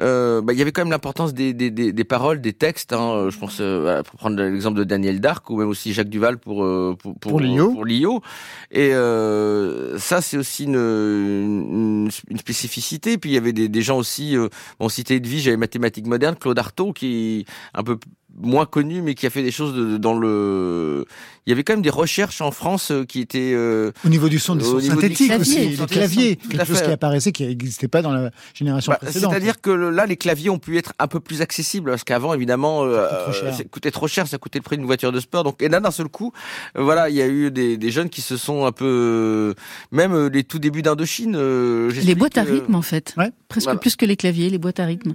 euh, 0.00 0.40
bah, 0.40 0.52
il 0.52 0.58
y 0.58 0.62
avait 0.62 0.72
quand 0.72 0.82
même 0.82 0.90
l'importance 0.90 1.34
des, 1.34 1.52
des, 1.52 1.70
des, 1.70 1.92
des 1.92 2.04
paroles, 2.04 2.40
des 2.40 2.52
textes. 2.54 2.92
Hein, 2.92 3.28
je 3.30 3.38
pense, 3.38 3.60
euh, 3.60 3.80
voilà, 3.82 4.02
pour 4.02 4.16
prendre 4.18 4.40
l'exemple 4.42 4.78
de 4.78 4.84
Daniel 4.84 5.20
Dark 5.20 5.48
ou 5.50 5.56
même 5.58 5.68
aussi 5.68 5.92
Jacques 5.92 6.08
Duval 6.08 6.38
pour 6.38 6.64
euh, 6.64 6.96
pour, 6.98 7.18
Pour 7.18 7.40
Lio. 7.40 7.72
pour 7.72 7.84
Lio. 7.84 8.22
Et 8.70 8.94
euh, 8.94 9.98
ça, 9.98 10.20
c'est 10.22 10.38
aussi 10.38 10.64
une, 10.64 10.76
une, 10.76 12.10
une 12.28 12.38
spécificité. 12.38 13.18
Puis 13.18 13.30
il 13.30 13.34
y 13.34 13.36
avait 13.36 13.52
des, 13.52 13.68
des 13.68 13.82
gens 13.82 13.98
aussi. 13.98 14.36
Euh, 14.36 14.48
bon, 14.78 14.88
cité 14.88 15.20
de 15.20 15.28
vie, 15.28 15.40
j'avais 15.40 15.56
mathématiques 15.56 16.06
modernes, 16.06 16.36
Claude 16.36 16.58
Artaud, 16.58 16.92
qui 16.92 17.44
un 17.74 17.82
peu 17.82 17.98
moins 18.40 18.66
connu, 18.66 19.02
mais 19.02 19.14
qui 19.14 19.26
a 19.26 19.30
fait 19.30 19.42
des 19.42 19.50
choses 19.50 19.74
de- 19.74 19.96
dans 19.96 20.14
le. 20.18 21.04
Il 21.46 21.50
y 21.50 21.52
avait 21.52 21.64
quand 21.64 21.72
même 21.72 21.82
des 21.82 21.90
recherches 21.90 22.40
en 22.40 22.52
France 22.52 22.92
euh, 22.92 23.04
qui 23.04 23.20
étaient. 23.20 23.52
euh, 23.52 23.90
Au 24.06 24.08
niveau 24.08 24.28
du 24.28 24.38
son, 24.38 24.54
des 24.54 24.64
sons 24.64 24.78
synthétiques 24.80 25.26
clavier, 25.26 25.40
aussi, 25.66 25.68
les 25.76 25.86
claviers, 25.86 26.36
quelque 26.36 26.64
chose 26.66 26.82
qui 26.82 26.90
apparaissait 26.90 27.32
qui 27.32 27.44
n'existait 27.46 27.88
pas 27.88 28.00
dans 28.00 28.12
la 28.12 28.30
génération 28.54 28.92
Bah, 28.92 28.98
précédente. 29.02 29.32
C'est-à-dire 29.32 29.60
que 29.60 29.70
le- 29.70 29.90
là, 29.90 30.06
les 30.06 30.16
claviers 30.16 30.50
ont 30.50 30.58
pu 30.60 30.78
être 30.78 30.92
un 31.00 31.08
peu 31.08 31.18
plus 31.20 31.42
accessibles 31.42 31.90
parce 31.90 32.04
qu'avant, 32.04 32.32
évidemment, 32.32 32.84
euh, 32.84 33.06
coûtait 33.08 33.22
trop 33.24 33.32
cher. 33.32 33.54
ça 33.56 33.64
coûtait 33.64 33.90
trop 33.90 34.08
cher, 34.08 34.26
ça 34.28 34.38
coûtait 34.38 34.58
le 34.60 34.62
prix 34.62 34.76
d'une 34.76 34.86
voiture 34.86 35.10
de 35.10 35.18
sport. 35.20 35.42
Donc, 35.42 35.60
et 35.62 35.68
là, 35.68 35.80
d'un 35.80 35.90
seul 35.90 36.08
coup, 36.08 36.32
euh, 36.76 36.82
voilà, 36.82 37.08
il 37.10 37.16
y 37.16 37.22
a 37.22 37.26
eu 37.26 37.50
des, 37.50 37.76
des 37.76 37.90
jeunes 37.90 38.08
qui 38.08 38.20
se 38.22 38.36
sont 38.36 38.64
un 38.64 38.72
peu, 38.72 39.54
même 39.90 40.28
les 40.28 40.44
tout 40.44 40.58
débuts 40.60 40.82
d'Indochine. 40.82 41.34
euh, 41.36 41.90
Les 42.04 42.14
boîtes 42.14 42.38
à 42.38 42.42
rythme, 42.44 42.74
en 42.76 42.82
fait. 42.82 43.14
Ouais. 43.16 43.30
Presque 43.48 43.64
Voilà. 43.66 43.80
plus 43.80 43.96
que 43.96 44.06
les 44.06 44.16
claviers, 44.16 44.48
les 44.48 44.58
boîtes 44.58 44.78
à 44.80 44.84
rythme. 44.86 45.14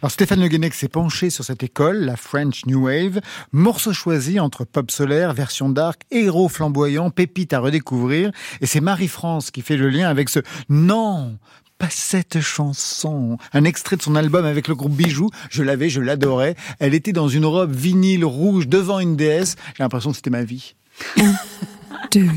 Alors 0.00 0.10
Stéphane 0.12 0.40
Le 0.40 0.48
Guenec 0.48 0.74
s'est 0.74 0.88
penché 0.88 1.28
sur 1.28 1.44
cette 1.44 1.62
école, 1.62 1.96
la 2.04 2.16
French 2.16 2.45
New 2.66 2.86
Wave, 2.86 3.20
morceau 3.52 3.92
choisi 3.92 4.40
entre 4.40 4.64
pop 4.64 4.90
solaire, 4.90 5.32
version 5.34 5.68
dark, 5.68 6.02
héros 6.10 6.48
flamboyant, 6.48 7.10
pépite 7.10 7.52
à 7.52 7.60
redécouvrir, 7.60 8.30
et 8.60 8.66
c'est 8.66 8.80
Marie-France 8.80 9.50
qui 9.50 9.62
fait 9.62 9.76
le 9.76 9.88
lien 9.88 10.08
avec 10.08 10.28
ce 10.28 10.40
non 10.68 11.38
pas 11.78 11.88
cette 11.90 12.40
chanson. 12.40 13.36
Un 13.52 13.64
extrait 13.64 13.96
de 13.96 14.02
son 14.02 14.16
album 14.16 14.46
avec 14.46 14.66
le 14.66 14.74
groupe 14.74 14.94
Bijou. 14.94 15.28
Je 15.50 15.62
l'avais, 15.62 15.90
je 15.90 16.00
l'adorais. 16.00 16.56
Elle 16.78 16.94
était 16.94 17.12
dans 17.12 17.28
une 17.28 17.44
robe 17.44 17.74
vinyle 17.74 18.24
rouge 18.24 18.66
devant 18.66 18.98
une 18.98 19.14
déesse. 19.14 19.56
J'ai 19.76 19.82
l'impression 19.82 20.10
que 20.10 20.16
c'était 20.16 20.30
ma 20.30 20.44
vie. 20.44 20.74
Deux. 22.12 22.30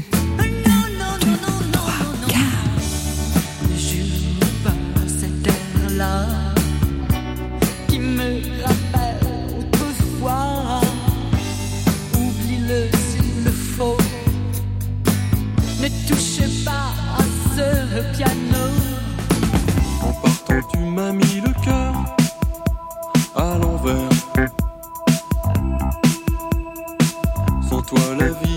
Piano. 18.16 18.64
En 20.02 20.14
partant, 20.22 20.62
tu 20.72 20.80
m'as 20.80 21.12
mis 21.12 21.42
le 21.42 21.54
cœur 21.64 21.94
à 23.36 23.58
l'envers. 23.58 24.10
Sans 27.70 27.82
toi, 27.82 28.00
la 28.18 28.30
vie 28.30 28.49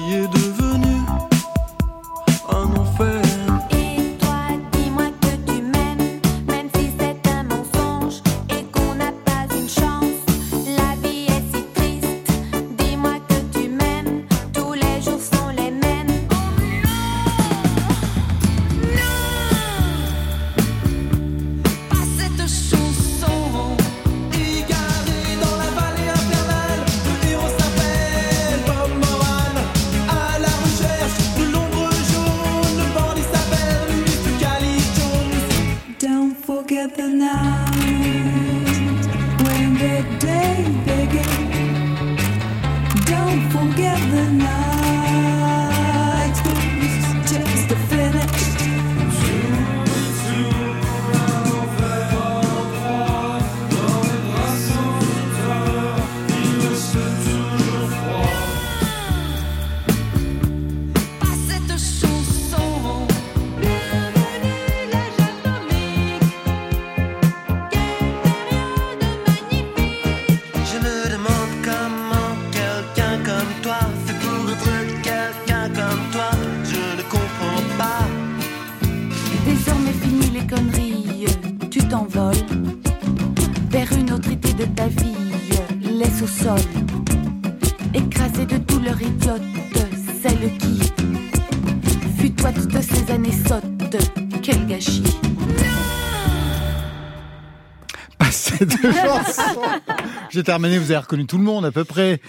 Terminé, 100.43 100.79
vous 100.79 100.91
avez 100.91 101.01
reconnu 101.01 101.27
tout 101.27 101.39
le 101.39 101.45
monde 101.45 101.65
à 101.65 101.71
peu 101.71 101.85
près. 101.85 102.21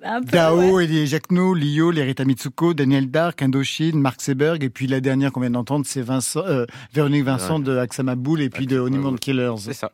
Peu, 0.00 0.20
Dao, 0.32 0.76
ouais. 0.76 0.84
Elie 0.84 1.06
Jacquenot, 1.06 1.54
Lio, 1.54 1.90
Lerita 1.90 2.24
Mitsuko, 2.24 2.72
Daniel 2.72 3.10
Dark, 3.10 3.42
Indochine, 3.42 4.00
Mark 4.00 4.22
Seberg, 4.22 4.64
et 4.64 4.70
puis 4.70 4.86
la 4.86 5.00
dernière 5.00 5.30
qu'on 5.30 5.40
vient 5.40 5.50
d'entendre, 5.50 5.84
c'est 5.86 6.00
Vincent, 6.00 6.42
euh, 6.46 6.64
Véronique 6.94 7.24
Vincent 7.24 7.58
de 7.58 7.76
Axama 7.76 8.14
Boule 8.14 8.40
et 8.40 8.48
puis 8.48 8.66
de 8.66 8.78
Honeymoon 8.78 9.16
Killers. 9.16 9.56
C'est 9.58 9.74
ça. 9.74 9.92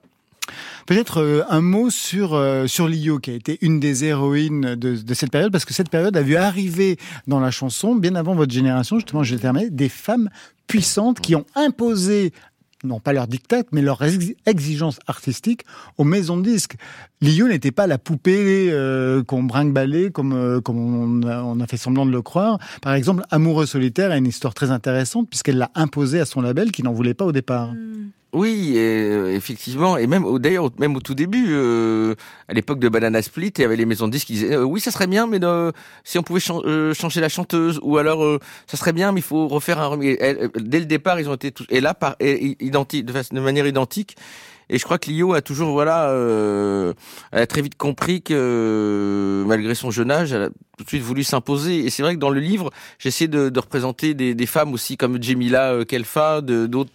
Peut-être 0.87 1.20
euh, 1.20 1.43
un 1.49 1.61
mot 1.61 1.91
sur 1.91 2.35
euh, 2.35 2.68
sur 2.68 2.87
Lio, 2.87 3.18
qui 3.18 3.33
a 3.33 3.35
été 3.35 3.59
une 3.62 3.81
des 3.81 4.05
héroïnes 4.05 4.77
de, 4.77 4.95
de 4.95 5.14
cette 5.14 5.33
période, 5.33 5.51
parce 5.51 5.64
que 5.64 5.74
cette 5.74 5.91
période 5.91 6.16
a 6.16 6.22
vu 6.22 6.37
arriver 6.37 6.99
dans 7.27 7.41
la 7.41 7.51
chanson, 7.51 7.97
bien 7.97 8.14
avant 8.14 8.37
votre 8.37 8.53
génération, 8.53 8.97
justement, 8.99 9.24
je 9.24 9.35
vais 9.35 9.41
terminer, 9.41 9.70
des 9.70 9.89
femmes 9.89 10.31
puissantes 10.68 11.20
qui 11.20 11.35
ont 11.35 11.47
imposé 11.57 12.33
non 12.87 13.01
pas 13.01 13.12
leur 13.12 13.26
dictat, 13.26 13.62
mais 13.72 13.82
leur 13.82 14.03
ex- 14.03 14.32
exigence 14.47 14.99
artistique 15.07 15.62
aux 15.99 16.05
maisons 16.05 16.37
de 16.39 16.43
disques. 16.43 16.76
Lio 17.20 17.49
n'était 17.49 17.72
pas 17.72 17.87
la 17.87 17.99
poupée 17.99 18.68
euh, 18.70 19.22
qu'on 19.22 19.43
brinque-ballait 19.43 20.11
comme, 20.11 20.32
euh, 20.32 20.61
comme 20.61 20.78
on 20.78 21.26
a, 21.28 21.43
on 21.43 21.61
a 21.61 21.66
fait 21.66 21.76
semblant 21.76 22.07
de 22.07 22.12
le 22.12 22.22
croire. 22.22 22.59
Par 22.82 22.95
exemple, 22.95 23.22
Amoureux 23.30 23.66
solitaire 23.66 24.11
a 24.11 24.16
une 24.16 24.26
histoire 24.26 24.55
très 24.55 24.70
intéressante 24.70 25.28
puisqu'elle 25.28 25.59
l'a 25.59 25.70
imposé 25.74 26.20
à 26.20 26.24
son 26.24 26.41
label 26.41 26.72
qui 26.72 26.82
n'en 26.82 26.93
voulait 26.93 27.14
pas 27.14 27.24
au 27.26 27.32
départ. 27.32 27.72
Oui, 28.32 28.55
et, 28.77 29.11
euh, 29.11 29.35
effectivement, 29.35 29.97
et 29.97 30.07
même 30.07 30.39
d'ailleurs, 30.39 30.70
même 30.79 30.95
au 30.97 31.01
tout 31.01 31.14
début, 31.14 31.47
euh, 31.51 32.14
à 32.49 32.55
l'époque 32.55 32.79
de 32.79 32.89
Banana 32.89 33.20
Split, 33.22 33.53
il 33.57 33.62
y 33.62 33.64
avait 33.64 33.77
les 33.77 33.87
maisons 33.87 34.07
de 34.07 34.12
disques 34.12 34.29
qui 34.29 34.35
disaient 34.35 34.55
euh, 34.55 34.62
oui, 34.64 34.81
ça 34.81 34.91
serait 34.91 35.07
bien, 35.07 35.27
mais 35.27 35.43
euh, 35.43 35.72
si 36.05 36.18
on 36.18 36.22
pouvait 36.22 36.41
euh, 36.51 36.95
changer 36.95 37.20
la 37.20 37.29
chanteuse, 37.29 37.81
ou 37.83 37.99
alors 37.99 38.24
euh, 38.24 38.39
ça 38.66 38.77
serait 38.77 38.93
bien, 38.93 39.12
mais 39.12 39.20
il 39.20 39.24
faut 39.24 39.49
refaire 39.49 39.81
un. 39.81 39.87
remix. 39.87 40.18
Dès 40.57 40.79
le 40.81 40.87
départ, 40.87 41.18
ils 41.20 41.29
ont 41.29 41.35
été 41.35 41.51
tous 41.53 41.66
et 41.70 41.81
là 41.81 41.95
par 41.95 42.16
et- 42.20 42.57
identique 42.64 43.05
de, 43.05 43.12
de 43.12 43.41
manière 43.41 43.66
identique. 43.66 44.16
Et 44.68 44.78
je 44.78 44.84
crois 44.84 44.98
que 44.98 45.10
Lio 45.10 45.32
a 45.34 45.42
toujours 45.42 45.70
voilà, 45.70 46.08
euh, 46.10 46.92
elle 47.32 47.42
a 47.42 47.46
très 47.46 47.62
vite 47.62 47.76
compris 47.76 48.20
que 48.22 48.34
euh, 48.34 49.44
malgré 49.46 49.74
son 49.74 49.90
jeune 49.90 50.10
âge, 50.10 50.32
elle 50.32 50.42
a 50.42 50.48
tout 50.76 50.84
de 50.84 50.88
suite 50.88 51.02
voulu 51.02 51.22
s'imposer. 51.24 51.86
Et 51.86 51.90
c'est 51.90 52.02
vrai 52.02 52.14
que 52.16 52.20
dans 52.20 52.30
le 52.30 52.40
livre, 52.40 52.70
j'essaie 52.98 53.28
de, 53.28 53.48
de 53.48 53.60
représenter 53.60 54.12
des, 54.14 54.34
des 54.34 54.46
femmes 54.46 54.72
aussi 54.74 54.96
comme 54.96 55.22
Jemila 55.22 55.72
euh, 55.72 55.84
Kelfa, 55.84 56.40
de- 56.42 56.66
d'autres, 56.66 56.90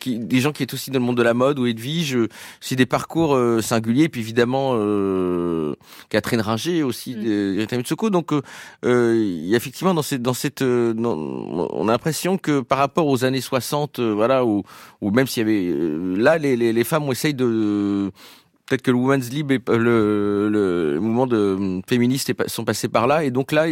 qui, 0.00 0.18
des 0.18 0.40
gens 0.40 0.50
qui 0.52 0.62
étaient 0.64 0.74
aussi 0.74 0.90
dans 0.90 0.98
le 0.98 1.04
monde 1.04 1.16
de 1.18 1.22
la 1.22 1.34
mode 1.34 1.58
ou 1.58 1.66
Edwige, 1.66 2.16
c'est 2.60 2.74
des 2.74 2.86
parcours 2.86 3.36
euh, 3.36 3.60
singuliers. 3.60 4.08
Puis 4.08 4.20
évidemment, 4.22 4.72
euh, 4.74 5.74
Catherine 6.08 6.40
Ringer 6.40 6.82
aussi, 6.82 7.14
de 7.14 7.56
Rita 7.58 7.76
Mitsoko. 7.76 8.10
Donc, 8.10 8.32
il 8.82 9.46
y 9.46 9.54
a 9.54 9.56
effectivement 9.56 9.94
dans 9.94 10.02
cette, 10.02 10.22
dans 10.22 10.34
cette, 10.34 10.62
dans- 10.62 11.68
on 11.72 11.86
a 11.88 11.92
l'impression 11.92 12.38
que 12.38 12.60
par 12.60 12.78
rapport 12.78 13.06
aux 13.06 13.24
années 13.24 13.40
60, 13.42 13.98
euh, 14.00 14.12
voilà, 14.14 14.44
ou 14.44 14.64
même 15.02 15.26
s'il 15.26 15.46
y 15.46 15.50
avait, 15.50 16.20
là, 16.20 16.38
les, 16.38 16.56
les, 16.56 16.72
les 16.72 16.84
femmes, 16.84 17.09
on 17.10 17.12
essaye 17.12 17.34
de 17.34 18.10
Peut-être 18.66 18.82
que 18.82 18.92
le 18.92 18.96
Women's 18.98 19.30
Lib, 19.30 19.50
est- 19.50 19.68
le, 19.68 20.48
le 20.48 21.00
mouvement 21.00 21.26
de 21.26 21.36
euh, 21.36 21.80
féministe 21.88 22.32
sont 22.46 22.64
passés 22.64 22.86
par 22.88 23.08
là, 23.08 23.24
et 23.24 23.32
donc 23.32 23.50
là, 23.50 23.66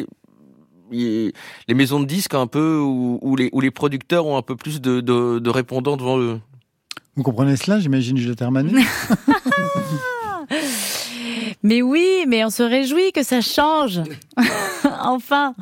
les 0.90 1.32
maisons 1.74 2.00
de 2.00 2.04
disques 2.04 2.34
un 2.34 2.48
peu 2.48 2.78
où, 2.80 3.20
où 3.22 3.36
les 3.36 3.48
où 3.52 3.60
les 3.60 3.70
producteurs 3.70 4.26
ont 4.26 4.36
un 4.36 4.42
peu 4.42 4.56
plus 4.56 4.80
de, 4.80 5.00
de, 5.00 5.38
de 5.38 5.50
répondants 5.50 5.96
devant 5.96 6.18
eux. 6.18 6.40
Vous 7.14 7.22
comprenez 7.22 7.54
cela, 7.56 7.78
j'imagine, 7.78 8.16
Juliette 8.16 8.38
Termanet 8.38 8.72
Mais 11.62 11.82
oui, 11.82 12.24
mais 12.28 12.44
on 12.44 12.50
se 12.50 12.62
réjouit 12.62 13.12
que 13.12 13.22
ça 13.22 13.40
change. 13.40 14.00
enfin. 15.00 15.54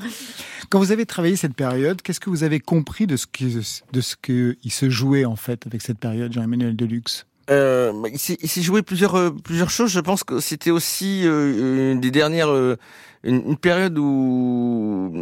Quand 0.70 0.78
vous 0.78 0.92
avez 0.92 1.06
travaillé 1.06 1.36
cette 1.36 1.54
période, 1.54 2.02
qu'est-ce 2.02 2.20
que 2.20 2.30
vous 2.30 2.42
avez 2.42 2.60
compris 2.60 3.06
de 3.06 3.16
ce 3.16 3.26
qui, 3.26 3.54
de 3.92 4.00
ce 4.00 4.16
que 4.16 4.56
il 4.64 4.72
se 4.72 4.90
jouait 4.90 5.24
en 5.24 5.36
fait 5.36 5.66
avec 5.66 5.80
cette 5.82 5.98
période, 5.98 6.32
Jean-Emmanuel 6.32 6.74
Deluxe? 6.76 7.26
Euh, 7.50 7.92
il 8.12 8.18
s'est 8.18 8.62
joué 8.62 8.82
plusieurs 8.82 9.14
euh, 9.16 9.30
plusieurs 9.30 9.70
choses. 9.70 9.90
Je 9.90 10.00
pense 10.00 10.24
que 10.24 10.40
c'était 10.40 10.70
aussi 10.72 11.22
euh, 11.24 11.92
une 11.92 12.00
des 12.00 12.10
dernières 12.10 12.50
euh, 12.50 12.76
une, 13.22 13.42
une 13.50 13.56
période 13.56 13.96
où 13.98 15.12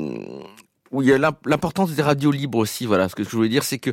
où 0.90 1.02
il 1.02 1.08
y 1.08 1.12
a 1.12 1.18
l'imp- 1.18 1.46
l'importance 1.46 1.92
des 1.92 2.02
radios 2.02 2.30
libres 2.30 2.58
aussi. 2.58 2.86
Voilà, 2.86 3.08
ce 3.08 3.14
que 3.14 3.24
je 3.24 3.28
voulais 3.30 3.48
dire, 3.48 3.64
c'est 3.64 3.78
que 3.78 3.90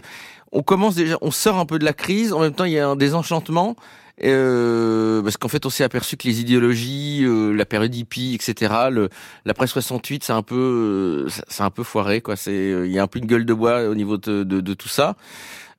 on 0.52 0.62
commence 0.64 0.96
déjà, 0.96 1.18
on 1.22 1.32
sort 1.32 1.58
un 1.58 1.66
peu 1.66 1.80
de 1.80 1.86
la 1.86 1.94
crise. 1.94 2.32
En 2.34 2.40
même 2.40 2.54
temps, 2.54 2.66
il 2.66 2.74
y 2.74 2.80
a 2.80 2.88
un 2.88 2.96
désenchantement. 2.96 3.76
Euh, 4.24 5.24
parce 5.24 5.38
qu'en 5.38 5.48
fait, 5.48 5.66
on 5.66 5.72
s'est 5.72 5.84
aperçu 5.84 6.16
que 6.16 6.28
les 6.28 6.42
idéologies, 6.42 7.22
euh, 7.24 7.54
la 7.54 7.66
période 7.66 7.96
hippie, 7.96 8.36
etc., 8.36 8.74
le, 8.92 9.10
l'après 9.46 9.66
68, 9.66 10.24
c'est 10.24 10.34
un 10.34 10.44
peu, 10.44 11.26
euh, 11.28 11.32
c'est 11.48 11.64
un 11.64 11.72
peu 11.72 11.82
foiré, 11.82 12.22
quoi. 12.22 12.36
C'est, 12.36 12.52
euh, 12.52 12.86
il 12.86 12.92
y 12.94 13.00
a 13.00 13.04
un 13.04 13.08
peu 13.08 13.18
une 13.18 13.26
gueule 13.26 13.46
de 13.46 13.54
bois 13.54 13.88
au 13.90 13.96
niveau 13.96 14.18
de, 14.18 14.44
de 14.44 14.74
tout 14.76 14.90
ça. 14.90 15.16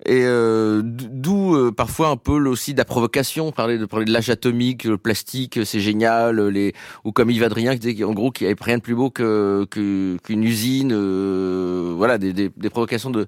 Et 0.05 0.23
euh, 0.25 0.83
d'où 0.85 1.55
euh, 1.55 1.71
parfois 1.71 2.09
un 2.09 2.17
peu 2.17 2.33
aussi 2.49 2.73
de 2.73 2.79
la 2.79 2.85
provocation, 2.85 3.53
parler 3.53 3.79
de 3.79 3.87
parler 3.87 4.05
de 4.05 4.13
l'âge 4.13 4.31
atomique, 4.31 4.83
le 4.83 4.99
plastique, 4.99 5.61
c'est 5.65 5.79
génial, 5.79 6.41
les 6.49 6.73
ou 7.05 7.13
comme 7.13 7.31
Yves 7.31 7.45
Adrien 7.45 7.75
qui 7.75 7.79
disait 7.79 7.95
qu'en 7.95 8.13
gros 8.13 8.33
qu'il 8.33 8.49
n'y 8.49 8.53
avait 8.53 8.65
rien 8.65 8.79
de 8.79 8.83
plus 8.83 8.97
beau 8.97 9.11
que 9.11 9.65
que- 9.71 10.17
qu'une 10.25 10.43
usine, 10.43 10.91
euh, 10.93 11.95
voilà 11.97 12.19
des, 12.19 12.33
des, 12.33 12.51
des 12.57 12.71
provocations 12.71 13.11
de, 13.11 13.21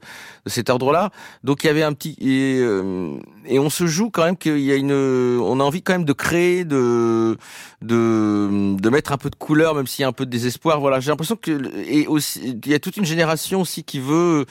de 0.45 0.51
cet 0.51 0.69
ordre-là. 0.69 1.11
Donc 1.45 1.63
il 1.63 1.69
y 1.69 1.71
avait 1.71 1.85
un 1.85 1.93
petit 1.93 2.17
et, 2.21 2.59
euh, 2.61 3.19
et 3.47 3.61
on 3.61 3.71
se 3.71 3.87
joue 3.87 4.11
quand 4.11 4.25
même 4.25 4.37
qu'il 4.37 4.59
y 4.59 4.73
a 4.73 4.77
une, 4.77 4.93
on 4.93 5.61
a 5.61 5.63
envie 5.63 5.83
quand 5.83 5.93
même 5.93 6.05
de 6.05 6.13
créer, 6.13 6.65
de 6.65 7.37
de 7.83 8.75
de 8.77 8.91
mettre 8.91 9.13
un 9.13 9.17
peu 9.19 9.31
de 9.31 9.37
couleur, 9.37 9.77
même 9.77 9.87
s'il 9.87 10.03
y 10.03 10.05
a 10.05 10.09
un 10.09 10.13
peu 10.13 10.27
de 10.27 10.31
désespoir. 10.31 10.81
Voilà, 10.81 10.99
j'ai 10.99 11.11
l'impression 11.11 11.37
que 11.37 11.53
et 11.89 12.09
aussi 12.09 12.59
il 12.65 12.71
y 12.71 12.75
a 12.75 12.81
toute 12.81 12.97
une 12.97 13.05
génération 13.05 13.61
aussi 13.61 13.85
qui 13.85 14.01
veut 14.01 14.45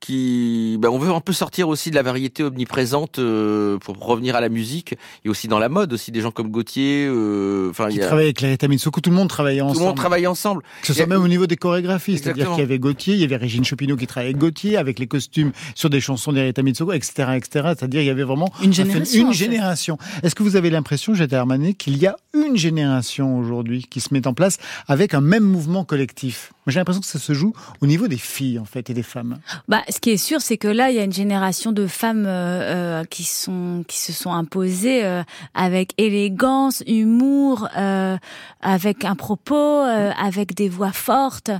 qui 0.00 0.76
ben 0.80 0.88
on 0.88 0.98
veut 0.98 1.10
un 1.12 1.20
peu 1.20 1.32
sortir 1.32 1.68
aussi 1.68 1.90
de 1.90 1.94
la 1.94 2.02
variété 2.02 2.42
omniprésente 2.42 3.18
euh, 3.18 3.78
pour 3.78 3.98
revenir 4.04 4.34
à 4.34 4.40
la 4.40 4.48
musique 4.48 4.94
et 5.24 5.28
aussi 5.28 5.46
dans 5.46 5.58
la 5.58 5.68
mode 5.68 5.92
aussi 5.92 6.10
des 6.10 6.20
gens 6.22 6.30
comme 6.30 6.48
Gauthier 6.50 7.06
euh, 7.08 7.68
enfin 7.70 7.88
il 7.88 7.92
Qui 7.92 7.98
y 7.98 8.02
a 8.02 8.06
travaillait 8.06 8.28
avec 8.28 8.38
Clarita 8.38 8.66
Mitsuko, 8.68 9.00
tout 9.00 9.10
le 9.10 9.16
monde 9.16 9.28
travaillait 9.28 9.60
tout 9.60 9.66
ensemble. 9.66 9.80
le 9.80 9.86
monde 9.86 9.96
travaillait 9.96 10.26
ensemble 10.26 10.62
Que 10.80 10.86
ce 10.88 10.92
a- 10.92 10.94
soit 10.96 11.06
même 11.06 11.22
au 11.22 11.28
niveau 11.28 11.46
des 11.46 11.56
chorégraphies, 11.56 12.18
c'est-à-dire 12.18 12.48
qu'il 12.50 12.60
y 12.60 12.62
avait 12.62 12.78
Gauthier, 12.78 13.14
il 13.14 13.20
y 13.20 13.24
avait 13.24 13.36
Régine 13.36 13.64
Chopineau 13.64 13.96
qui 13.96 14.06
travaillait 14.06 14.30
avec 14.30 14.40
Gauthier, 14.40 14.76
avec 14.78 14.98
les 14.98 15.06
costumes 15.06 15.52
sur 15.74 15.90
des 15.90 16.00
chansons 16.00 16.32
d'Erita 16.32 16.62
Mitsuko, 16.62 16.92
etc., 16.92 17.32
etc. 17.36 17.74
C'est-à-dire 17.78 18.00
il 18.00 18.06
y 18.06 18.10
avait 18.10 18.22
vraiment 18.24 18.50
Une 18.62 18.72
génération, 18.72 19.20
Une 19.20 19.26
en 19.28 19.32
fait. 19.32 19.36
génération. 19.36 19.98
Est-ce 20.22 20.34
que 20.34 20.42
vous 20.42 20.56
avez 20.56 20.70
l'impression, 20.70 21.14
Jette 21.14 21.32
Hermané, 21.32 21.74
qu'il 21.74 21.98
y 21.98 22.06
a 22.06 22.16
une 22.34 22.56
génération 22.56 23.38
aujourd'hui 23.38 23.86
qui 23.88 24.00
se 24.00 24.14
met 24.14 24.26
en 24.26 24.32
place 24.34 24.58
avec 24.88 25.14
un 25.14 25.20
même 25.20 25.44
mouvement 25.44 25.84
collectif? 25.84 26.52
Moi, 26.66 26.72
J'ai 26.72 26.78
l'impression 26.80 27.00
que 27.00 27.06
ça 27.06 27.18
se 27.18 27.32
joue 27.32 27.52
au 27.80 27.86
niveau 27.86 28.06
des 28.08 28.16
filles 28.18 28.58
en 28.58 28.64
fait 28.64 28.88
et 28.90 28.94
des 28.94 29.02
femmes. 29.02 29.38
Bah, 29.68 29.82
ce 29.90 30.00
qui 30.00 30.10
est 30.10 30.16
sûr, 30.16 30.40
c'est 30.40 30.56
que 30.56 30.68
là, 30.68 30.90
il 30.90 30.96
y 30.96 30.98
a 30.98 31.04
une 31.04 31.12
génération 31.12 31.72
de 31.72 31.86
femmes 31.86 32.26
euh, 32.26 33.00
euh, 33.00 33.04
qui 33.04 33.24
sont 33.24 33.84
qui 33.88 33.98
se 33.98 34.12
sont 34.12 34.32
imposées 34.32 35.04
euh, 35.04 35.22
avec 35.54 35.92
élégance, 35.98 36.82
humour, 36.86 37.68
euh, 37.76 38.16
avec 38.60 39.04
un 39.04 39.16
propos, 39.16 39.54
euh, 39.56 40.12
avec 40.20 40.54
des 40.54 40.68
voix 40.68 40.92
fortes, 40.92 41.50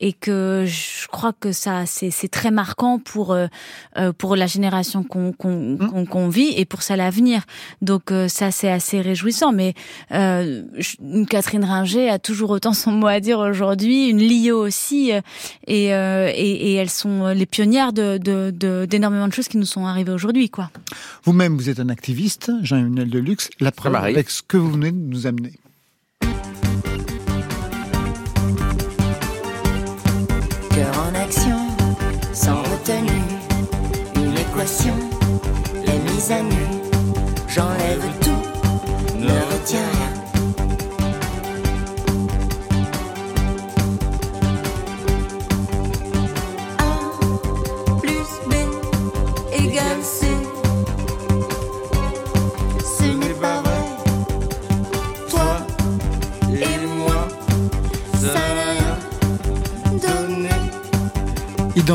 et 0.00 0.12
que 0.12 0.64
je 0.66 1.06
crois 1.08 1.32
que 1.32 1.52
ça, 1.52 1.84
c'est 1.86 2.10
c'est 2.10 2.28
très 2.28 2.50
marquant 2.50 2.98
pour 2.98 3.32
euh, 3.32 3.48
pour 4.18 4.36
la 4.36 4.46
génération 4.46 5.02
qu'on 5.02 5.32
qu'on 5.32 5.76
qu'on 5.76 6.06
qu'on 6.06 6.28
vit 6.28 6.54
et 6.56 6.64
pour 6.64 6.82
celle 6.82 7.00
à 7.00 7.10
venir. 7.10 7.42
Donc 7.82 8.10
euh, 8.10 8.28
ça, 8.28 8.50
c'est 8.50 8.70
assez 8.70 9.00
réjouissant. 9.00 9.52
Mais 9.52 9.74
euh, 10.12 10.62
une 11.00 11.26
Catherine 11.26 11.64
Ringer 11.64 12.08
a 12.08 12.18
toujours 12.18 12.50
autant 12.50 12.72
son 12.72 12.92
mot 12.92 13.08
à 13.08 13.20
dire 13.20 13.38
aujourd'hui, 13.38 14.08
une 14.08 14.18
Lio 14.18 14.58
aussi, 14.58 15.10
et, 15.66 15.94
euh, 15.94 16.30
et, 16.34 16.72
et 16.72 16.74
elles 16.74 16.90
sont 16.90 17.28
les 17.28 17.46
pionnières 17.46 17.73
manière 17.74 17.92
d'énormément 17.92 18.18
de, 18.48 18.50
de, 18.52 19.26
de, 19.26 19.30
de, 19.30 19.34
choses 19.34 19.48
qui 19.48 19.58
nous 19.58 19.66
sont 19.66 19.86
arrivées 19.86 20.12
aujourd'hui. 20.12 20.48
quoi. 20.48 20.70
Vous-même, 21.24 21.56
vous 21.56 21.68
êtes 21.68 21.80
un 21.80 21.88
activiste, 21.88 22.52
Jean-Emmanuel 22.62 23.10
Deluxe, 23.10 23.50
la 23.60 23.72
preuve 23.72 23.94
avec 23.96 24.30
ce 24.30 24.42
que 24.42 24.56
vous 24.56 24.70
venez 24.72 24.92
de 24.92 24.96
nous 24.96 25.26
amener. 25.26 25.52
Cœur 30.70 30.98
en 30.98 31.14
action, 31.14 31.58
sans 32.32 32.62
retenue, 32.62 33.24
une 34.16 34.32
équation, 34.34 34.94
la 35.84 36.12
mise 36.12 36.30
à 36.30 36.42
nu, 36.42 36.64
j'enlève 37.48 38.02
tout, 38.20 39.18
ne 39.18 39.28
retiens 39.28 39.80
rien. 39.92 40.13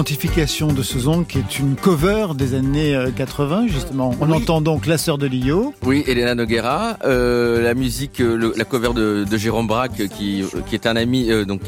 Identification 0.04 0.68
de 0.68 0.82
ce 0.82 0.98
son 0.98 1.26
qui 1.26 1.40
est 1.40 1.60
une 1.60 1.76
cover 1.76 2.28
des 2.34 2.54
années 2.54 2.96
euh, 2.96 3.12
80, 3.12 3.68
justement. 3.68 4.16
On 4.22 4.32
entend 4.32 4.62
donc 4.62 4.88
La 4.88 4.98
sœur 4.98 5.18
de 5.18 5.28
Lio. 5.28 5.74
Oui, 5.86 6.06
Elena 6.08 6.36
Noguera, 6.36 6.96
euh, 7.04 7.62
la 7.62 7.74
musique, 7.74 8.22
euh, 8.22 8.38
le- 8.38 8.54
la 8.56 8.64
cover 8.64 8.94
de, 8.96 9.26
de 9.30 9.38
Jérôme 9.38 9.68
Braque, 9.68 10.08
qui, 10.08 10.46
qui 10.70 10.76
est 10.76 10.88
un 10.88 10.96
ami, 10.96 11.30
euh, 11.30 11.44
donc, 11.44 11.60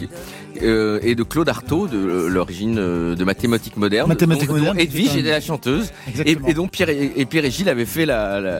euh, 0.63 0.99
et 1.03 1.13
de 1.15 1.23
Claude 1.23 1.49
Artaud, 1.49 1.89
de 1.89 1.97
euh, 1.97 2.27
l'origine 2.29 2.77
euh, 2.79 3.15
de 3.17 3.23
Mathématiques 3.25 3.75
modernes. 3.75 4.07
Mathématiques 4.07 4.47
dont- 4.47 4.53
modernes, 4.55 4.79
Edwige 4.79 5.17
était 5.17 5.29
la 5.29 5.41
chanteuse. 5.41 5.91
Et, 6.25 6.38
et 6.47 6.53
donc 6.53 6.71
Pierre 6.71 6.88
et, 6.89 7.11
et 7.17 7.25
Pierre 7.25 7.43
et 7.43 7.51
Gilles 7.51 7.67
avaient 7.67 7.86
fait 7.86 8.05
la, 8.05 8.39
la, 8.39 8.59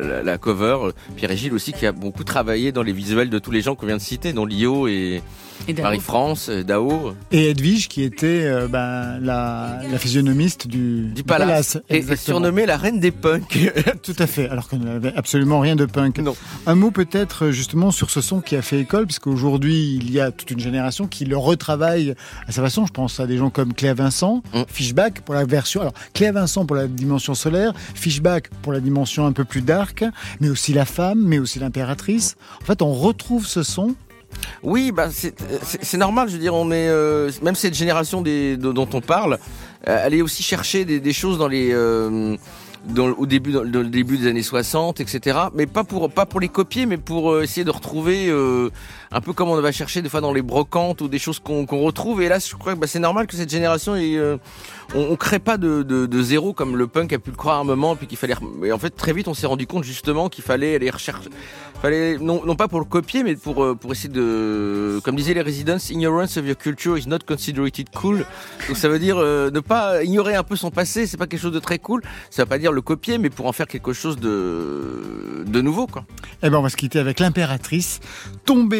la, 0.00 0.22
la 0.22 0.38
cover. 0.38 0.76
Pierre 1.16 1.32
et 1.32 1.36
Gilles 1.36 1.54
aussi 1.54 1.72
qui 1.72 1.86
a 1.86 1.92
beaucoup 1.92 2.22
travaillé 2.22 2.70
dans 2.70 2.84
les 2.84 2.92
visuels 2.92 3.30
de 3.30 3.40
tous 3.40 3.50
les 3.50 3.62
gens 3.62 3.74
qu'on 3.74 3.86
vient 3.86 3.96
de 3.96 4.00
citer, 4.02 4.32
dont 4.32 4.46
Lio 4.46 4.86
et. 4.86 5.22
Marie-France, 5.80 6.48
euh, 6.48 6.62
Dao. 6.64 7.14
Et 7.32 7.50
Edwige 7.50 7.88
qui 7.88 8.02
était 8.02 8.44
euh, 8.44 8.68
ben, 8.68 9.18
la, 9.20 9.80
la 9.90 9.98
physionomiste 9.98 10.66
du, 10.66 11.06
Du 11.14 11.22
Palace. 11.22 11.78
Et, 11.88 11.94
et 11.94 11.96
Exactement. 11.98 12.38
surnommée 12.38 12.66
la 12.66 12.76
reine 12.76 13.00
des 13.00 13.10
punks. 13.10 13.58
Tout 14.02 14.16
à 14.18 14.26
fait, 14.26 14.48
alors 14.48 14.68
qu'on 14.68 14.78
n'avait 14.78 15.12
absolument 15.14 15.60
rien 15.60 15.76
de 15.76 15.84
punk. 15.86 16.18
Non. 16.18 16.34
Un 16.66 16.74
mot 16.74 16.90
peut-être 16.90 17.46
euh, 17.46 17.52
justement 17.52 17.90
sur 17.90 18.10
ce 18.10 18.20
son 18.20 18.40
qui 18.40 18.56
a 18.56 18.62
fait 18.62 18.80
école, 18.80 19.06
puisqu'aujourd'hui 19.06 19.96
il 19.96 20.10
y 20.10 20.20
a 20.20 20.30
toute 20.30 20.50
une 20.50 20.60
génération 20.60 21.06
qui 21.06 21.24
le 21.24 21.36
retravaille 21.36 22.14
à 22.46 22.52
sa 22.52 22.62
façon. 22.62 22.86
Je 22.86 22.92
pense 22.92 23.20
à 23.20 23.26
des 23.26 23.36
gens 23.36 23.50
comme 23.50 23.74
Cléa 23.74 23.94
Vincent, 23.94 24.42
Mm. 24.54 24.62
Fishback 24.68 25.20
pour 25.22 25.34
la 25.34 25.44
version. 25.44 25.80
Alors 25.80 25.92
Cléa 26.14 26.32
Vincent 26.32 26.64
pour 26.64 26.76
la 26.76 26.86
dimension 26.86 27.34
solaire, 27.34 27.72
Fishback 27.94 28.48
pour 28.62 28.72
la 28.72 28.80
dimension 28.80 29.26
un 29.26 29.32
peu 29.32 29.44
plus 29.44 29.62
dark, 29.62 30.04
mais 30.40 30.48
aussi 30.48 30.72
la 30.72 30.84
femme, 30.84 31.22
mais 31.24 31.38
aussi 31.38 31.58
l'impératrice. 31.58 32.36
En 32.62 32.64
fait, 32.64 32.82
on 32.82 32.92
retrouve 32.92 33.46
ce 33.46 33.62
son. 33.62 33.94
Oui, 34.62 34.92
bah 34.92 35.08
c'est 35.10 35.96
normal. 35.96 36.28
Je 36.28 36.34
veux 36.34 36.40
dire, 36.40 36.54
on 36.54 36.70
est 36.70 36.88
euh, 36.88 37.30
même 37.42 37.54
cette 37.54 37.74
génération 37.74 38.22
dont 38.22 38.88
on 38.92 39.00
parle, 39.00 39.38
euh, 39.86 40.02
elle 40.04 40.14
est 40.14 40.22
aussi 40.22 40.42
chercher 40.42 40.84
des, 40.84 41.12
choses 41.12 41.38
dans 41.38 41.48
les 41.48 41.70
euh, 41.72 42.36
au 42.96 43.26
début 43.26 43.52
dans, 43.52 43.62
le 43.62 43.84
début 43.84 44.18
des 44.18 44.28
années 44.28 44.42
60, 44.42 45.00
etc. 45.00 45.38
Mais 45.54 45.66
pas 45.66 45.84
pour 45.84 46.10
pas 46.10 46.26
pour 46.26 46.40
les 46.40 46.48
copier, 46.48 46.86
mais 46.86 46.96
pour 46.96 47.40
essayer 47.40 47.64
de 47.64 47.70
retrouver 47.70 48.32
un 49.10 49.20
peu 49.20 49.32
comme 49.32 49.48
on 49.48 49.60
va 49.60 49.72
chercher 49.72 50.02
des 50.02 50.08
fois 50.08 50.20
dans 50.20 50.32
les 50.32 50.42
brocantes 50.42 51.00
ou 51.00 51.08
des 51.08 51.18
choses 51.18 51.38
qu'on 51.38 51.64
retrouve. 51.64 52.22
Et 52.22 52.28
là, 52.28 52.38
je 52.38 52.54
crois 52.54 52.74
que 52.74 52.78
bah, 52.78 52.86
c'est 52.86 52.98
normal 52.98 53.26
que 53.26 53.36
cette 53.36 53.50
génération 53.50 53.94
euh, 53.96 54.36
on, 54.94 55.08
on 55.10 55.16
crée 55.16 55.38
pas 55.38 55.56
de, 55.56 56.08
zéro 56.22 56.52
comme 56.52 56.76
le 56.76 56.86
punk 56.86 57.12
a 57.12 57.18
pu 57.18 57.30
le 57.30 57.36
croire 57.36 57.58
à 57.58 57.60
un 57.60 57.64
moment, 57.64 57.96
puis 57.96 58.06
qu'il 58.06 58.18
fallait. 58.18 58.34
Et 58.64 58.72
en 58.72 58.78
fait, 58.78 58.90
très 58.90 59.12
vite, 59.12 59.28
on 59.28 59.34
s'est 59.34 59.46
rendu 59.46 59.66
compte 59.66 59.84
justement 59.84 60.28
qu'il 60.28 60.44
fallait 60.44 60.74
aller 60.74 60.90
rechercher. 60.90 61.28
Non, 62.20 62.56
pas 62.56 62.66
pour 62.66 62.80
le 62.80 62.84
copier, 62.84 63.22
mais 63.22 63.36
pour 63.36 63.62
euh, 63.62 63.74
pour 63.74 63.92
essayer 63.92 64.08
de, 64.08 65.00
comme 65.04 65.14
disaient 65.14 65.34
les 65.34 65.42
residents, 65.42 65.78
ignorance 65.90 66.36
of 66.36 66.44
your 66.44 66.56
culture 66.56 66.98
is 66.98 67.06
not 67.06 67.20
considered 67.26 67.70
cool. 67.94 68.26
Donc 68.66 68.76
ça 68.76 68.88
veut 68.88 68.98
dire 68.98 69.16
euh, 69.18 69.50
ne 69.50 69.60
pas 69.60 70.02
ignorer 70.02 70.34
un 70.34 70.42
peu 70.42 70.56
son 70.56 70.70
passé, 70.70 71.06
c'est 71.06 71.16
pas 71.16 71.28
quelque 71.28 71.40
chose 71.40 71.52
de 71.52 71.60
très 71.60 71.78
cool. 71.78 72.02
Ça 72.30 72.42
veut 72.42 72.48
pas 72.48 72.58
dire 72.58 72.72
le 72.72 72.82
copier, 72.82 73.18
mais 73.18 73.30
pour 73.30 73.46
en 73.46 73.52
faire 73.52 73.68
quelque 73.68 73.92
chose 73.92 74.18
de 74.18 75.60
nouveau 75.60 75.86
quoi. 75.86 76.04
Eh 76.42 76.50
ben, 76.50 76.58
on 76.58 76.62
va 76.62 76.68
se 76.68 76.76
quitter 76.76 76.98
avec 76.98 77.20
l'impératrice. 77.20 78.00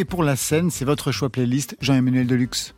Pour 0.08 0.17
la 0.22 0.36
scène, 0.36 0.70
c'est 0.70 0.84
votre 0.84 1.12
choix 1.12 1.28
playlist. 1.28 1.76
Jean-Emmanuel 1.80 2.26
Deluxe. 2.26 2.74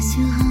Sur 0.00 0.24
un 0.24 0.49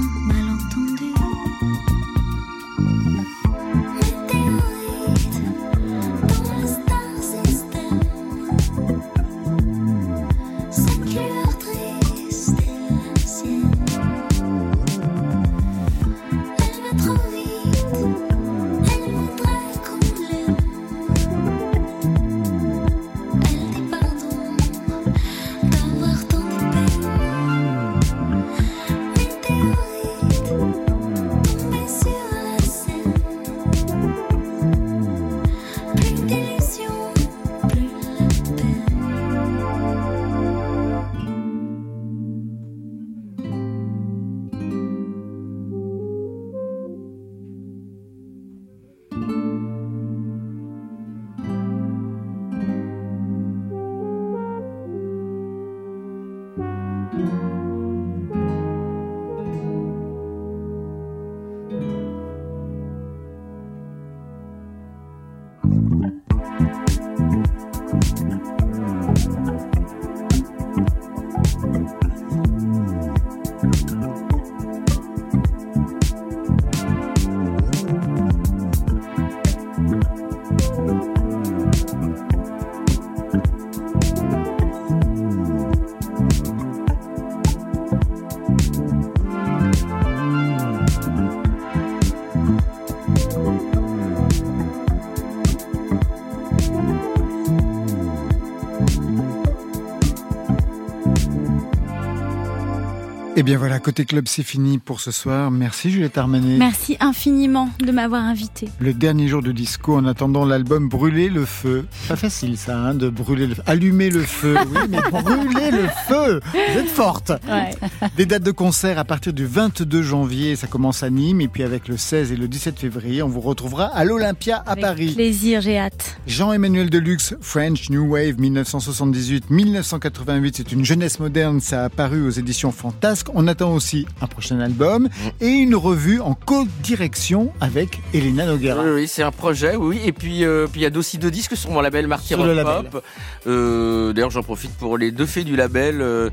Et 103.39 103.43
bien 103.43 103.57
voilà, 103.57 103.79
côté 103.79 104.03
club, 104.03 104.27
c'est 104.27 104.43
fini 104.43 104.79
pour 104.79 104.99
ce 104.99 105.11
soir. 105.11 105.49
Merci 105.49 105.91
Juliette 105.91 106.17
Armanet. 106.17 106.57
Merci 106.57 106.97
infiniment 106.99 107.69
de 107.79 107.89
m'avoir 107.89 108.21
invité. 108.21 108.67
Le 108.79 108.93
dernier 108.93 109.29
jour 109.29 109.41
de 109.41 109.53
disco 109.53 109.95
en 109.95 110.03
attendant 110.03 110.43
l'album 110.43 110.89
Brûler 110.89 111.29
le 111.29 111.45
feu. 111.45 111.85
Pas 112.09 112.17
facile 112.17 112.57
ça, 112.57 112.77
hein, 112.77 112.95
de 112.95 113.07
brûler 113.07 113.47
le 113.47 113.55
Allumer 113.65 114.09
le 114.09 114.23
feu, 114.23 114.57
oui, 114.73 114.79
mais 114.89 114.99
brûler 115.09 115.71
le 115.71 115.87
feu 116.09 116.41
Vous 116.51 116.79
êtes 116.79 116.89
forte 116.89 117.31
Ouais. 117.47 117.69
Des 118.17 118.25
dates 118.25 118.43
de 118.43 118.51
concert 118.51 118.99
à 118.99 119.05
partir 119.05 119.31
du 119.31 119.45
22 119.45 120.03
janvier, 120.03 120.57
ça 120.57 120.67
commence 120.67 121.01
à 121.01 121.09
Nîmes, 121.09 121.39
et 121.39 121.47
puis 121.47 121.63
avec 121.63 121.87
le 121.87 121.95
16 121.95 122.33
et 122.33 122.35
le 122.35 122.49
17 122.49 122.77
février, 122.77 123.23
on 123.23 123.29
vous 123.29 123.39
retrouvera 123.39 123.85
à 123.85 124.03
l'Olympia 124.03 124.57
à 124.57 124.71
Avec 124.71 124.83
Paris. 124.83 125.13
plaisir, 125.15 125.61
j'ai 125.61 125.79
hâte. 125.79 126.17
Jean-Emmanuel 126.27 126.89
Deluxe, 126.89 127.35
French 127.39 127.89
New 127.89 128.05
Wave 128.05 128.35
1978-1988, 128.35 130.51
c'est 130.57 130.73
une 130.73 130.83
jeunesse 130.83 131.21
moderne, 131.21 131.61
ça 131.61 131.83
a 131.83 131.85
apparu 131.85 132.27
aux 132.27 132.31
éditions 132.31 132.73
Fantasque. 132.73 133.27
On 133.33 133.47
attend 133.47 133.73
aussi 133.73 134.05
un 134.21 134.27
prochain 134.27 134.59
album 134.59 135.09
et 135.41 135.47
une 135.47 135.75
revue 135.75 136.19
en 136.19 136.33
co-direction 136.33 137.51
avec 137.61 137.99
Elena 138.13 138.45
Noguera. 138.45 138.83
Oui, 138.83 138.89
oui, 138.95 139.07
c'est 139.07 139.23
un 139.23 139.31
projet, 139.31 139.75
oui. 139.75 139.99
Et 140.05 140.11
puis, 140.11 140.43
euh, 140.43 140.67
puis 140.71 140.81
il 140.81 140.83
y 140.83 140.87
a 140.93 140.97
aussi 140.97 141.17
deux 141.17 141.31
disques 141.31 141.55
sur 141.55 141.71
mon 141.71 141.81
label 141.81 142.05
le 142.05 142.15
Rock 142.15 142.55
label. 142.55 142.89
Pop. 142.89 143.03
Euh, 143.47 144.13
D'ailleurs, 144.13 144.31
j'en 144.31 144.43
profite 144.43 144.71
pour 144.71 144.97
les 144.97 145.11
deux 145.11 145.25
fées 145.25 145.43
du 145.43 145.55
label. 145.55 146.01
euh, 146.01 146.29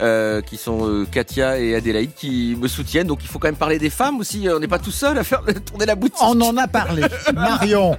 euh, 0.00 0.40
qui 0.40 0.56
sont 0.56 0.88
euh, 0.88 1.04
Katia 1.04 1.60
et 1.60 1.76
Adélaïde 1.76 2.10
qui 2.16 2.56
me 2.60 2.66
soutiennent 2.66 3.06
donc 3.06 3.20
il 3.22 3.28
faut 3.28 3.38
quand 3.38 3.46
même 3.46 3.54
parler 3.54 3.78
des 3.78 3.90
femmes 3.90 4.18
aussi 4.18 4.48
on 4.52 4.58
n'est 4.58 4.66
pas 4.66 4.80
tout 4.80 4.90
seul 4.90 5.16
à 5.16 5.22
faire 5.22 5.42
tourner 5.64 5.86
la 5.86 5.94
boutique 5.94 6.18
On 6.22 6.40
en 6.40 6.56
a 6.56 6.66
parlé. 6.66 7.02
Marion. 7.34 7.96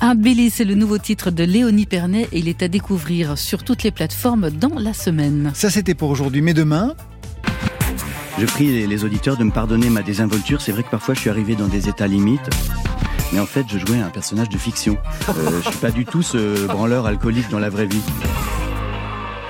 Un 0.00 0.16
Bélis, 0.16 0.50
c'est 0.50 0.64
le 0.64 0.74
nouveau 0.74 0.98
titre 0.98 1.30
de 1.30 1.44
Léonie 1.44 1.86
Pernet 1.86 2.26
et 2.32 2.40
il 2.40 2.48
est 2.48 2.62
à 2.64 2.68
découvrir 2.68 3.38
sur 3.38 3.62
toutes 3.62 3.84
les 3.84 3.92
plateformes 3.92 4.50
dans 4.50 4.76
la 4.76 4.92
semaine. 4.92 5.52
Ça 5.54 5.70
c'était 5.70 5.94
pour 5.94 6.10
aujourd'hui, 6.10 6.42
mais 6.42 6.54
demain, 6.54 6.94
Je 8.38 8.44
prie 8.44 8.86
les, 8.86 9.04
auditeurs 9.04 9.38
de 9.38 9.44
me 9.44 9.50
pardonner 9.50 9.88
ma 9.88 10.02
désinvolture. 10.02 10.60
C'est 10.60 10.72
vrai 10.72 10.82
que 10.82 10.90
parfois 10.90 11.14
je 11.14 11.20
suis 11.20 11.30
arrivé 11.30 11.54
dans 11.54 11.68
des 11.68 11.88
états 11.88 12.06
limites. 12.06 12.50
Mais 13.32 13.40
en 13.40 13.46
fait, 13.46 13.64
je 13.68 13.78
jouais 13.78 13.98
un 13.98 14.10
personnage 14.10 14.50
de 14.50 14.58
fiction. 14.58 14.98
Euh, 15.30 15.60
je 15.64 15.70
suis 15.70 15.78
pas 15.78 15.90
du 15.90 16.04
tout 16.04 16.22
ce 16.22 16.66
branleur 16.66 17.06
alcoolique 17.06 17.48
dans 17.48 17.58
la 17.58 17.70
vraie 17.70 17.86
vie. 17.86 18.02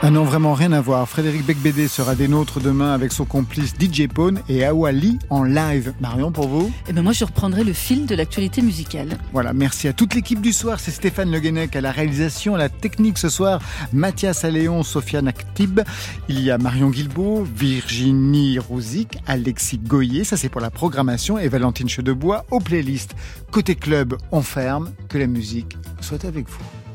Ah 0.03 0.11
non 0.11 0.24
vraiment 0.24 0.53
rien 0.53 0.72
à 0.72 0.80
voir. 0.80 1.09
Frédéric 1.09 1.44
Becbédé 1.47 1.88
sera 1.88 2.14
des 2.14 2.28
nôtres 2.28 2.61
demain 2.61 2.92
avec 2.92 3.12
son 3.12 3.24
complice 3.24 3.72
DJ 3.80 4.07
Pone 4.07 4.40
et 4.49 4.64
Awali 4.64 5.18
en 5.30 5.42
live. 5.42 5.94
Marion 6.01 6.30
pour 6.30 6.49
vous? 6.49 6.70
Et 6.86 6.92
ben 6.92 7.03
moi, 7.03 7.12
je 7.12 7.24
reprendrai 7.24 7.64
le 7.64 7.72
fil 7.72 8.05
de 8.07 8.14
l'actualité 8.14 8.61
musicale. 8.61 9.18
Voilà, 9.32 9.55
merci 9.55 9.88
à 9.88 9.94
toute 9.94 10.14
l'équipe 10.14 10.40
du 10.40 10.53
soir. 10.53 10.80
C'est 10.80 10.90
Stéphane 10.90 11.30
Le 11.30 11.40
Guenec 11.40 11.74
à 11.74 11.80
la 11.80 11.92
réalisation, 11.92 12.55
à 12.55 12.59
la 12.59 12.68
technique 12.68 13.16
ce 13.16 13.30
soir. 13.30 13.61
Mathias 13.92 14.44
Alléon, 14.44 14.82
Sofiane 14.82 15.28
Aktib. 15.28 15.80
Il 16.28 16.40
y 16.40 16.51
a 16.51 16.59
Marion 16.59 16.90
Guilbault, 16.90 17.44
Virginie 17.44 18.59
Rouzic, 18.59 19.18
Alexis 19.26 19.78
Goyer. 19.78 20.24
Ça, 20.24 20.36
c'est 20.36 20.51
pour 20.51 20.61
la 20.61 20.70
programmation. 20.70 21.38
Et 21.38 21.49
Valentine 21.49 21.88
Chedebois 21.88 22.44
aux 22.51 22.61
playlists. 22.61 23.16
Côté 23.51 23.74
club, 23.74 24.16
on 24.30 24.42
ferme. 24.42 24.90
Que 25.09 25.16
la 25.16 25.26
musique 25.26 25.76
soit 26.01 26.24
avec 26.26 26.49
vous. 26.49 26.76